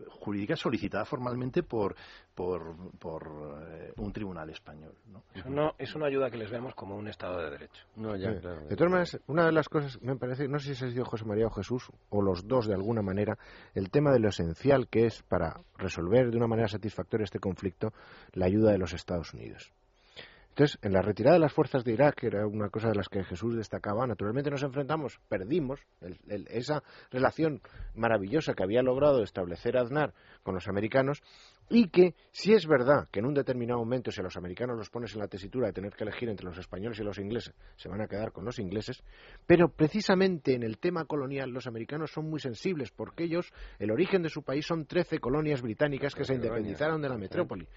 [0.09, 1.95] jurídica solicitada formalmente por,
[2.33, 4.95] por, por eh, un tribunal español.
[5.11, 5.23] ¿no?
[5.35, 7.85] Eso no es una ayuda que les vemos como un Estado de Derecho.
[7.95, 10.85] No, ya, claro, de todas maneras, una de las cosas, me parece, no sé si
[10.85, 13.37] ha sido José María o Jesús, o los dos de alguna manera,
[13.75, 17.93] el tema de lo esencial que es para resolver de una manera satisfactoria este conflicto
[18.33, 19.71] la ayuda de los Estados Unidos.
[20.57, 23.09] Entonces, en la retirada de las fuerzas de Irak, que era una cosa de las
[23.09, 25.79] que Jesús destacaba, naturalmente nos enfrentamos, perdimos
[26.47, 26.81] esa
[27.11, 27.61] relación
[27.93, 31.21] maravillosa que había logrado establecer Aznar con los americanos
[31.69, 34.89] y que si es verdad que en un determinado momento si a los americanos los
[34.89, 37.89] pones en la tesitura de tener que elegir entre los españoles y los ingleses, se
[37.89, 39.03] van a quedar con los ingleses,
[39.45, 44.21] pero precisamente en el tema colonial los americanos son muy sensibles porque ellos, el origen
[44.21, 47.67] de su país son 13 colonias británicas que se independizaron de la metrópoli.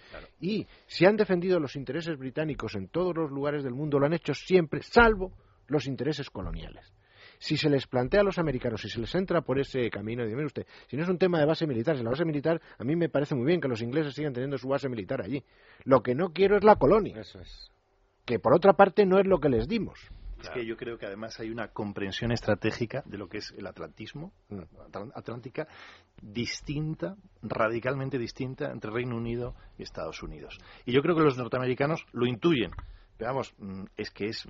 [0.41, 4.13] Y si han defendido los intereses británicos en todos los lugares del mundo, lo han
[4.13, 5.33] hecho siempre, salvo
[5.67, 6.93] los intereses coloniales.
[7.41, 10.45] Si se les plantea a los americanos, si se les entra por ese camino, dime
[10.45, 12.95] usted, si no es un tema de base militar, si la base militar, a mí
[12.95, 15.43] me parece muy bien que los ingleses sigan teniendo su base militar allí.
[15.85, 17.19] Lo que no quiero es la colonia.
[17.19, 17.73] Eso es.
[18.25, 19.99] Que por otra parte no es lo que les dimos.
[20.43, 23.67] Es que yo creo que además hay una comprensión estratégica de lo que es el
[23.67, 24.61] atlantismo, Mm.
[24.91, 25.67] atl- atlántica,
[26.23, 30.59] distinta, radicalmente distinta entre Reino Unido y Estados Unidos.
[30.87, 32.71] Y yo creo que los norteamericanos lo intuyen.
[33.19, 34.47] Pero vamos, mm, es que es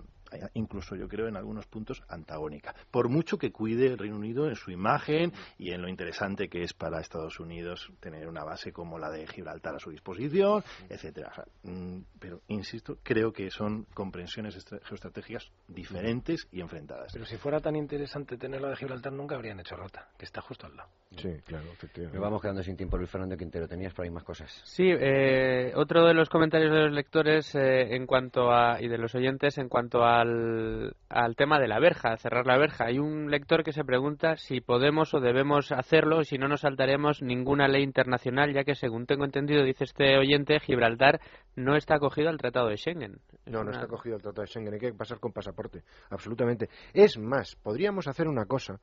[0.54, 2.74] incluso yo creo en algunos puntos antagónica.
[2.90, 6.62] Por mucho que cuide el Reino Unido en su imagen y en lo interesante que
[6.62, 11.28] es para Estados Unidos tener una base como la de Gibraltar a su disposición, etcétera.
[11.30, 17.12] O sea, mm, pero insisto, creo que son comprensiones estra- geoestratégicas diferentes y enfrentadas.
[17.12, 20.40] Pero si fuera tan interesante tener la de Gibraltar, nunca habrían hecho Rota, que está
[20.40, 20.90] justo al lado.
[21.16, 22.16] Sí, claro, efectivamente.
[22.18, 23.66] Nos vamos quedando sin tiempo, Luis Fernando Quintero.
[23.66, 24.50] Tenías por ahí más cosas.
[24.64, 28.98] Sí, eh, otro de los comentarios de los lectores eh, en cuanto a, y de
[28.98, 32.86] los oyentes en cuanto al, al tema de la verja, cerrar la verja.
[32.86, 36.60] Hay un lector que se pregunta si podemos o debemos hacerlo y si no nos
[36.60, 41.20] saltaremos ninguna ley internacional, ya que según tengo entendido, dice este oyente, Gibraltar
[41.56, 43.18] no está acogido al Tratado de Schengen.
[43.44, 45.82] Es No, no una- está cogido el Tratado de Schengen, hay que pasar con pasaporte,
[46.10, 46.68] absolutamente.
[46.94, 48.78] Es más, podríamos hacer una cosa.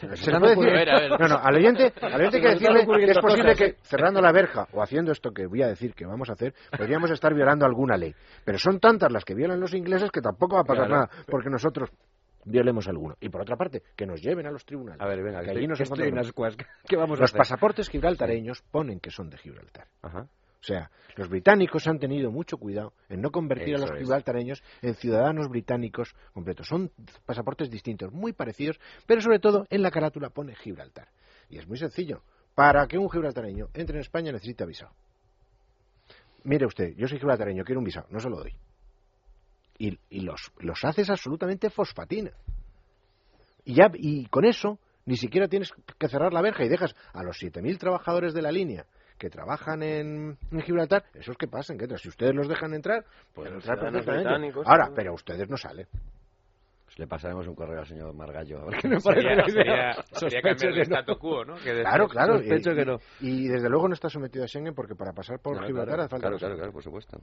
[0.00, 1.10] Decir- a ver, a ver.
[1.20, 4.66] No, no, al oyente, al oyente que decirle que es posible que cerrando la verja
[4.72, 7.96] o haciendo esto que voy a decir que vamos a hacer, podríamos estar violando alguna
[7.96, 8.14] ley.
[8.44, 11.06] Pero son tantas las que violan los ingleses que tampoco va a pasar Claro.
[11.06, 11.90] nada, porque nosotros
[12.44, 13.16] violemos alguno.
[13.20, 15.00] Y por otra parte, que nos lleven a los tribunales.
[15.00, 16.14] A ver, venga, que allí estoy- nos estoy en.
[16.88, 17.38] ¿Qué vamos a Los hacer?
[17.38, 19.86] pasaportes gibraltareños ponen que son de Gibraltar.
[20.02, 20.26] Ajá.
[20.66, 24.96] O sea, los británicos han tenido mucho cuidado en no convertir a los gibraltareños en
[24.96, 26.66] ciudadanos británicos completos.
[26.66, 26.90] Son
[27.24, 31.06] pasaportes distintos, muy parecidos, pero sobre todo en la carátula pone Gibraltar.
[31.48, 32.22] Y es muy sencillo.
[32.56, 34.90] Para que un gibraltareño entre en España necesita visado.
[36.42, 38.52] Mire usted, yo soy gibraltareño, quiero un visado, no se lo doy.
[39.78, 42.32] Y, y los, los haces absolutamente fosfatina.
[43.64, 47.22] Y, ya, y con eso ni siquiera tienes que cerrar la verja y dejas a
[47.22, 48.84] los 7.000 trabajadores de la línea
[49.18, 51.98] que trabajan en, en Gibraltar, esos que pasen, que entran.
[51.98, 54.28] Si ustedes los dejan entrar, pueden los entrar perfectamente.
[54.28, 55.86] británicos, Ahora, pero ustedes no salen.
[56.84, 58.60] Pues le pasaremos un correo al señor Margallo.
[58.60, 59.52] A ver qué me Sería, parece.
[60.12, 61.54] sería, cambiar el statu quo, ¿no?
[61.56, 62.38] Que Claro, claro.
[62.40, 62.98] Y, que no.
[63.20, 66.10] y desde luego no está sometido a Schengen porque para pasar por Gibraltar claro, hace
[66.10, 67.18] falta claro, claro, claro, por supuesto.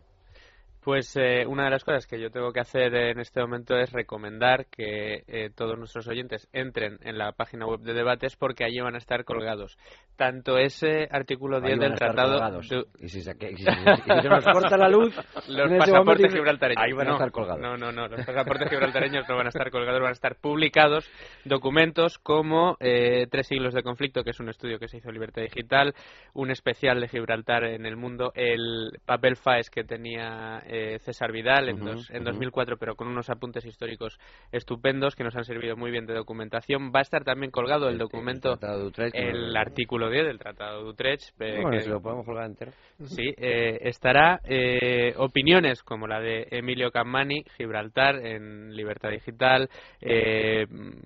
[0.83, 3.91] Pues eh, una de las cosas que yo tengo que hacer en este momento es
[3.93, 8.81] recomendar que eh, todos nuestros oyentes entren en la página web de debates porque allí
[8.81, 9.77] van a estar colgados.
[10.17, 13.63] Tanto ese artículo Ahí 10 van a del tratado de- Y si, se, y si-
[13.63, 15.15] y si se nos corta la luz,
[15.47, 16.83] los ese pasaportes gibraltareños.
[16.83, 17.61] Ahí van a estar colgados.
[17.61, 21.09] no no no los pasaportes gibraltareños no van a estar colgados van a estar publicados
[21.45, 25.13] documentos como eh, tres siglos de conflicto que es un estudio que se hizo en
[25.13, 25.93] Libertad Digital
[26.33, 31.69] un especial de Gibraltar en el mundo el papel FAES que tenía eh, César Vidal
[31.69, 32.31] en, dos- en ujú.
[32.31, 34.19] 2004 pero con unos apuntes históricos
[34.51, 37.97] estupendos que nos han servido muy bien de documentación va a estar también colgado el,
[37.97, 38.53] documento
[38.85, 42.25] Utrecht, el no- artículo 10 del Tratado de Utrecht eh, Bueno, que- si lo podemos
[42.25, 42.71] colgar entero.
[43.05, 49.69] Sí, eh, estará eh, opiniones como la de Emilio Cammani, Gibraltar, en Libertad Digital,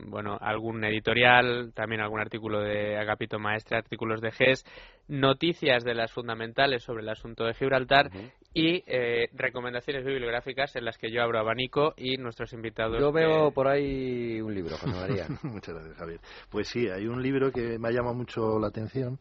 [0.08, 4.64] bueno, algún editorial, también algún artículo de Agapito Maestre, artículos de GES,
[5.08, 8.10] noticias de las fundamentales sobre el asunto de Gibraltar
[8.54, 13.00] y eh, recomendaciones bibliográficas en las que yo abro abanico y nuestros invitados.
[13.00, 15.26] Yo veo que- por ahí un libro, José María.
[15.44, 16.20] Muchas gracias, Javier.
[16.52, 19.18] Pues sí, hay un libro que me ha llamado mucho la atención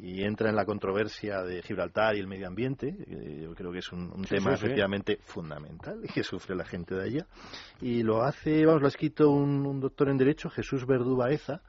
[0.00, 2.94] y entra en la controversia de Gibraltar y el medio ambiente.
[3.06, 4.64] que Yo creo que es un, un Sí, tema sí, sí.
[4.66, 7.26] efectivamente fundamental que sufre la gente de allá.
[7.80, 11.60] Y lo hace, vamos, lo ha escrito un, un doctor en Derecho, Jesús Verdú Baeza,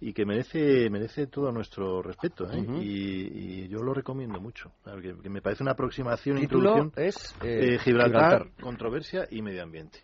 [0.00, 2.50] y que merece, merece todo nuestro respeto.
[2.50, 2.64] ¿eh?
[2.82, 6.92] Y, y yo lo recomiendo mucho, claro, que, que me parece una aproximación, introducción.
[6.96, 10.00] es eh, eh, Gibraltar, controversia y medio ambiente.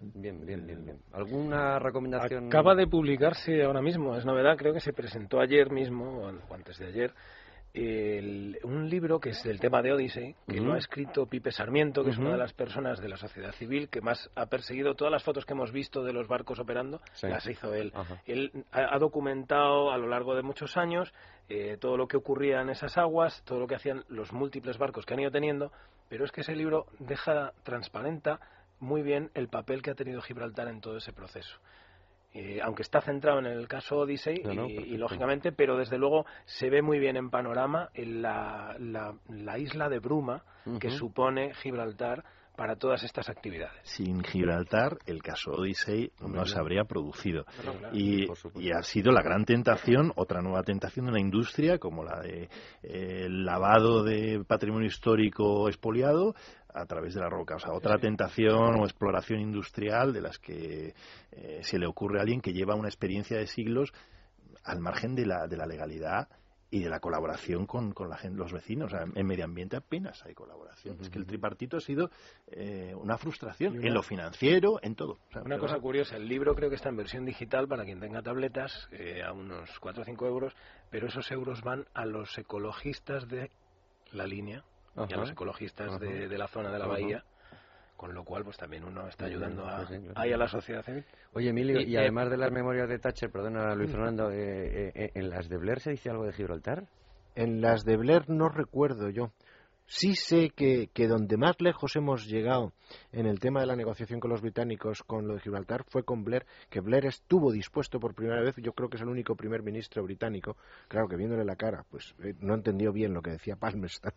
[0.00, 0.98] Bien, bien, bien, bien.
[1.12, 2.46] ¿Alguna recomendación?
[2.46, 6.40] Acaba de publicarse ahora mismo, es novedad, creo que se presentó ayer mismo, o an-
[6.48, 7.12] o antes de ayer,
[7.72, 12.02] el- un libro que es del tema de Odyssey, que lo ha escrito Pipe Sarmiento,
[12.02, 15.12] que es una de las personas de la sociedad civil que más ha perseguido todas
[15.12, 17.28] las fotos que hemos visto de los barcos operando, Sí.
[17.28, 17.92] las hizo él.
[17.94, 18.20] Ajá.
[18.26, 21.12] Él ha, ha documentado a lo largo de muchos años
[21.48, 25.04] eh, todo lo que ocurría en esas aguas, todo lo que hacían los múltiples barcos
[25.04, 25.70] que han ido teniendo,
[26.08, 28.40] pero es que ese libro deja transparenta
[28.80, 31.58] muy bien el papel que ha tenido Gibraltar en todo ese proceso.
[32.32, 36.26] Eh, aunque está centrado en el caso Odyssey No, no, y- lógicamente, pero desde luego
[36.44, 40.44] se ve muy bien en panorama en la, la- la isla de bruma
[40.78, 42.24] que supone Gibraltar
[42.60, 43.80] para todas estas actividades.
[43.84, 47.46] Sin Gibraltar, el caso Odyssey no se habría producido.
[47.90, 48.26] y,
[48.70, 52.50] ha sido la gran tentación, otra nueva tentación de una industria como la de
[52.82, 56.34] eh, lavado de patrimonio histórico expoliado
[56.74, 57.54] a través de la roca.
[57.56, 60.92] O sea, otra tentación o exploración industrial de las que
[61.32, 63.90] eh, se le ocurre a alguien que lleva una experiencia de siglos
[64.64, 66.28] al margen de la, de la legalidad
[66.70, 68.92] y de la colaboración con, con la gente, los vecinos.
[68.92, 70.96] en medio ambiente apenas hay colaboración.
[71.00, 72.10] Es que el tripartito ha sido
[72.46, 75.18] eh, una frustración en lo financiero, en todo.
[75.44, 78.88] una cosa curiosa, el libro creo que está en versión digital para quien tenga tabletas
[78.92, 80.54] eh, a unos 4 o 5 euros,
[80.90, 83.50] pero esos euros van a los ecologistas de
[84.12, 84.64] la línea
[85.08, 87.24] y a los ecologistas de, de, la zona de la bahía
[88.00, 91.04] con lo cual pues también uno está ayudando a, ahí a la sociedad civil.
[91.34, 95.28] Oye, Emilio, y, además de las memorias de Thatcher, perdona Luis Fernando, eh, eh, ¿en
[95.28, 96.86] las de Blair se dice algo de Gibraltar?
[97.34, 99.32] En las de Blair no recuerdo yo.
[99.92, 102.72] Sí sé que, que, donde más lejos hemos llegado
[103.10, 106.22] en el tema de la negociación con los británicos con lo de Gibraltar fue con
[106.22, 109.64] Blair, que Blair estuvo dispuesto por primera vez, yo creo que es el único primer
[109.64, 110.56] ministro británico,
[110.86, 114.12] claro que viéndole la cara, pues eh, no entendió bien lo que decía Palmerston,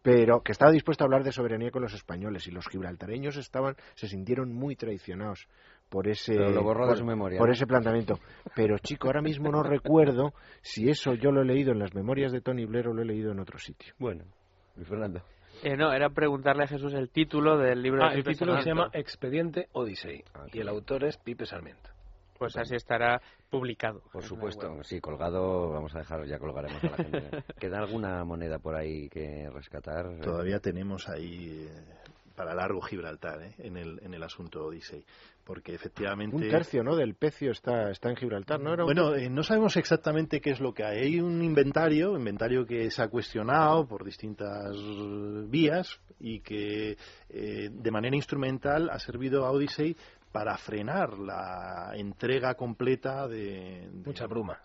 [0.00, 3.76] pero que estaba dispuesto a hablar de soberanía con los españoles y los gibraltareños estaban,
[3.96, 5.48] se sintieron muy traicionados
[5.90, 8.18] por ese por, ese planteamiento.
[8.56, 10.32] Pero chico, ahora mismo no recuerdo
[10.62, 13.04] si eso yo lo he leído en las memorias de Tony Blair o lo he
[13.04, 13.92] leído en otro sitio.
[13.98, 14.24] Bueno,
[14.82, 15.22] Fernando.
[15.62, 18.04] Eh, no, era preguntarle a Jesús el título del libro.
[18.04, 21.90] Ah, el título se llama Expediente Odyssey ah, y el autor es Pipe Sarmiento.
[22.38, 24.02] Pues así estará publicado.
[24.12, 27.44] Por supuesto, sí, colgado, vamos a dejarlo, ya colgaremos a la gente.
[27.60, 30.20] ¿Queda alguna moneda por ahí que rescatar?
[30.20, 31.84] Todavía tenemos ahí eh,
[32.34, 33.54] para largo Gibraltar ¿eh?
[33.58, 35.04] en, el, en el asunto Odyssey.
[35.44, 36.36] Porque efectivamente.
[36.36, 36.96] Un tercio ¿no?
[36.96, 38.72] del pecio está, está en Gibraltar, ¿no?
[38.72, 40.98] Era bueno, eh, no sabemos exactamente qué es lo que hay.
[41.00, 44.74] Hay un inventario, inventario que se ha cuestionado por distintas
[45.48, 46.96] vías y que
[47.28, 49.94] eh, de manera instrumental ha servido a Odyssey
[50.32, 53.88] para frenar la entrega completa de.
[54.04, 54.58] Mucha bruma.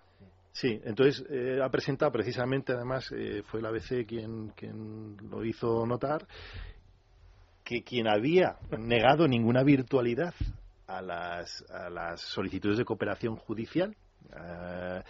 [0.51, 1.23] Sí, entonces
[1.61, 3.14] ha presentado precisamente, además,
[3.45, 6.26] fue la ABC quien, quien lo hizo notar,
[7.64, 10.34] que quien había negado ninguna virtualidad
[10.90, 13.95] a las, a las solicitudes de cooperación judicial
[14.36, 15.03] eh,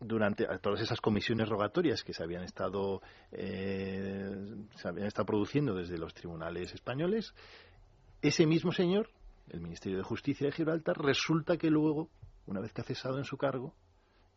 [0.00, 3.02] durante todas esas comisiones rogatorias que se habían estado
[3.32, 4.30] eh,
[4.76, 7.34] se habían estado produciendo desde los tribunales españoles
[8.22, 9.10] ese mismo señor
[9.50, 12.08] el Ministerio de Justicia de Gibraltar resulta que luego
[12.46, 13.74] una vez que ha cesado en su cargo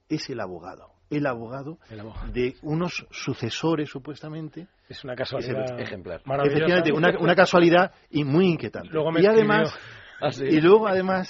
[0.10, 1.78] es el abogado el abogado,
[2.32, 4.68] de unos sucesores supuestamente.
[4.88, 6.22] Es una casualidad ejemplar.
[6.46, 8.98] Efectivamente, una, casualidad y muy inquietante.
[9.20, 9.78] y además,
[10.22, 11.30] ah, y luego además,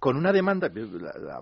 [0.00, 0.70] con una demanda,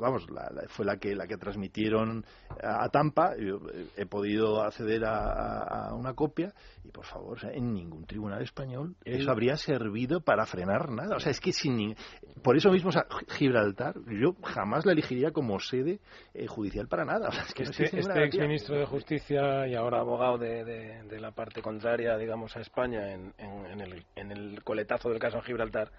[0.00, 0.26] vamos,
[0.66, 2.24] fue la que la que transmitieron
[2.60, 3.60] a, Tampa, yo
[3.96, 6.52] he podido acceder a, una copia
[6.84, 11.16] y por favor, en ningún tribunal español eso habría servido para frenar nada.
[11.16, 11.94] O sea, es que sin
[12.42, 12.90] por eso mismo
[13.28, 16.00] Gibraltar yo jamás la elegiría como sede
[16.34, 17.30] eh, judicial para nada.
[17.56, 22.60] este, este ex ministro de Justicia y ahora abogado de, la parte contraria, digamos, a
[22.60, 23.32] España en,
[23.80, 25.92] el, en el coletazo del caso Gibraltar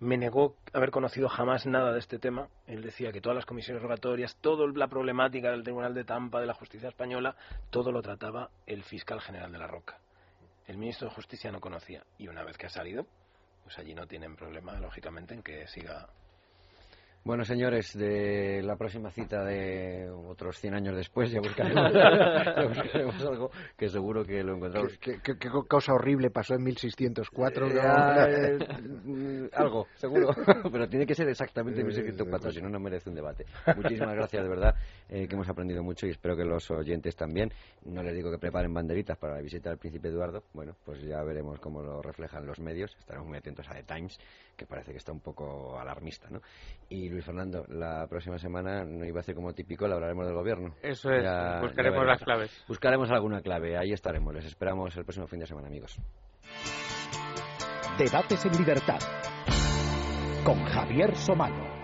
[0.00, 2.48] me negó haber conocido jamás nada de este tema.
[2.66, 6.46] Él decía que todas las comisiones rogatorias, toda la problemática del Tribunal de Tampa, de
[6.46, 7.36] la justicia española,
[7.70, 9.98] todo lo trataba el fiscal general de la Roca.
[10.66, 12.04] El ministro de Justicia no conocía.
[12.18, 13.06] Y una vez que ha salido,
[13.64, 16.08] pues allí no tienen problema, lógicamente, en que siga
[17.24, 21.92] bueno, señores, de la próxima cita de otros 100 años después ya buscaremos,
[23.22, 24.96] algo que seguro que lo encontramos.
[24.98, 25.20] ¿Qué,
[25.68, 27.68] cosa horrible pasó en 1604?
[28.28, 30.28] Eh, algo, seguro.
[30.72, 33.44] Pero tiene que ser exactamente en 1604, si no, no merece un debate.
[33.76, 34.74] Muchísimas gracias, de verdad,
[35.08, 37.52] eh, que hemos aprendido mucho y espero que los oyentes también.
[37.84, 40.44] No les digo que preparen banderitas para la visita al príncipe Eduardo.
[40.52, 42.94] Bueno, pues ya veremos cómo lo reflejan los medios.
[42.98, 44.18] Estaremos muy atentos a The Times,
[44.58, 46.40] que parece que está un poco alarmista, ¿no?
[46.90, 50.34] Y Luis Fernando, la próxima semana no iba a ser como típico, le hablaremos del
[50.34, 50.74] gobierno.
[50.82, 51.24] Eso es,
[51.62, 52.64] buscaremos las claves.
[52.66, 54.34] Buscaremos alguna clave, ahí estaremos.
[54.34, 55.98] Les esperamos el próximo fin de semana, amigos.
[57.96, 58.98] Debates en libertad
[60.44, 61.77] con Javier Somano.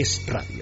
[0.00, 0.59] Es radio.